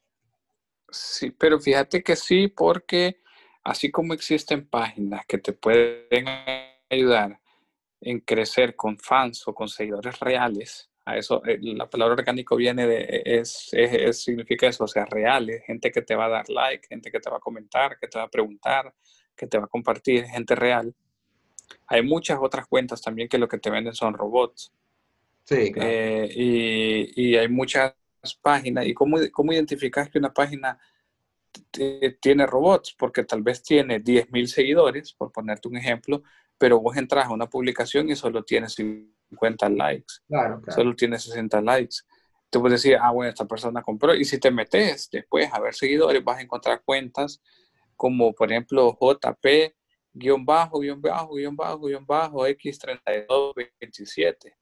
Sí, 0.89 1.31
pero 1.31 1.59
fíjate 1.59 2.01
que 2.03 2.15
sí, 2.15 2.47
porque 2.47 3.21
así 3.63 3.91
como 3.91 4.13
existen 4.13 4.67
páginas 4.67 5.25
que 5.27 5.37
te 5.37 5.53
pueden 5.53 6.25
ayudar 6.89 7.39
en 8.01 8.19
crecer 8.21 8.75
con 8.75 8.97
fans 8.97 9.47
o 9.47 9.53
con 9.53 9.67
seguidores 9.67 10.19
reales, 10.19 10.89
a 11.05 11.17
eso 11.17 11.43
eh, 11.45 11.59
la 11.61 11.89
palabra 11.89 12.15
orgánico 12.15 12.55
viene 12.55 12.87
de, 12.87 13.21
es, 13.25 13.71
significa 14.13 14.67
eso, 14.67 14.85
o 14.85 14.87
sea, 14.87 15.05
reales, 15.05 15.63
gente 15.65 15.91
que 15.91 16.01
te 16.01 16.15
va 16.15 16.25
a 16.25 16.29
dar 16.29 16.49
like, 16.49 16.87
gente 16.87 17.11
que 17.11 17.19
te 17.19 17.29
va 17.29 17.37
a 17.37 17.41
comentar, 17.41 17.97
que 17.99 18.07
te 18.07 18.17
va 18.17 18.25
a 18.25 18.29
preguntar, 18.29 18.93
que 19.35 19.47
te 19.47 19.57
va 19.57 19.65
a 19.65 19.67
compartir, 19.67 20.25
gente 20.25 20.55
real. 20.55 20.95
Hay 21.87 22.03
muchas 22.03 22.39
otras 22.41 22.67
cuentas 22.67 23.01
también 23.01 23.27
que 23.27 23.37
lo 23.37 23.47
que 23.47 23.57
te 23.57 23.69
venden 23.69 23.93
son 23.93 24.13
robots. 24.13 24.71
Sí, 25.43 25.71
claro. 25.71 25.89
Eh, 25.89 27.11
y, 27.15 27.35
hay 27.35 27.47
muchas 27.47 27.93
páginas. 28.41 28.85
¿Y 28.85 28.93
cómo, 28.93 29.17
cómo 29.31 29.53
identificas 29.53 30.09
que 30.09 30.17
una 30.17 30.33
página 30.33 30.79
tiene 32.19 32.45
robots, 32.45 32.95
porque 32.97 33.23
tal 33.23 33.41
vez 33.41 33.63
tiene 33.63 34.03
10.000 34.03 34.47
seguidores, 34.47 35.13
por 35.13 35.31
ponerte 35.31 35.67
un 35.67 35.77
ejemplo, 35.77 36.23
pero 36.57 36.79
vos 36.79 36.97
entras 36.97 37.27
a 37.27 37.31
una 37.31 37.47
publicación 37.47 38.09
y 38.09 38.15
solo 38.15 38.43
tiene 38.43 38.69
50 38.69 39.69
likes, 39.69 40.15
claro, 40.27 40.61
solo 40.69 40.95
tiene 40.95 41.19
60 41.19 41.61
likes. 41.61 41.97
Tú 42.49 42.61
puedes 42.61 42.81
decir, 42.81 42.97
ah, 43.01 43.11
bueno, 43.11 43.29
esta 43.29 43.45
persona 43.45 43.81
compró. 43.81 44.15
Y 44.15 44.23
si 44.23 44.39
te 44.39 44.49
metes 44.49 45.09
después 45.11 45.49
a 45.51 45.59
ver 45.59 45.73
seguidores, 45.73 46.23
vas 46.23 46.37
a 46.37 46.41
encontrar 46.41 46.83
cuentas 46.85 47.41
como, 47.97 48.33
por 48.33 48.51
ejemplo, 48.51 48.97
JP, 48.99 49.75
guion 50.15 50.45
bajo, 50.45 50.79
guion 50.79 51.01
bajo, 51.01 51.35
guion 51.35 51.55
bajo, 51.55 51.87
guion 51.87 52.05
bajo, 52.05 52.47
X3227. 52.47 54.53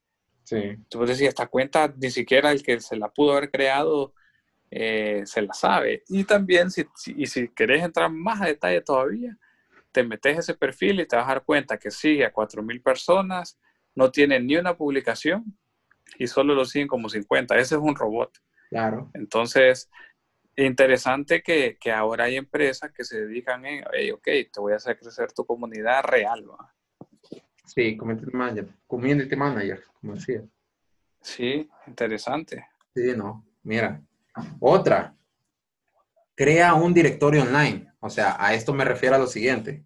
Sí. 0.44 0.78
Puedes 0.92 1.10
decir, 1.10 1.28
esta 1.28 1.48
cuenta 1.48 1.94
ni 1.96 2.10
siquiera 2.10 2.52
el 2.52 2.64
que 2.64 2.82
se 2.82 2.98
la 2.98 3.10
pudo 3.10 3.32
haber 3.32 3.50
creado 3.50 4.14
eh, 4.76 5.22
se 5.26 5.44
la 5.44 5.54
sabe. 5.54 6.04
Y 6.10 6.24
también, 6.24 6.72
si, 6.72 6.84
y 7.16 7.28
si 7.28 7.48
querés 7.50 7.84
entrar 7.84 8.10
más 8.10 8.42
a 8.42 8.48
detalle 8.48 8.82
todavía, 8.82 9.38
te 9.92 10.04
metes 10.04 10.40
ese 10.40 10.56
perfil 10.56 11.00
y 11.00 11.06
te 11.06 11.16
vas 11.16 11.26
a 11.26 11.36
dar 11.36 11.44
cuenta 11.44 11.78
que 11.78 11.92
sigue 11.92 12.26
a 12.26 12.34
4.000 12.34 12.82
personas, 12.82 13.60
no 13.94 14.10
tiene 14.10 14.40
ni 14.40 14.56
una 14.56 14.76
publicación 14.76 15.56
y 16.18 16.26
solo 16.26 16.56
lo 16.56 16.66
siguen 16.66 16.88
como 16.88 17.08
50. 17.08 17.56
Ese 17.56 17.76
es 17.76 17.82
un 17.82 17.96
robot. 17.96 18.36
Claro. 18.70 19.12
Entonces, 19.14 19.92
interesante 20.56 21.42
que, 21.42 21.78
que 21.80 21.92
ahora 21.92 22.26
hay 22.26 22.38
empresas 22.38 22.92
que 22.92 23.04
se 23.04 23.26
dedican 23.26 23.66
en, 23.66 23.84
ok, 24.14 24.24
te 24.24 24.60
voy 24.60 24.74
a 24.74 24.78
hacer 24.78 24.98
crecer 24.98 25.32
tu 25.32 25.46
comunidad 25.46 26.04
real. 26.04 26.46
Sí, 27.66 27.98
community 27.98 28.32
manager, 28.32 28.68
community 28.88 29.36
manager, 29.36 29.84
como 30.00 30.16
decía. 30.16 30.44
Sí, 31.22 31.70
interesante. 31.88 32.68
Sí, 32.94 33.14
no, 33.16 33.46
mira, 33.64 34.02
otra, 34.60 35.16
crea 36.36 36.74
un 36.74 36.94
directorio 36.94 37.44
online. 37.44 37.94
O 38.00 38.10
sea, 38.10 38.36
a 38.40 38.54
esto 38.54 38.74
me 38.74 38.86
refiero 38.86 39.16
a 39.16 39.20
lo 39.20 39.28
siguiente. 39.28 39.86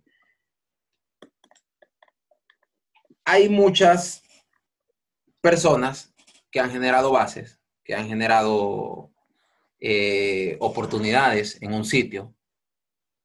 Hay 3.24 3.49
muchas 3.49 4.24
personas 5.41 6.13
que 6.49 6.59
han 6.59 6.72
generado 6.72 7.11
bases, 7.11 7.59
que 7.84 7.93
han 7.93 8.07
generado 8.07 9.11
eh, 9.80 10.57
oportunidades 10.59 11.61
en 11.61 11.73
un 11.73 11.86
sitio, 11.86 12.36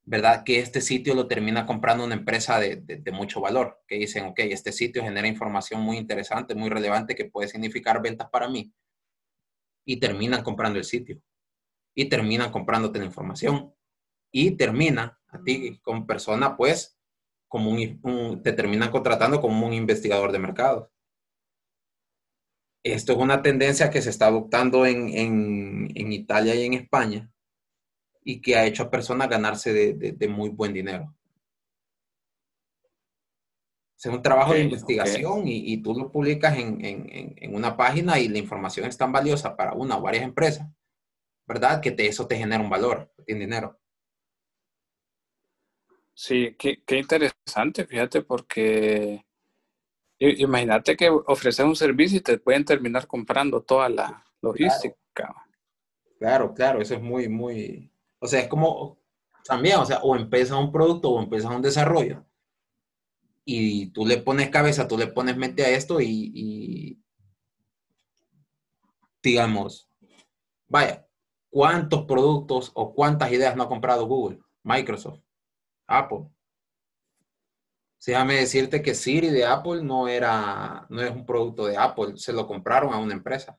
¿verdad? 0.05 0.45
Que 0.45 0.59
este 0.59 0.81
sitio 0.81 1.15
lo 1.15 1.27
termina 1.29 1.65
comprando 1.67 2.05
una 2.05 2.15
empresa 2.15 2.59
de, 2.59 3.03
mucho 3.13 3.41
valor, 3.41 3.83
que 3.87 3.97
dicen, 3.97 4.27
ok, 4.27 4.41
este 4.41 4.73
sitio 4.73 5.03
genera 5.03 5.29
información 5.29 5.81
muy 5.81 5.97
interesante, 5.97 6.55
muy 6.55 6.69
relevante, 6.69 7.15
que 7.15 7.27
puede 7.27 7.49
significar 7.49 8.03
ventas 8.03 8.29
para 8.31 8.49
mí 8.49 8.73
y 9.85 9.99
terminan 9.99 10.43
comprando 10.43 10.79
el 10.79 10.85
sitio 10.85 11.21
y 11.95 12.07
terminan 12.07 12.51
comprándote 12.51 12.99
la 12.99 13.05
información 13.05 13.75
y 14.31 14.53
termina 14.53 15.21
a 15.29 15.43
ti 15.43 15.79
como 15.83 16.07
persona, 16.07 16.57
pues, 16.57 16.99
como 17.49 17.71
un, 17.71 18.43
te 18.43 18.53
terminan 18.53 18.91
contratando 18.91 19.41
como 19.41 19.67
un 19.67 19.75
investigador 19.75 20.33
de 20.33 20.39
mercados. 20.39 20.89
Esto 22.83 23.13
es 23.13 23.19
una 23.19 23.43
tendencia 23.43 23.91
que 23.91 24.03
se 24.03 24.11
está 24.11 24.27
adoptando 24.27 24.85
en, 24.87 25.09
en, 25.17 26.13
Italia 26.13 26.55
y 26.55 26.65
en 26.65 26.75
España 26.75 27.31
y 28.25 28.41
que 28.41 28.57
ha 28.57 28.67
hecho 28.67 28.85
a 28.85 28.91
personas 28.91 29.29
ganarse 29.29 29.73
de, 29.73 30.13
de, 30.13 30.29
muy 30.29 30.51
buen 30.51 30.73
dinero. 30.73 31.15
Es 33.97 34.07
un 34.07 34.21
trabajo 34.21 34.53
de 34.53 34.63
investigación 34.63 35.47
y, 35.47 35.73
y, 35.73 35.77
tú 35.81 35.95
lo 35.95 36.11
publicas 36.11 36.59
en, 36.59 36.85
en, 36.85 37.55
una 37.55 37.77
página 37.77 38.19
y 38.19 38.29
la 38.29 38.39
información 38.39 38.87
es 38.87 38.99
tan 38.99 39.13
valiosa 39.13 39.57
para 39.57 39.75
una 39.75 39.99
o 39.99 40.03
varias 40.03 40.25
empresas, 40.25 40.67
¿verdad? 41.47 41.81
Que 41.81 41.93
te, 41.93 42.09
eso 42.09 42.27
te 42.27 42.37
genera 42.37 42.63
un 42.63 42.71
valor, 42.71 43.13
tiene 43.25 43.43
dinero. 43.43 43.79
Sí, 46.15 46.57
qué, 46.59 46.83
qué, 46.85 46.99
interesante, 46.99 47.87
fíjate, 47.87 48.23
porque 48.23 49.25
imagínate 50.29 50.97
que 50.97 51.09
ofreces 51.09 51.65
un 51.65 51.77
servicio 51.77 52.19
y 52.19 52.23
te 52.23 52.39
pueden 52.39 52.65
terminar 52.65 53.07
comprando 53.07 53.63
toda 53.63 53.89
la 53.89 54.25
logística. 54.41 54.97
Claro, 56.19 56.55
claro, 56.55 56.81
eso 56.81 56.95
es 56.95 57.03
muy, 57.03 57.29
muy, 57.29 57.91
o 58.19 58.27
sea, 58.27 58.41
es 58.41 58.49
como 58.49 58.99
también, 59.45 59.79
o 59.79 59.85
sea, 59.85 59.99
o 59.99 60.15
empiezas 60.15 60.57
un 60.57 60.71
producto 60.71 61.11
o 61.11 61.21
empiezas 61.21 61.51
un 61.51 61.63
desarrollo 61.63 62.25
y 63.45 63.87
tú 63.87 64.07
le 64.07 64.19
pones 64.19 64.51
cabeza, 64.51 64.87
tú 64.87 64.97
le 64.97 65.09
pones 65.09 65.37
mente 65.37 65.65
a 65.65 65.71
esto 65.71 66.01
y, 66.01 67.03
digamos, 69.23 69.89
vaya, 70.69 71.07
¿cuántos 71.51 72.05
productos 72.05 72.71
o 72.75 72.95
cuántas 72.95 73.33
ideas 73.33 73.57
no 73.57 73.65
ha 73.65 73.69
comprado 73.69 74.07
Google? 74.07 74.39
Microsoft, 74.63 75.21
Apple. 75.87 76.29
Déjame 78.05 78.35
decirte 78.35 78.83
que 78.83 78.95
Siri 78.95 79.31
de 79.31 79.45
Apple 79.45 79.83
no 79.85 80.09
era, 80.09 80.87
no 80.89 81.01
es 81.03 81.11
un 81.11 81.25
producto 81.25 81.67
de 81.67 81.77
Apple, 81.77 82.17
se 82.17 82.33
lo 82.33 82.47
compraron 82.47 82.93
a 82.93 82.99
una 82.99 83.15
empresa. 83.15 83.57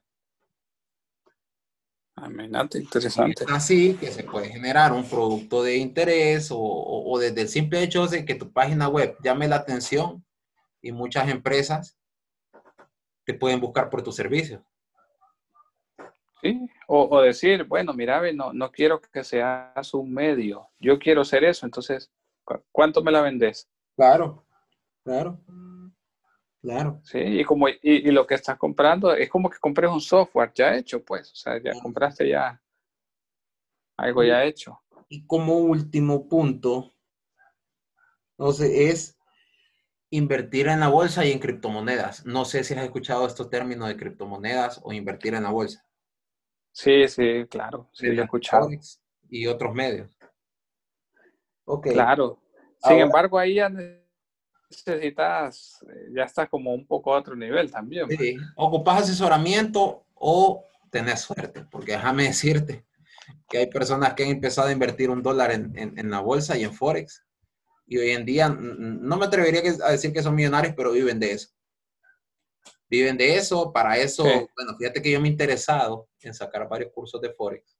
Imagínate, 2.16 2.78
interesante. 2.78 3.44
así 3.48 3.94
que 3.94 4.12
se 4.12 4.22
puede 4.22 4.48
generar 4.48 4.92
un 4.92 5.08
producto 5.08 5.62
de 5.62 5.76
interés 5.76 6.50
o, 6.50 6.58
o, 6.58 7.18
desde 7.18 7.40
el 7.42 7.48
simple 7.48 7.82
hecho 7.82 8.06
de 8.06 8.24
que 8.24 8.34
tu 8.34 8.52
página 8.52 8.88
web 8.88 9.16
llame 9.22 9.48
la 9.48 9.56
atención 9.56 10.24
y 10.80 10.92
muchas 10.92 11.28
empresas 11.28 11.98
te 13.24 13.34
pueden 13.34 13.60
buscar 13.60 13.90
por 13.90 14.02
tu 14.02 14.12
servicio. 14.12 14.64
Sí, 16.40 16.68
o, 16.86 17.22
decir, 17.22 17.64
bueno, 17.64 17.94
mira, 17.94 18.20
no, 18.32 18.52
no 18.52 18.70
quiero 18.70 19.00
que 19.00 19.24
seas 19.24 19.94
un 19.94 20.12
medio, 20.12 20.68
yo 20.78 20.98
quiero 20.98 21.24
ser 21.24 21.42
eso, 21.44 21.64
entonces, 21.64 22.12
¿cuánto 22.70 23.02
me 23.02 23.10
la 23.10 23.22
vendes? 23.22 23.68
Claro, 23.96 24.44
claro, 25.04 25.40
claro. 26.60 27.00
Sí, 27.04 27.18
y, 27.18 27.44
como, 27.44 27.68
y, 27.68 28.10
lo 28.10 28.26
que 28.26 28.34
estás 28.34 28.58
comprando 28.58 29.14
es 29.14 29.28
como 29.28 29.48
que 29.48 29.58
compres 29.58 29.90
un 29.90 30.00
software 30.00 30.52
ya 30.54 30.74
hecho, 30.76 31.04
pues, 31.04 31.30
o 31.32 31.36
sea, 31.36 31.62
ya 31.62 31.72
compraste 31.80 32.28
ya 32.28 32.60
algo 33.96 34.24
ya 34.24 34.44
hecho. 34.44 34.80
Y 35.08 35.24
como 35.26 35.58
último 35.58 36.28
punto, 36.28 36.92
entonces, 38.36 38.70
es 38.72 39.18
invertir 40.10 40.68
en 40.68 40.80
la 40.80 40.88
bolsa 40.88 41.24
y 41.24 41.32
en 41.32 41.38
criptomonedas. 41.38 42.26
No 42.26 42.44
sé 42.44 42.64
si 42.64 42.74
has 42.74 42.84
escuchado 42.84 43.26
estos 43.26 43.48
términos 43.48 43.88
de 43.88 43.96
criptomonedas 43.96 44.80
o 44.82 44.92
invertir 44.92 45.34
en 45.34 45.44
la 45.44 45.50
bolsa. 45.50 45.84
Sí, 46.72 47.06
sí, 47.06 47.46
claro, 47.48 47.88
sí, 47.92 48.08
lo 48.08 48.22
he 48.22 48.24
escuchado. 48.24 48.68
Y 49.28 49.46
otros 49.46 49.74
medios. 49.74 50.16
Okay. 51.64 51.92
Claro. 51.92 52.43
Sin 52.86 52.98
embargo, 52.98 53.38
ahí 53.38 53.54
ya 53.54 53.70
necesitas, 54.68 55.84
eh, 55.88 56.08
ya 56.14 56.24
está 56.24 56.46
como 56.46 56.74
un 56.74 56.86
poco 56.86 57.14
a 57.14 57.18
otro 57.18 57.34
nivel 57.36 57.70
también. 57.70 58.06
Pues. 58.06 58.18
Sí, 58.18 58.36
ocupas 58.56 59.02
asesoramiento 59.02 60.04
o 60.14 60.66
tenés 60.90 61.20
suerte, 61.20 61.64
porque 61.70 61.92
déjame 61.92 62.24
decirte 62.24 62.84
que 63.48 63.58
hay 63.58 63.66
personas 63.66 64.14
que 64.14 64.24
han 64.24 64.30
empezado 64.30 64.68
a 64.68 64.72
invertir 64.72 65.10
un 65.10 65.22
dólar 65.22 65.52
en, 65.52 65.72
en 65.76 66.10
la 66.10 66.20
bolsa 66.20 66.56
y 66.56 66.64
en 66.64 66.72
Forex. 66.72 67.24
Y 67.86 67.98
hoy 67.98 68.10
en 68.10 68.24
día, 68.24 68.48
no 68.48 69.16
me 69.16 69.26
atrevería 69.26 69.60
a 69.84 69.90
decir 69.90 70.12
que 70.12 70.22
son 70.22 70.34
millonarios, 70.34 70.74
pero 70.74 70.92
viven 70.92 71.20
de 71.20 71.32
eso 71.32 71.54
viven 72.88 73.16
de 73.16 73.36
eso. 73.36 73.72
Para 73.72 73.98
eso, 73.98 74.24
bueno, 74.24 74.76
fíjate 74.78 75.02
que 75.02 75.10
yo 75.10 75.20
me 75.20 75.28
he 75.28 75.32
interesado 75.32 76.08
en 76.20 76.34
sacar 76.34 76.68
varios 76.68 76.92
cursos 76.92 77.20
de 77.20 77.30
Forex 77.30 77.76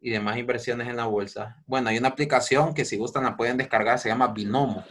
y 0.00 0.10
demás 0.10 0.38
inversiones 0.38 0.88
en 0.88 0.96
la 0.96 1.06
bolsa. 1.06 1.62
Bueno, 1.66 1.90
hay 1.90 1.98
una 1.98 2.08
aplicación 2.08 2.74
que 2.74 2.84
si 2.84 2.96
gustan 2.96 3.24
la 3.24 3.36
pueden 3.36 3.58
descargar, 3.58 3.98
se 3.98 4.08
llama 4.08 4.28
Binomo, 4.28 4.84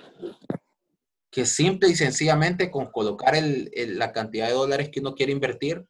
que 1.31 1.45
simple 1.45 1.89
y 1.89 1.95
sencillamente 1.95 2.69
con 2.69 2.91
colocar 2.91 3.33
la 3.35 4.11
cantidad 4.11 4.47
de 4.47 4.53
dólares 4.53 4.89
que 4.89 4.99
uno 4.99 5.15
quiere 5.15 5.31
invertir, 5.31 5.85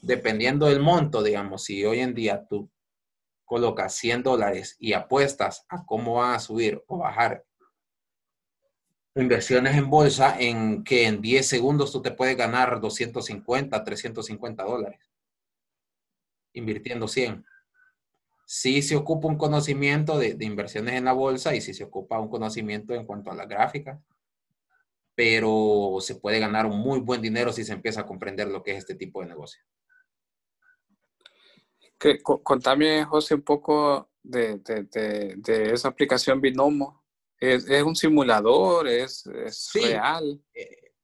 dependiendo 0.00 0.66
del 0.66 0.80
monto, 0.80 1.22
digamos, 1.22 1.64
si 1.64 1.84
hoy 1.84 2.00
en 2.00 2.14
día 2.14 2.46
tú 2.48 2.70
colocas 3.44 3.94
100 3.94 4.22
dólares 4.22 4.76
y 4.78 4.92
apuestas 4.92 5.64
a 5.68 5.84
cómo 5.84 6.14
van 6.16 6.34
a 6.34 6.38
subir 6.38 6.82
o 6.86 6.98
bajar 6.98 7.44
inversiones 9.14 9.74
en 9.76 9.90
bolsa 9.90 10.38
en 10.38 10.84
que 10.84 11.06
en 11.06 11.20
10 11.20 11.46
segundos 11.46 11.90
tú 11.90 12.00
te 12.02 12.12
puedes 12.12 12.36
ganar 12.36 12.80
250, 12.80 13.82
350 13.82 14.62
dólares 14.62 15.00
invirtiendo 16.52 17.08
100. 17.08 17.44
Sí 18.50 18.80
se 18.80 18.96
ocupa 18.96 19.28
un 19.28 19.36
conocimiento 19.36 20.16
de, 20.18 20.34
inversiones 20.40 20.94
en 20.94 21.04
la 21.04 21.12
bolsa 21.12 21.54
y 21.54 21.60
sí 21.60 21.74
se 21.74 21.84
ocupa 21.84 22.18
un 22.18 22.30
conocimiento 22.30 22.94
en 22.94 23.04
cuanto 23.04 23.30
a 23.30 23.34
la 23.34 23.44
gráfica, 23.44 24.00
pero 25.14 25.98
se 26.00 26.14
puede 26.14 26.40
ganar 26.40 26.64
un 26.64 26.78
muy 26.78 27.00
buen 27.00 27.20
dinero 27.20 27.52
si 27.52 27.62
se 27.62 27.74
empieza 27.74 28.00
a 28.00 28.06
comprender 28.06 28.48
lo 28.48 28.62
que 28.62 28.70
es 28.70 28.78
este 28.78 28.94
tipo 28.94 29.20
de 29.20 29.26
negocio. 29.26 29.60
Que, 31.98 32.22
contame, 32.22 33.04
José, 33.04 33.34
un 33.34 33.42
poco 33.42 34.08
de, 34.22 34.56
de 34.60 35.70
esa 35.70 35.88
aplicación 35.88 36.40
Binomo. 36.40 37.04
¿Es, 37.38 37.82
un 37.82 37.94
simulador? 37.94 38.88
¿Es, 38.88 39.28
real? 39.74 40.42
Eh, 40.54 40.94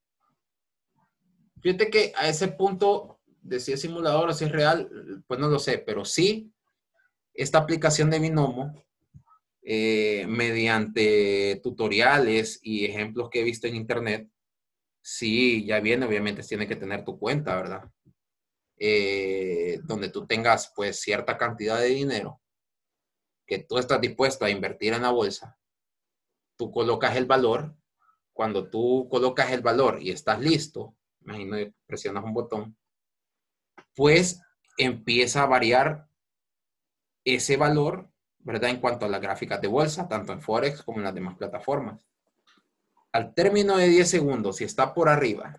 fíjate 1.60 1.90
que 1.90 2.14
a 2.16 2.26
ese 2.26 2.48
punto 2.48 3.20
de 3.42 3.60
si 3.60 3.74
es 3.74 3.82
simulador 3.82 4.30
o 4.30 4.32
si 4.32 4.46
es 4.46 4.52
real, 4.52 5.22
pues 5.26 5.38
no 5.38 5.48
lo 5.48 5.58
sé, 5.58 5.76
pero 5.76 6.06
sí, 6.06 6.53
esta 7.34 7.58
aplicación 7.58 8.10
de 8.10 8.20
Binomo, 8.20 8.72
eh, 9.62 10.26
mediante 10.28 11.60
tutoriales 11.62 12.60
y 12.62 12.84
ejemplos 12.84 13.28
que 13.30 13.40
he 13.40 13.44
visto 13.44 13.66
en 13.66 13.76
internet, 13.76 14.28
sí, 15.02 15.64
ya 15.66 15.80
viene, 15.80 16.06
obviamente 16.06 16.42
tiene 16.42 16.66
que 16.66 16.76
tener 16.76 17.04
tu 17.04 17.18
cuenta, 17.18 17.56
¿verdad? 17.56 17.90
Eh, 18.78 19.80
donde 19.84 20.08
tú 20.08 20.26
tengas 20.26 20.72
pues 20.74 21.00
cierta 21.00 21.36
cantidad 21.36 21.78
de 21.78 21.88
dinero 21.88 22.40
que 23.46 23.58
tú 23.58 23.78
estás 23.78 24.00
dispuesto 24.00 24.44
a 24.44 24.50
invertir 24.50 24.94
en 24.94 25.02
la 25.02 25.10
bolsa 25.10 25.58
tú 26.56 26.70
colocas 26.70 27.16
el 27.16 27.26
valor. 27.26 27.74
Cuando 28.32 28.68
tú 28.68 29.08
colocas 29.10 29.52
el 29.52 29.60
valor 29.60 30.02
y 30.02 30.10
estás 30.10 30.40
listo, 30.40 30.96
imagino 31.20 31.56
que 31.56 31.74
presionas 31.86 32.24
un 32.24 32.34
botón, 32.34 32.76
pues 33.94 34.40
empieza 34.76 35.42
a 35.42 35.46
variar 35.46 36.08
ese 37.24 37.56
valor, 37.56 38.08
¿verdad? 38.38 38.70
En 38.70 38.80
cuanto 38.80 39.06
a 39.06 39.08
las 39.08 39.20
gráficas 39.20 39.60
de 39.60 39.68
bolsa, 39.68 40.08
tanto 40.08 40.32
en 40.32 40.40
Forex 40.40 40.82
como 40.82 40.98
en 40.98 41.04
las 41.04 41.14
demás 41.14 41.36
plataformas. 41.36 42.00
Al 43.12 43.34
término 43.34 43.76
de 43.76 43.88
10 43.88 44.08
segundos, 44.08 44.56
si 44.56 44.64
está 44.64 44.92
por 44.92 45.08
arriba 45.08 45.56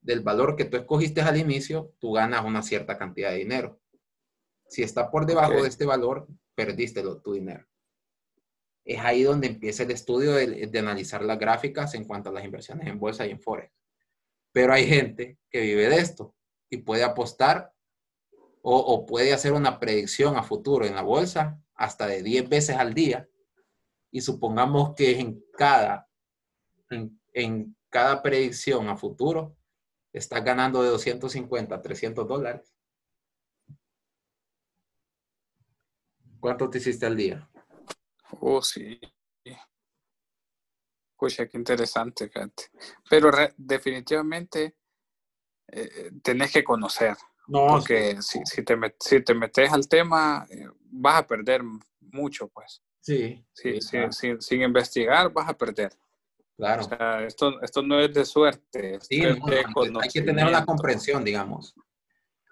del 0.00 0.20
valor 0.20 0.56
que 0.56 0.64
tú 0.64 0.76
escogiste 0.76 1.20
al 1.20 1.36
inicio, 1.36 1.92
tú 1.98 2.12
ganas 2.12 2.44
una 2.44 2.62
cierta 2.62 2.96
cantidad 2.96 3.30
de 3.30 3.38
dinero. 3.38 3.80
Si 4.68 4.82
está 4.82 5.10
por 5.10 5.26
debajo 5.26 5.62
de 5.62 5.68
este 5.68 5.84
valor, 5.84 6.28
perdiste 6.54 7.02
tu 7.22 7.32
dinero 7.32 7.66
es 8.84 8.98
ahí 9.00 9.22
donde 9.22 9.46
empieza 9.46 9.82
el 9.82 9.90
estudio 9.90 10.32
de, 10.32 10.78
analizar 10.78 11.22
las 11.22 11.38
gráficas 11.38 11.94
en 11.94 12.04
cuanto 12.04 12.30
a 12.30 12.32
las 12.32 12.44
inversiones 12.44 12.88
en 12.88 12.98
bolsa 12.98 13.26
y 13.26 13.30
en 13.30 13.40
forex. 13.40 13.72
Pero 14.52 14.72
hay 14.72 14.86
gente 14.86 15.38
que 15.48 15.60
vive 15.60 15.88
de 15.88 15.98
esto 15.98 16.34
y 16.68 16.78
puede 16.78 17.04
apostar 17.04 17.72
o, 18.62 19.06
puede 19.06 19.32
hacer 19.32 19.52
una 19.52 19.78
predicción 19.78 20.36
a 20.36 20.42
futuro 20.42 20.84
en 20.84 20.94
la 20.94 21.02
bolsa 21.02 21.62
hasta 21.74 22.06
de 22.06 22.22
10 22.22 22.48
veces 22.48 22.76
al 22.76 22.94
día. 22.94 23.28
Y 24.10 24.20
supongamos 24.20 24.94
que 24.94 25.18
en 25.18 25.42
cada, 25.56 26.08
en, 27.32 27.76
cada 27.88 28.22
predicción 28.22 28.88
a 28.88 28.96
futuro 28.96 29.56
estás 30.12 30.44
ganando 30.44 30.82
de 30.82 30.90
250 30.90 31.74
a 31.74 31.82
300 31.82 32.26
dólares. 32.26 32.74
¿Cuánto 36.38 36.68
te 36.68 36.78
hiciste 36.78 37.06
al 37.06 37.16
día? 37.16 37.48
Oh, 38.40 38.62
sí. 38.62 38.98
Escucha, 41.12 41.46
qué 41.48 41.58
interesante, 41.58 42.30
Pero 43.10 43.30
definitivamente 43.58 44.74
eh, 45.68 46.10
tenés 46.22 46.50
que 46.50 46.64
conocer. 46.64 47.14
No, 47.50 47.66
porque 47.66 48.22
si, 48.22 48.38
si, 48.44 48.62
te 48.62 48.78
si 49.00 49.20
te 49.22 49.34
metes 49.34 49.72
al 49.72 49.88
tema, 49.88 50.46
eh, 50.48 50.68
vas 50.82 51.16
a 51.16 51.26
perder 51.26 51.62
mucho, 52.00 52.48
pues. 52.48 52.80
Sí. 53.00 53.44
sí, 53.52 53.78
sin, 54.38 54.62
investigar, 54.62 55.32
vas 55.32 55.48
a 55.48 55.58
perder. 55.58 55.92
Claro. 56.56 56.82
O 56.82 56.88
sea, 56.88 57.24
esto, 57.24 57.60
esto 57.60 57.82
no 57.82 57.98
es 57.98 58.14
de 58.14 58.24
suerte. 58.24 59.00
Sí, 59.00 59.22
hay 59.24 60.08
que 60.12 60.22
tener 60.22 60.46
una 60.46 60.64
comprensión, 60.64 61.24
digamos. 61.24 61.74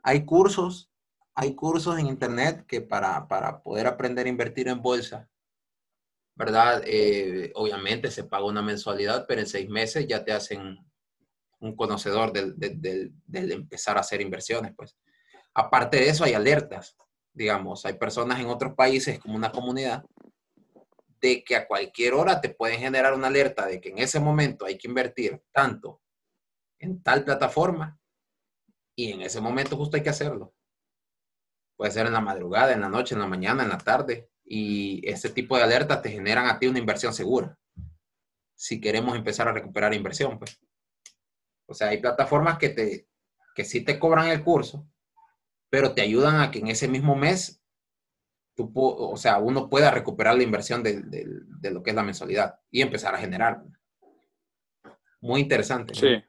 Hay 0.03 0.24
cursos, 0.24 0.90
hay 1.34 1.55
cursos 1.55 1.96
en 1.99 2.07
internet 2.07 2.64
que 2.66 2.80
para, 2.80 3.28
para 3.28 3.62
poder 3.62 3.86
aprender 3.86 4.26
a 4.26 4.30
invertir 4.30 4.66
en 4.66 4.82
bolsa, 4.82 5.28
¿verdad? 6.34 6.82
Eh, 6.86 7.53
obviamente 7.55 8.11
se 8.11 8.24
paga 8.24 8.46
una 8.46 8.62
mensualidad, 8.62 9.26
pero 9.28 9.42
en 9.42 9.46
seis 9.46 9.68
meses 9.68 10.09
ya 10.09 10.24
te 10.24 10.32
hacen 10.32 10.78
un 11.61 11.76
conocedor 11.76 12.32
del, 12.32 13.12
empezar 13.26 13.96
a 13.96 14.00
hacer 14.00 14.20
inversiones, 14.20 14.74
pues. 14.76 14.96
Aparte 15.54 15.96
de 15.96 16.09
eso, 16.09 16.24
hay 16.24 16.34
alertas, 16.34 16.96
digamos, 17.32 17.84
hay 17.84 17.94
personas 17.94 18.40
en 18.40 18.46
otros 18.46 18.74
países 18.74 19.18
como 19.18 19.34
una 19.34 19.50
comunidad 19.50 20.04
de 21.20 21.42
que 21.42 21.56
a 21.56 21.66
cualquier 21.66 22.14
hora 22.14 22.40
te 22.40 22.50
pueden 22.50 22.78
generar 22.78 23.14
una 23.14 23.26
alerta 23.26 23.66
de 23.66 23.80
que 23.80 23.88
en 23.88 23.98
ese 23.98 24.20
momento 24.20 24.66
hay 24.66 24.78
que 24.78 24.86
invertir 24.86 25.42
tanto 25.52 26.00
en 26.78 27.02
tal 27.02 27.24
plataforma 27.24 27.98
y 28.94 29.12
en 29.12 29.22
ese 29.22 29.40
momento 29.40 29.76
justo 29.76 29.96
hay 29.96 30.02
que 30.02 30.11
hacerlo. 30.11 30.54
Puede 31.76 31.92
ser 31.92 32.06
en 32.06 32.12
la 32.12 32.20
madrugada, 32.20 32.72
en 32.72 32.80
la 32.80 32.88
noche, 32.88 33.14
en 33.14 33.20
la 33.20 33.26
mañana, 33.26 33.62
en 33.62 33.68
la 33.68 33.78
tarde, 33.78 34.30
y 34.44 35.00
este 35.09 35.30
tipo 35.30 35.56
de 35.56 35.62
alertas 35.62 36.02
te 36.02 36.11
generan 36.11 36.46
a 36.46 36.59
ti 36.59 36.66
una 36.66 36.78
inversión 36.80 37.14
segura. 37.14 37.56
Si 38.56 38.80
queremos 38.80 39.16
empezar 39.16 39.46
a 39.46 39.52
recuperar 39.52 39.94
inversión, 39.94 40.38
pues. 40.38 40.59
O 41.68 41.74
sea, 41.74 41.88
hay 41.88 41.98
plataformas 41.98 42.58
que, 42.58 42.70
te, 42.70 43.08
que 43.54 43.64
sí 43.64 43.82
te 43.82 43.98
cobran 43.98 44.28
el 44.28 44.42
curso, 44.42 44.88
pero 45.68 45.94
te 45.94 46.02
ayudan 46.02 46.40
a 46.40 46.50
que 46.50 46.58
en 46.60 46.68
ese 46.68 46.88
mismo 46.88 47.14
mes 47.14 47.58
o 48.74 49.16
sea, 49.16 49.38
uno 49.38 49.68
pueda 49.68 49.90
recuperar 49.90 50.36
la 50.36 50.42
inversión 50.42 50.82
de, 50.82 51.00
de, 51.02 51.70
lo 51.70 51.82
que 51.82 51.90
es 51.90 51.96
la 51.96 52.02
mensualidad 52.02 52.58
y 52.70 52.82
empezar 52.82 53.14
a 53.14 53.18
generar. 53.18 53.62
Muy 55.20 55.40
interesante. 55.40 55.94
Sí. 55.94 56.22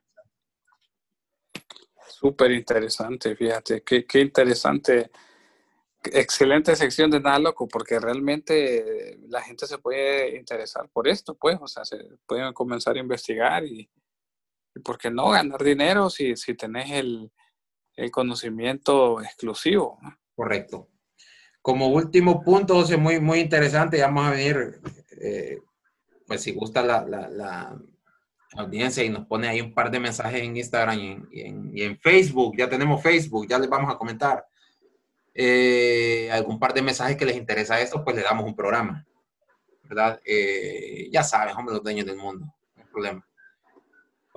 Súper 2.07 2.51
interesante, 2.51 3.35
fíjate, 3.35 3.81
qué, 3.81 4.05
qué, 4.05 4.19
interesante. 4.19 5.09
Excelente 6.03 6.75
sección 6.75 7.09
de 7.09 7.19
Nada 7.19 7.39
Loco, 7.39 7.67
porque 7.67 7.99
realmente 7.99 9.17
la 9.27 9.41
gente 9.41 9.65
se 9.67 9.77
puede 9.77 10.35
interesar 10.37 10.89
por 10.89 11.07
esto, 11.07 11.35
pues, 11.35 11.57
o 11.61 11.67
sea, 11.67 11.85
se 11.85 11.97
pueden 12.27 12.53
comenzar 12.53 12.95
a 12.95 12.99
investigar 12.99 13.65
y 13.65 13.89
¿por 14.80 14.97
qué 14.97 15.09
no 15.11 15.30
ganar 15.30 15.63
dinero 15.63 16.09
si, 16.09 16.36
si 16.36 16.53
tenés 16.55 16.91
el, 16.91 17.32
el 17.95 18.11
conocimiento 18.11 19.21
exclusivo? 19.21 19.99
Correcto. 20.36 20.89
Como 21.61 21.89
último 21.89 22.41
punto, 22.41 22.75
José, 22.75 22.97
muy, 22.97 23.19
muy 23.19 23.39
interesante, 23.39 23.97
ya 23.97 24.07
vamos 24.07 24.27
a 24.27 24.32
venir, 24.32 24.80
eh, 25.21 25.57
pues 26.25 26.41
si 26.41 26.53
gusta 26.53 26.82
la, 26.82 27.05
la, 27.05 27.77
audiencia 28.53 29.03
y 29.03 29.09
nos 29.09 29.27
pone 29.27 29.47
ahí 29.47 29.61
un 29.61 29.75
par 29.75 29.91
de 29.91 29.99
mensajes 29.99 30.41
en 30.41 30.57
Instagram 30.57 31.27
y 31.32 31.84
en, 31.84 31.99
Facebook, 31.99 32.55
ya 32.57 32.67
tenemos 32.67 33.03
Facebook, 33.03 33.47
ya 33.47 33.59
les 33.59 33.69
vamos 33.69 33.93
a 33.93 33.97
comentar. 33.97 34.43
Eh, 35.36 36.30
algún 36.32 36.57
par 36.57 36.73
de 36.73 36.82
mensajes 36.82 37.15
que 37.15 37.25
les 37.25 37.38
interesa 37.38 37.80
esto, 37.80 38.03
pues 38.03 38.15
le 38.15 38.23
damos 38.23 38.45
un 38.45 38.55
programa, 38.55 39.05
¿verdad? 39.84 40.19
Eh, 40.25 41.09
ya 41.11 41.21
saben, 41.21 41.53
somos 41.53 41.73
los 41.73 41.84
dueños 41.84 42.07
del 42.07 42.17
mundo, 42.17 42.45
no 42.75 42.82
hay 42.82 42.89
problema. 42.89 43.28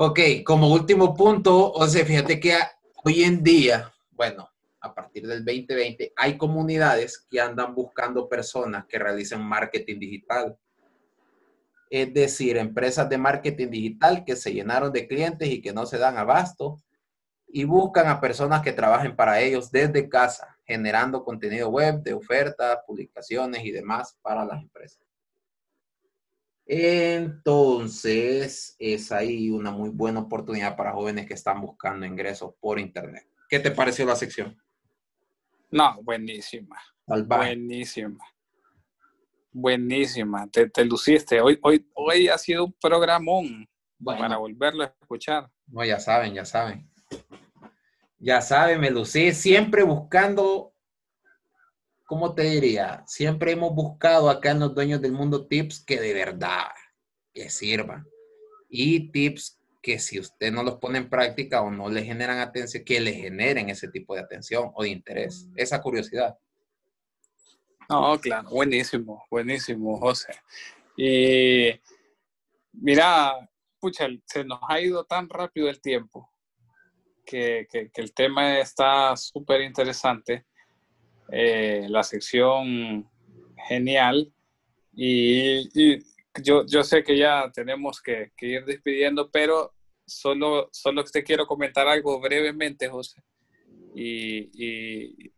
Ok, 0.04 0.18
como 0.44 0.66
último 0.66 1.14
punto, 1.14 1.70
o 1.70 1.86
sea, 1.86 2.04
fíjate 2.04 2.40
que 2.40 2.58
hoy 3.04 3.22
en 3.22 3.40
día, 3.40 3.94
bueno, 4.10 4.50
a 4.80 4.92
partir 4.92 5.28
del 5.28 5.44
2020, 5.44 6.12
hay 6.16 6.36
comunidades 6.36 7.24
que 7.30 7.40
andan 7.40 7.72
buscando 7.72 8.28
personas 8.28 8.84
que 8.86 8.98
realicen 8.98 9.40
marketing 9.40 10.00
digital. 10.00 10.58
Es 11.88 12.12
decir, 12.12 12.56
empresas 12.56 13.08
de 13.08 13.16
marketing 13.16 13.68
digital 13.68 14.24
que 14.24 14.34
se 14.34 14.52
llenaron 14.52 14.92
de 14.92 15.06
clientes 15.06 15.48
y 15.48 15.62
que 15.62 15.72
no 15.72 15.86
se 15.86 15.98
dan 15.98 16.18
abasto 16.18 16.82
y 17.46 17.62
buscan 17.62 18.08
a 18.08 18.20
personas 18.20 18.60
que 18.60 18.72
trabajen 18.72 19.14
para 19.14 19.40
ellos 19.40 19.70
desde 19.70 20.08
casa, 20.08 20.58
generando 20.66 21.22
contenido 21.22 21.68
web 21.68 22.02
de 22.02 22.14
ofertas, 22.14 22.78
publicaciones 22.88 23.64
y 23.64 23.70
demás 23.70 24.18
para 24.20 24.44
las 24.44 24.62
empresas. 24.62 25.11
Entonces, 26.66 28.36
es 28.78 29.12
ahí 29.12 29.50
una 29.50 29.70
muy 29.70 29.90
buena 29.90 30.20
oportunidad 30.20 30.76
para 30.76 30.92
jóvenes 30.92 31.26
que 31.26 31.34
están 31.34 31.60
buscando 31.60 32.06
ingresos 32.06 32.54
por 32.60 32.78
Internet. 32.78 33.26
¿Qué 33.48 33.58
te 33.58 33.70
pareció 33.70 34.06
la 34.06 34.16
sección? 34.16 34.56
No, 35.70 36.00
buenísima. 36.02 36.76
Buenísima. 37.06 38.24
Buenísima. 39.50 40.46
Te, 40.48 40.70
te, 40.70 40.84
luciste. 40.84 41.40
Hoy, 41.40 41.58
hoy, 41.62 41.86
hoy 41.94 42.28
ha 42.28 42.38
sido 42.38 42.66
un 42.66 42.72
programón 42.72 43.68
para 44.04 44.36
volverlo 44.36 44.84
a 44.84 44.86
escuchar. 44.86 45.50
No, 45.66 45.84
ya 45.84 45.98
saben, 45.98 46.34
ya 46.34 46.44
saben. 46.44 46.88
Ya 48.18 48.40
saben, 48.40 48.80
me 48.80 48.90
lucí 48.90 49.32
siempre 49.32 49.82
buscando, 49.82 50.71
¿cómo 52.12 52.34
te 52.34 52.42
diría? 52.42 53.02
Siempre 53.06 53.52
hemos 53.52 53.74
buscado 53.74 54.28
acá 54.28 54.50
en 54.50 54.58
los 54.58 54.74
dueños 54.74 55.00
del 55.00 55.12
mundo 55.12 55.46
tips 55.46 55.82
que 55.82 55.98
de 55.98 56.12
verdad 56.12 56.66
que 57.32 57.48
sirvan. 57.48 58.06
Y 58.68 59.10
tips 59.10 59.58
que 59.80 59.98
si 59.98 60.20
usted 60.20 60.52
no 60.52 60.62
los 60.62 60.76
pone 60.76 60.98
en 60.98 61.08
práctica 61.08 61.62
o 61.62 61.70
no 61.70 61.88
le 61.88 62.04
generan 62.04 62.38
atención, 62.38 62.84
que 62.84 63.00
le 63.00 63.14
generen 63.14 63.70
ese 63.70 63.88
tipo 63.88 64.14
de 64.14 64.20
atención 64.20 64.72
o 64.74 64.82
de 64.82 64.90
interés, 64.90 65.48
esa 65.56 65.80
curiosidad. 65.80 66.36
No, 67.88 68.20
claro, 68.20 68.50
buenísimo, 68.50 69.24
buenísimo, 69.30 69.98
José. 69.98 70.34
Y 70.98 71.70
mira, 72.72 73.48
pucha, 73.80 74.06
se 74.26 74.44
nos 74.44 74.60
ha 74.68 74.78
ido 74.82 75.06
tan 75.06 75.30
rápido 75.30 75.70
el 75.70 75.80
tiempo 75.80 76.30
que, 77.24 77.66
el 77.94 78.12
tema 78.12 78.58
está 78.58 79.16
súper 79.16 79.62
interesante. 79.62 80.44
Eh, 81.34 81.86
la 81.88 82.02
sección 82.02 83.08
genial. 83.66 84.30
Y, 84.92 85.98
yo, 86.42 86.66
yo 86.66 86.84
sé 86.84 87.02
que 87.02 87.16
ya 87.16 87.50
tenemos 87.54 88.02
que, 88.02 88.32
ir 88.40 88.66
despidiendo, 88.66 89.30
pero 89.30 89.72
solo, 90.06 90.68
solo 90.72 91.02
te 91.04 91.24
quiero 91.24 91.46
comentar 91.46 91.88
algo 91.88 92.20
brevemente, 92.20 92.86
José. 92.88 93.22
Y, 93.94 95.30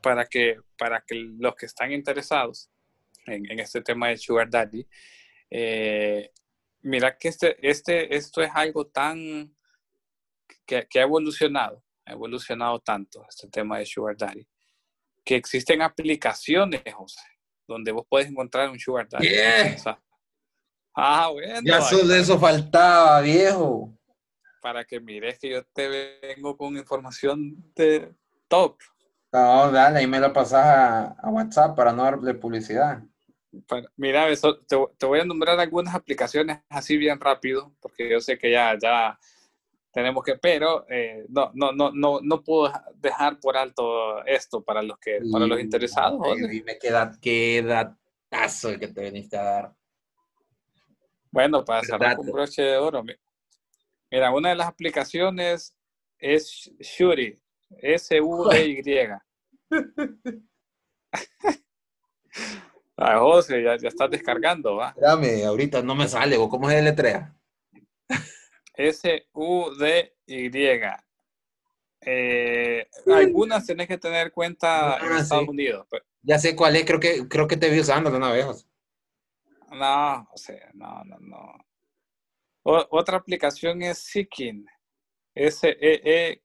para, 0.00 0.24
que, 0.26 0.60
para 0.78 1.02
que 1.04 1.16
los 1.16 1.56
que 1.56 1.66
están 1.66 1.90
interesados 1.92 2.70
en, 3.26 3.58
este 3.58 3.80
tema 3.80 4.08
de 4.08 4.18
Sugar 4.18 4.48
Daddy, 4.48 4.86
eh, 5.50 6.30
mira 6.82 7.18
que 7.18 7.28
este, 7.28 7.56
este, 7.68 8.14
esto 8.14 8.40
es 8.40 8.50
algo 8.54 8.86
tan 8.86 9.52
que, 10.64 10.86
que, 10.88 11.00
ha 11.00 11.02
evolucionado, 11.02 11.82
ha 12.04 12.12
evolucionado 12.12 12.78
tanto 12.80 13.24
este 13.28 13.48
tema 13.48 13.78
de 13.78 13.86
Sugar 13.86 14.16
Daddy, 14.16 14.46
que 15.24 15.36
existen 15.36 15.82
aplicaciones, 15.82 16.82
José, 16.92 17.22
donde 17.66 17.92
vos 17.92 18.06
puedes 18.08 18.28
encontrar 18.28 18.70
un 18.70 18.78
Sugar 18.78 19.08
Daddy. 19.08 19.28
Ah, 20.94 21.28
bueno. 21.32 21.60
Ya 21.64 21.80
solo 21.80 22.14
eso 22.14 22.38
faltaba, 22.38 23.20
viejo. 23.20 23.92
Para 24.60 24.84
que 24.84 25.00
mires 25.00 25.38
que 25.38 25.50
yo 25.50 25.64
te 25.64 25.88
vengo 26.22 26.56
con 26.56 26.76
información 26.76 27.72
de 27.74 28.14
top. 28.48 28.78
No, 29.32 29.72
dale, 29.72 29.98
ahí 29.98 30.06
me 30.06 30.20
lo 30.20 30.32
pasas 30.32 30.64
a, 31.20 31.28
WhatsApp 31.28 31.74
para 31.74 31.92
no 31.92 32.04
darle 32.04 32.34
publicidad. 32.34 33.02
mira, 33.96 34.28
te, 34.68 35.06
voy 35.06 35.20
a 35.20 35.24
nombrar 35.24 35.58
algunas 35.58 35.94
aplicaciones 35.94 36.60
así 36.68 36.96
bien 36.96 37.18
rápido, 37.18 37.74
porque 37.80 38.08
yo 38.08 38.20
sé 38.20 38.38
que 38.38 38.52
ya, 38.52 38.78
ya 38.80 39.18
tenemos 39.94 40.24
que, 40.24 40.36
pero 40.36 40.84
eh, 40.90 41.24
no, 41.28 41.52
no, 41.54 41.72
no, 41.72 41.92
no, 41.92 42.20
no 42.20 42.42
puedo 42.42 42.72
dejar 42.96 43.38
por 43.38 43.56
alto 43.56 44.24
esto 44.24 44.60
para 44.60 44.82
los 44.82 44.98
que, 44.98 45.20
para 45.30 45.46
los 45.46 45.60
interesados. 45.60 46.20
Y 46.52 46.62
me 46.62 46.76
queda, 46.78 47.16
queda 47.20 47.96
el 48.64 48.80
que 48.80 48.88
te 48.88 49.02
viniste 49.02 49.36
a 49.36 49.42
dar. 49.44 49.74
Bueno, 51.30 51.64
para 51.64 51.82
cerrar 51.82 52.16
con 52.16 52.26
broche 52.26 52.62
de 52.62 52.76
oro, 52.76 53.04
mira, 53.04 54.32
una 54.32 54.48
de 54.48 54.56
las 54.56 54.66
aplicaciones 54.66 55.76
es 56.18 56.72
Shuri, 56.80 57.40
S-U-D-Y. 57.78 59.08
Ah, 62.96 63.18
José, 63.18 63.62
ya, 63.62 63.76
ya 63.76 63.88
estás 63.88 64.10
descargando, 64.10 64.76
¿va? 64.76 64.88
Espérame, 64.88 65.44
ahorita 65.44 65.82
no 65.82 65.94
me 65.94 66.08
sale, 66.08 66.36
¿cómo 66.36 66.68
es 66.68 66.76
el 66.76 66.84
letrea? 66.84 67.32
S-U-D-Y. 68.74 70.60
Eh, 72.06 72.86
algunas 73.06 73.66
tenés 73.66 73.88
que 73.88 73.98
tener 73.98 74.30
cuenta 74.30 74.98
en 74.98 75.12
ah, 75.12 75.20
Estados 75.20 75.48
Unidos. 75.48 75.86
Pues. 75.88 76.02
Ya 76.22 76.38
sé 76.38 76.54
cuál 76.54 76.76
es, 76.76 76.84
creo 76.84 77.00
que, 77.00 77.26
creo 77.28 77.48
que 77.48 77.56
te 77.56 77.70
vi 77.70 77.80
usando 77.80 78.14
una 78.14 78.30
vez. 78.30 78.66
No, 79.72 80.28
o 80.32 80.36
sea, 80.36 80.70
no, 80.74 81.02
no, 81.04 81.18
no. 81.18 81.58
otra 82.62 83.16
aplicación 83.16 83.82
es 83.82 83.98
Seeking. 83.98 84.66
S-E-E-K-I-N-G, 85.34 86.40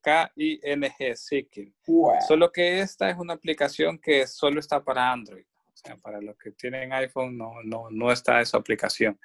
Seeking. 1.15 1.75
Solo 2.27 2.51
que 2.51 2.79
esta 2.79 3.09
es 3.09 3.17
una 3.17 3.33
aplicación 3.33 3.99
que 3.99 4.25
solo 4.25 4.59
está 4.59 4.83
para 4.83 5.11
Android. 5.11 5.45
O 5.71 5.77
sea, 5.77 5.95
para 5.97 6.19
los 6.19 6.35
que 6.37 6.51
tienen 6.51 6.91
iPhone 6.93 7.37
no, 7.37 7.61
no, 7.63 7.89
no 7.91 8.11
está 8.11 8.41
esa 8.41 8.57
aplicación. 8.57 9.17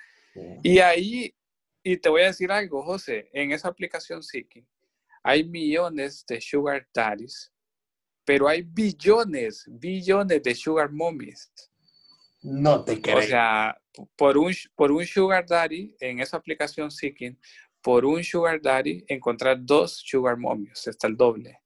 Y 0.63 0.79
ahí, 0.81 1.35
y 1.85 1.97
te 1.99 2.09
voy 2.09 2.23
a 2.23 2.27
decir 2.27 2.51
algo, 2.51 2.83
José, 2.83 3.31
en 3.33 3.53
esa 3.53 3.69
aplicación 3.69 4.23
Seeking 4.23 4.67
hay 5.23 5.45
millones 5.45 6.25
de 6.27 6.41
sugar 6.41 6.87
daddies, 6.93 7.53
pero 8.25 8.49
hay 8.49 8.63
billones, 8.63 9.65
billones 9.69 10.43
de 10.43 10.55
sugar 10.55 10.91
mommies. 10.91 11.51
No 12.43 12.85
te 12.85 13.01
creo. 13.01 13.19
O 13.19 13.23
sea, 13.23 13.81
por 14.17 14.37
un, 14.37 14.53
por 14.75 14.93
un 14.93 15.07
Sugar 15.07 15.47
Daddy 15.47 15.97
en 15.99 16.21
esa 16.21 16.37
aplicación 16.37 16.91
Seeking, 16.91 17.39
por 17.81 18.05
un 18.05 18.23
Sugar 18.23 18.61
Daddy 18.61 19.03
encontrar 19.09 19.59
dos 19.61 20.03
Sugar 20.05 20.37
Mommies, 20.37 20.87
está 20.87 21.07
el 21.07 21.17
doble. 21.17 21.59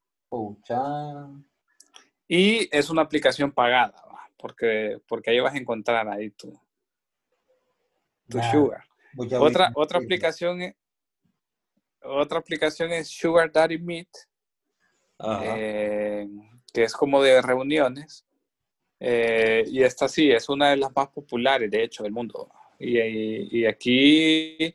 Y 2.28 2.68
es 2.76 2.90
una 2.90 3.02
aplicación 3.02 3.50
pagada, 3.50 4.00
porque, 4.36 4.98
porque 5.08 5.30
ahí 5.30 5.40
vas 5.40 5.54
a 5.54 5.58
encontrar 5.58 6.08
ahí 6.08 6.30
tu, 6.30 6.52
tu 8.28 8.38
Sugar. 8.52 8.84
Otra, 9.18 9.72
otra 9.74 9.98
aplicación 9.98 10.62
es, 10.62 10.74
otra 12.02 12.38
aplicación 12.38 12.92
es 12.92 13.08
Sugar 13.08 13.50
Daddy 13.50 13.78
Meet, 13.78 14.08
eh, 15.42 16.28
que 16.72 16.84
es 16.84 16.92
como 16.92 17.22
de 17.22 17.42
reuniones. 17.42 18.24
Eh, 19.00 19.64
y 19.66 19.82
esta 19.82 20.08
sí, 20.08 20.30
es 20.30 20.48
una 20.48 20.70
de 20.70 20.76
las 20.76 20.94
más 20.94 21.08
populares, 21.08 21.70
de 21.70 21.84
hecho, 21.84 22.02
del 22.02 22.12
mundo. 22.12 22.48
Y, 22.78 23.64
aquí 23.64 24.56
eh, 24.60 24.74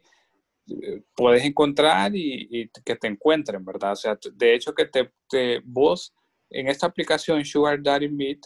puedes 1.15 1.43
encontrar 1.45 2.11
y, 2.13 2.69
que 2.83 2.95
te 2.95 3.07
encuentren, 3.07 3.63
¿verdad? 3.63 3.93
O 3.93 3.95
sea, 3.95 4.17
de 4.33 4.55
hecho 4.55 4.73
que 4.73 4.85
te, 4.85 5.61
vos 5.63 6.13
en 6.49 6.67
esta 6.67 6.85
aplicación 6.85 7.43
Sugar 7.45 7.81
Daddy 7.81 8.09
Meet 8.09 8.45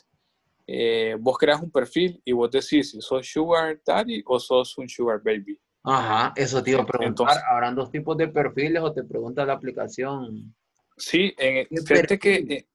eh, 0.69 1.15
vos 1.17 1.37
creas 1.37 1.61
un 1.61 1.71
perfil 1.71 2.21
y 2.25 2.33
vos 2.33 2.51
decís 2.51 2.91
si 2.91 2.99
sos 2.99 3.25
sugar 3.25 3.79
daddy 3.85 4.21
o 4.25 4.37
sos 4.37 4.77
un 4.77 4.89
sugar 4.89 5.21
baby. 5.23 5.57
Ajá, 5.89 6.33
eso 6.35 6.61
te 6.61 6.71
iba 6.71 6.81
a 6.81 6.85
preguntar. 6.85 7.41
¿Habrán 7.47 7.73
dos 7.73 7.89
tipos 7.89 8.17
de 8.17 8.27
perfiles 8.27 8.81
o 8.81 8.91
te 8.91 9.03
pregunta 9.03 9.45
la 9.45 9.53
aplicación? 9.53 10.53
Sí, 10.97 11.33
en, 11.37 11.65
fíjate 11.85 12.19
que 12.19 12.67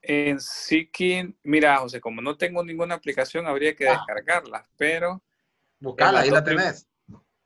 en 0.00 0.38
Seeking, 0.38 1.36
mira, 1.42 1.78
José, 1.78 2.00
como 2.00 2.22
no 2.22 2.36
tengo 2.36 2.62
ninguna 2.62 2.94
aplicación, 2.94 3.46
habría 3.46 3.74
que 3.74 3.88
ah. 3.88 3.94
descargarla, 3.94 4.64
pero... 4.76 5.22
Buscala, 5.80 6.20
ahí 6.20 6.30
la 6.30 6.44
tenés. 6.44 6.88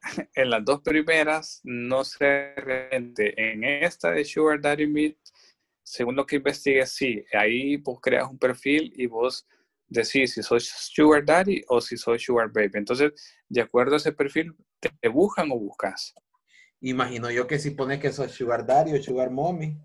En 0.35 0.51
las 0.51 0.65
dos 0.65 0.83
primeras, 0.83 1.61
no 1.65 2.05
sé 2.05 2.55
realmente. 2.57 3.35
En 3.37 3.65
esta 3.65 4.13
de 4.13 4.25
Sugar 4.25 4.61
Daddy 4.61 4.87
Meet, 4.87 5.17
según 5.83 6.15
lo 6.15 6.25
que 6.25 6.37
investigué, 6.37 6.87
sí, 6.87 7.25
ahí 7.33 7.77
vos 7.79 7.99
creas 8.01 8.31
un 8.31 8.39
perfil 8.39 8.93
y 8.95 9.07
vos 9.07 9.47
decís 9.89 10.35
si 10.35 10.43
soy 10.43 10.61
Sugar 10.61 11.25
Daddy 11.25 11.65
o 11.69 11.81
si 11.81 11.97
soy 11.97 12.19
Sugar 12.19 12.51
Baby. 12.53 12.73
Entonces, 12.75 13.13
de 13.49 13.61
acuerdo 13.61 13.95
a 13.95 13.97
ese 13.99 14.13
perfil, 14.13 14.55
te 14.79 15.09
buscan 15.09 15.51
o 15.51 15.59
buscas. 15.59 16.15
Imagino 16.81 17.31
yo 17.31 17.47
que 17.47 17.59
si 17.59 17.71
pones 17.71 18.01
que 18.01 18.13
sos 18.13 18.33
Sugar 18.33 18.67
Daddy 18.67 18.95
o 18.95 19.03
Sugar 19.03 19.31
Mommy, 19.31 19.79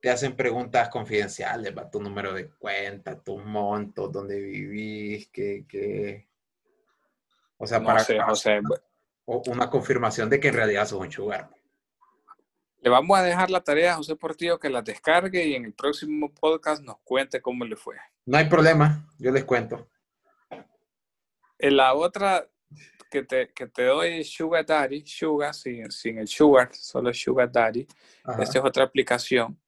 te 0.00 0.10
hacen 0.10 0.36
preguntas 0.36 0.90
confidenciales, 0.90 1.74
va 1.74 1.90
tu 1.90 1.98
número 1.98 2.34
de 2.34 2.50
cuenta, 2.50 3.18
tus 3.18 3.42
montos, 3.42 4.12
dónde 4.12 4.38
vivís, 4.38 5.28
qué, 5.28 6.28
O 7.56 7.66
sea, 7.66 7.82
para, 7.82 8.04
o 9.24 9.42
una 9.46 9.70
confirmación 9.70 10.28
de 10.28 10.38
que 10.38 10.48
en 10.48 10.54
realidad 10.54 10.86
sos 10.86 11.00
un 11.00 11.10
sugar. 11.10 11.50
Le 12.84 12.90
vamos 12.90 13.18
a 13.18 13.22
dejar 13.22 13.50
la 13.50 13.62
tarea 13.62 13.92
a 13.92 13.96
José 13.96 14.14
Portillo 14.14 14.58
que 14.60 14.68
la 14.68 14.82
descargue 14.82 15.42
y 15.42 15.54
en 15.54 15.64
el 15.64 15.72
próximo 15.72 16.30
podcast 16.34 16.82
nos 16.82 16.98
cuente 16.98 17.40
cómo 17.40 17.64
le 17.64 17.76
fue. 17.76 17.96
No 18.26 18.36
hay 18.36 18.44
problema, 18.44 19.08
yo 19.18 19.32
les 19.32 19.42
cuento. 19.44 19.88
En 21.58 21.78
la 21.78 21.94
otra 21.94 22.46
que 23.10 23.22
te, 23.22 23.54
que 23.54 23.68
te 23.68 23.84
doy 23.84 24.22
Sugar 24.22 24.66
Daddy, 24.66 25.02
Sugar, 25.06 25.54
sin, 25.54 25.90
sin 25.90 26.18
el 26.18 26.28
Sugar, 26.28 26.74
solo 26.74 27.14
Sugar 27.14 27.50
Daddy. 27.50 27.86
Esta 28.38 28.58
es 28.58 28.64
otra 28.64 28.84
aplicación 28.84 29.58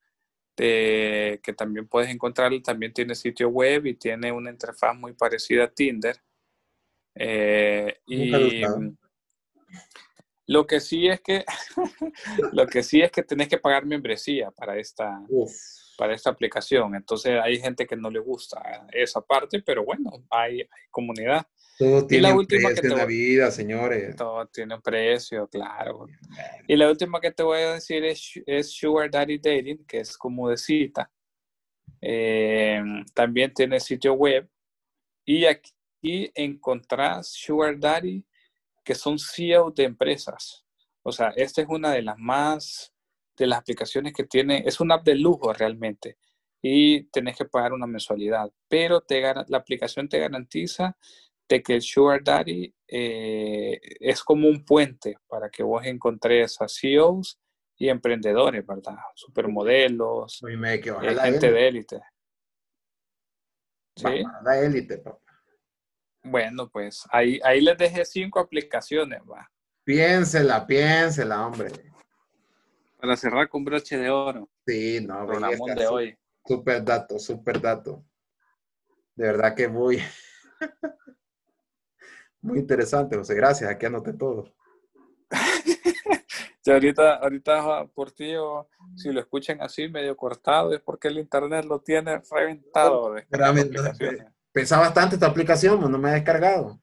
que 0.54 1.54
también 1.56 1.88
puedes 1.88 2.10
encontrar. 2.10 2.52
También 2.62 2.92
tiene 2.92 3.14
sitio 3.14 3.48
web 3.48 3.86
y 3.86 3.94
tiene 3.94 4.30
una 4.30 4.50
interfaz 4.50 4.94
muy 4.94 5.14
parecida 5.14 5.64
a 5.64 5.68
Tinder. 5.68 6.20
Eh, 7.14 7.98
y 8.08 8.60
lo 10.46 10.66
que 10.66 10.80
sí 10.80 11.08
es 11.08 11.20
que, 11.20 11.44
lo 12.52 12.66
que 12.66 12.82
sí 12.82 13.02
es 13.02 13.10
que 13.10 13.22
tenés 13.22 13.48
que 13.48 13.58
pagar 13.58 13.84
membresía 13.84 14.50
para 14.50 14.78
esta, 14.78 15.20
para 15.96 16.14
esta 16.14 16.30
aplicación. 16.30 16.94
Entonces 16.94 17.38
hay 17.42 17.58
gente 17.58 17.86
que 17.86 17.96
no 17.96 18.10
le 18.10 18.20
gusta 18.20 18.86
esa 18.92 19.20
parte, 19.20 19.62
pero 19.62 19.84
bueno, 19.84 20.24
hay, 20.30 20.68
comunidad. 20.90 21.46
Todo 21.78 22.06
tiene 22.06 22.32
un 22.32 22.46
precio 22.46 22.90
en 22.90 22.96
la 22.96 23.04
vida, 23.04 23.50
señores. 23.50 24.16
Todo 24.16 24.46
tiene 24.46 24.76
un 24.76 24.82
precio, 24.82 25.46
claro. 25.48 26.06
Y 26.66 26.76
la 26.76 26.88
última 26.88 27.20
que 27.20 27.32
te 27.32 27.42
voy 27.42 27.58
a 27.58 27.74
decir 27.74 28.04
es, 28.04 28.32
es 28.46 28.70
Sugar 28.72 29.10
Daddy 29.10 29.38
Dating, 29.38 29.84
que 29.86 30.00
es 30.00 30.16
como 30.16 30.48
de 30.48 30.56
cita. 30.56 31.10
Eh, 32.00 32.82
también 33.12 33.52
tiene 33.52 33.78
sitio 33.80 34.14
web. 34.14 34.48
Y 35.26 35.44
aquí 35.44 36.30
encontrás 36.34 37.28
Sugar 37.28 37.78
Daddy 37.78 38.24
que 38.86 38.94
son 38.94 39.18
CEO 39.18 39.72
de 39.72 39.82
empresas. 39.82 40.64
O 41.02 41.10
sea, 41.10 41.30
esta 41.36 41.60
es 41.60 41.68
una 41.68 41.90
de 41.90 42.02
las 42.02 42.16
más, 42.18 42.94
de 43.36 43.48
las 43.48 43.58
aplicaciones 43.58 44.14
que 44.14 44.24
tiene, 44.24 44.62
es 44.64 44.80
una 44.80 44.94
app 44.94 45.04
de 45.04 45.16
lujo 45.16 45.52
realmente 45.52 46.16
y 46.62 47.04
tenés 47.10 47.36
que 47.36 47.44
pagar 47.44 47.72
una 47.72 47.86
mensualidad, 47.86 48.50
pero 48.68 49.00
te, 49.00 49.20
la 49.20 49.58
aplicación 49.58 50.08
te 50.08 50.20
garantiza 50.20 50.96
de 51.48 51.62
que 51.62 51.74
el 51.74 51.82
Sugar 51.82 52.22
Daddy 52.24 52.72
eh, 52.88 53.78
es 54.00 54.22
como 54.22 54.48
un 54.48 54.64
puente 54.64 55.16
para 55.26 55.50
que 55.50 55.62
vos 55.62 55.84
encontres 55.84 56.60
a 56.60 56.66
CEOs 56.68 57.38
y 57.76 57.88
emprendedores, 57.88 58.64
¿verdad? 58.66 58.96
Supermodelos, 59.14 60.42
eh, 60.42 61.16
gente 61.22 61.52
de 61.52 61.68
élite. 61.68 62.00
¿Sí? 63.96 64.22
La 64.44 64.60
élite, 64.60 64.98
papá. 64.98 65.25
Bueno, 66.28 66.68
pues 66.68 67.04
ahí, 67.10 67.40
ahí 67.44 67.60
les 67.60 67.78
dejé 67.78 68.04
cinco 68.04 68.40
aplicaciones, 68.40 69.20
va. 69.30 69.48
Piénsela, 69.84 70.66
piénsela, 70.66 71.46
hombre. 71.46 71.70
Para 72.98 73.16
cerrar 73.16 73.48
con 73.48 73.64
broche 73.64 73.96
de 73.96 74.10
oro. 74.10 74.48
Sí, 74.66 74.98
no, 75.06 75.24
Programón 75.26 75.74
de 75.76 75.86
hoy. 75.86 76.18
Super 76.44 76.84
dato, 76.84 77.18
super 77.18 77.60
dato. 77.60 78.04
De 79.14 79.26
verdad 79.28 79.54
que 79.54 79.68
muy, 79.68 80.02
muy 82.40 82.58
interesante, 82.58 83.16
José. 83.16 83.34
Gracias, 83.34 83.70
aquí 83.70 83.86
anoté 83.86 84.12
todo. 84.12 84.52
ya 86.64 86.74
ahorita, 86.74 87.16
ahorita 87.16 87.86
por 87.94 88.10
ti, 88.10 88.32
si 88.96 89.12
lo 89.12 89.20
escuchan 89.20 89.60
así 89.60 89.88
medio 89.88 90.16
cortado, 90.16 90.74
es 90.74 90.80
porque 90.80 91.08
el 91.08 91.18
internet 91.18 91.64
lo 91.64 91.80
tiene 91.80 92.20
reventado. 92.28 93.14
De 93.14 93.24
Pesa 94.56 94.78
bastante 94.78 95.16
esta 95.16 95.26
aplicación, 95.26 95.78
no 95.92 95.98
me 95.98 96.08
he 96.08 96.14
descargado. 96.14 96.80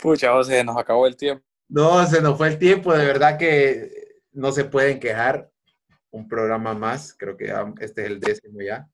Pucha, 0.00 0.42
se 0.42 0.64
nos 0.64 0.76
acabó 0.76 1.06
el 1.06 1.16
tiempo. 1.16 1.46
No, 1.68 2.04
se 2.04 2.20
nos 2.20 2.36
fue 2.36 2.48
el 2.48 2.58
tiempo, 2.58 2.92
de 2.92 3.06
verdad 3.06 3.38
que 3.38 4.18
no 4.32 4.50
se 4.50 4.64
pueden 4.64 4.98
quejar. 4.98 5.48
Un 6.10 6.26
programa 6.26 6.74
más, 6.74 7.14
creo 7.16 7.36
que 7.36 7.54
este 7.78 8.02
es 8.02 8.08
el 8.08 8.18
décimo 8.18 8.60
ya. 8.62 8.90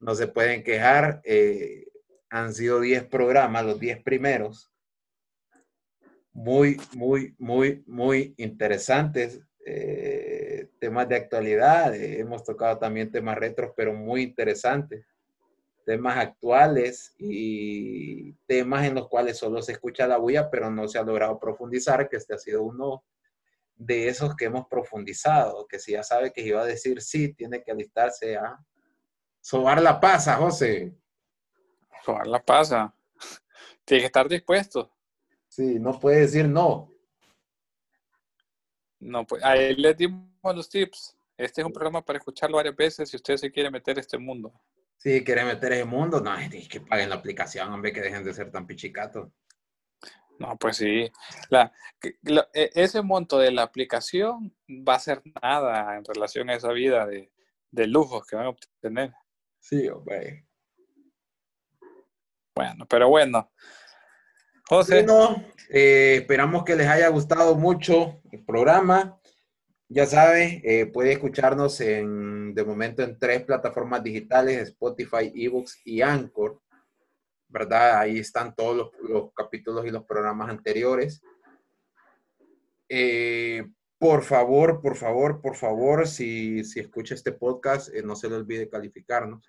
No 0.00 0.16
se 0.16 0.26
pueden 0.26 0.64
quejar. 0.64 1.20
Eh, 1.22 1.86
han 2.28 2.52
sido 2.52 2.80
10 2.80 3.04
programas, 3.04 3.64
los 3.64 3.78
10 3.78 4.02
primeros. 4.02 4.68
Muy, 6.32 6.80
muy, 6.92 7.36
muy, 7.38 7.84
muy 7.86 8.34
interesantes. 8.36 9.40
Eh, 9.64 10.13
temas 10.84 11.08
de 11.08 11.16
actualidad, 11.16 11.94
eh, 11.94 12.20
hemos 12.20 12.44
tocado 12.44 12.76
también 12.76 13.10
temas 13.10 13.38
retros, 13.38 13.72
pero 13.74 13.94
muy 13.94 14.20
interesantes, 14.20 15.06
temas 15.86 16.18
actuales 16.18 17.14
y 17.16 18.34
temas 18.46 18.84
en 18.84 18.94
los 18.94 19.08
cuales 19.08 19.38
solo 19.38 19.62
se 19.62 19.72
escucha 19.72 20.06
la 20.06 20.18
bulla, 20.18 20.50
pero 20.50 20.70
no 20.70 20.86
se 20.86 20.98
ha 20.98 21.02
logrado 21.02 21.40
profundizar, 21.40 22.06
que 22.06 22.18
este 22.18 22.34
ha 22.34 22.38
sido 22.38 22.62
uno 22.62 23.02
de 23.76 24.08
esos 24.08 24.36
que 24.36 24.44
hemos 24.44 24.66
profundizado, 24.68 25.66
que 25.66 25.78
si 25.78 25.92
ya 25.92 26.02
sabe 26.02 26.34
que 26.34 26.42
iba 26.42 26.60
a 26.60 26.66
decir 26.66 27.00
sí, 27.00 27.32
tiene 27.32 27.62
que 27.62 27.70
alistarse 27.70 28.36
a 28.36 28.58
sobar 29.40 29.80
la 29.80 29.98
pasa, 29.98 30.36
José. 30.36 30.94
Sobar 32.04 32.26
la 32.26 32.44
pasa. 32.44 32.94
Tiene 33.86 34.02
que 34.02 34.06
estar 34.06 34.28
dispuesto. 34.28 34.90
Sí, 35.48 35.78
no 35.78 35.98
puede 35.98 36.20
decir 36.20 36.46
no. 36.46 36.90
No, 39.04 39.26
pues 39.26 39.44
ahí 39.44 39.74
les 39.76 39.96
dimos 39.98 40.26
los 40.42 40.68
tips. 40.68 41.14
Este 41.36 41.60
es 41.60 41.66
un 41.66 41.72
programa 41.72 42.02
para 42.02 42.18
escucharlo 42.18 42.56
varias 42.56 42.74
veces 42.74 43.10
si 43.10 43.16
usted 43.16 43.36
se 43.36 43.52
quiere 43.52 43.70
meter 43.70 43.98
este 43.98 44.16
mundo. 44.16 44.52
Sí, 44.96 45.22
quiere 45.22 45.44
meter 45.44 45.72
ese 45.72 45.84
mundo, 45.84 46.20
no, 46.20 46.34
es 46.38 46.68
que 46.68 46.80
paguen 46.80 47.10
la 47.10 47.16
aplicación, 47.16 47.70
hombre, 47.70 47.92
que 47.92 48.00
dejen 48.00 48.24
de 48.24 48.32
ser 48.32 48.50
tan 48.50 48.66
pichicatos. 48.66 49.30
No, 50.38 50.56
pues 50.56 50.78
sí. 50.78 51.12
La, 51.50 51.70
e, 52.02 52.70
ese 52.74 53.02
monto 53.02 53.38
de 53.38 53.52
la 53.52 53.62
aplicación 53.62 54.56
va 54.70 54.94
a 54.94 55.00
ser 55.00 55.22
nada 55.42 55.96
en 55.96 56.04
relación 56.04 56.48
a 56.48 56.54
esa 56.54 56.72
vida 56.72 57.06
de, 57.06 57.30
de 57.70 57.86
lujos 57.86 58.26
que 58.26 58.36
van 58.36 58.46
a 58.46 58.50
obtener. 58.50 59.12
Sí, 59.60 59.86
hombre. 59.88 60.46
Bueno, 62.56 62.86
pero 62.88 63.08
bueno. 63.10 63.50
José. 64.66 65.02
Bueno, 65.02 65.44
eh, 65.68 66.18
esperamos 66.20 66.64
que 66.64 66.74
les 66.74 66.86
haya 66.86 67.08
gustado 67.08 67.54
mucho 67.54 68.22
el 68.32 68.42
programa. 68.44 69.20
Ya 69.88 70.06
sabe, 70.06 70.62
eh, 70.64 70.86
puede 70.86 71.12
escucharnos 71.12 71.80
en, 71.82 72.54
de 72.54 72.64
momento 72.64 73.02
en 73.02 73.18
tres 73.18 73.44
plataformas 73.44 74.02
digitales, 74.02 74.68
Spotify, 74.68 75.30
eBooks 75.34 75.82
y 75.84 76.00
Anchor. 76.00 76.60
¿Verdad? 77.48 77.98
Ahí 77.98 78.18
están 78.18 78.54
todos 78.54 78.90
los, 79.02 79.32
capítulos 79.34 79.86
y 79.86 79.90
los 79.90 80.04
programas 80.04 80.48
anteriores. 80.48 81.22
Eh, 82.88 83.66
por 83.98 84.22
favor, 84.22 84.80
por 84.80 84.96
favor, 84.96 85.40
por 85.40 85.56
favor, 85.56 86.08
si, 86.08 86.64
si 86.64 86.80
escucha 86.80 87.14
este 87.14 87.32
podcast, 87.32 87.94
no 88.02 88.16
se 88.16 88.28
le 88.28 88.36
olvide 88.36 88.68
calificarnos. 88.68 89.46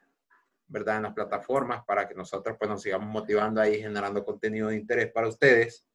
¿Verdad? 0.67 0.97
En 0.97 1.03
las 1.03 1.13
plataformas 1.13 1.83
para 1.85 2.07
que 2.07 2.15
nosotros 2.15 2.55
pues 2.57 2.69
nos 2.69 2.81
sigamos 2.81 3.09
motivando 3.09 3.61
ahí, 3.61 3.79
generando 3.79 4.23
contenido 4.23 4.69
de 4.69 4.77
interés 4.77 5.11
para 5.11 5.27
ustedes, 5.27 5.85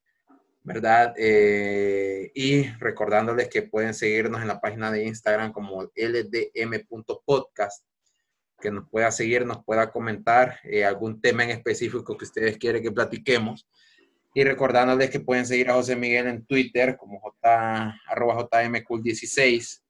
¿verdad? 0.62 1.14
Eh, 1.16 2.31
y 2.35 2.68
recordándoles 2.79 3.49
que 3.49 3.62
pueden 3.62 3.95
seguirnos 3.95 4.43
en 4.43 4.49
la 4.49 4.61
página 4.61 4.91
de 4.91 5.05
Instagram 5.05 5.53
como 5.53 5.91
ldm.podcast, 5.95 7.85
que 8.61 8.71
nos 8.71 8.89
pueda 8.91 9.11
seguir, 9.11 9.47
nos 9.47 9.64
pueda 9.64 9.91
comentar 9.91 10.59
eh, 10.64 10.85
algún 10.85 11.21
tema 11.21 11.45
en 11.45 11.51
específico 11.51 12.16
que 12.16 12.25
ustedes 12.25 12.59
quieren 12.59 12.83
que 12.83 12.93
platiquemos. 12.93 13.68
Y 14.33 14.45
recordándoles 14.45 15.11
que 15.11 15.18
pueden 15.18 15.45
seguir 15.45 15.71
a 15.71 15.75
José 15.75 15.97
Miguel 15.97 16.29
en 16.29 16.47
Twitter 16.47 16.97
como 16.97 17.18
J, 17.18 18.01
arroba 18.07 18.49
JMCool16 18.49 19.83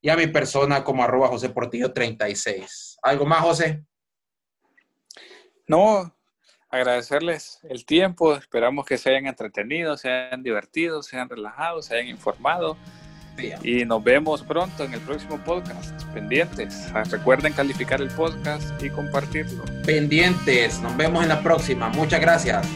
y 0.00 0.08
a 0.08 0.16
mi 0.16 0.28
persona 0.28 0.84
como 0.84 1.02
arroba 1.02 1.26
José 1.26 1.48
Portillo 1.48 1.92
36. 1.92 2.98
¿Algo 3.02 3.26
más, 3.26 3.40
José? 3.40 3.84
No, 5.66 6.12
agradecerles 6.70 7.60
el 7.68 7.84
tiempo, 7.84 8.34
esperamos 8.34 8.86
que 8.86 8.98
se 8.98 9.10
hayan 9.10 9.26
entretenido, 9.26 9.96
se 9.96 10.10
hayan 10.10 10.42
divertido, 10.42 11.02
se 11.02 11.16
hayan 11.16 11.28
relajado, 11.28 11.82
se 11.82 11.94
hayan 11.94 12.08
informado. 12.08 12.76
Y 13.62 13.84
nos 13.84 14.02
vemos 14.02 14.42
pronto 14.42 14.84
en 14.84 14.94
el 14.94 15.00
próximo 15.00 15.38
podcast. 15.44 16.02
Pendientes. 16.14 16.88
Ah, 16.94 17.02
recuerden 17.04 17.52
calificar 17.52 18.00
el 18.00 18.08
podcast 18.08 18.82
y 18.82 18.88
compartirlo. 18.88 19.62
Pendientes. 19.84 20.80
Nos 20.80 20.96
vemos 20.96 21.22
en 21.22 21.28
la 21.28 21.42
próxima. 21.42 21.90
Muchas 21.90 22.20
gracias. 22.20 22.66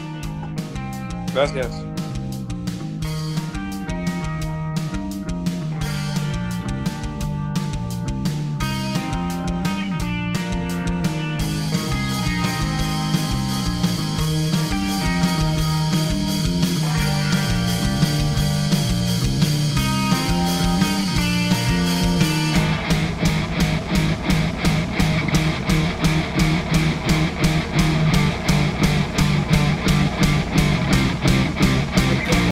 Gracias. 1.33 1.90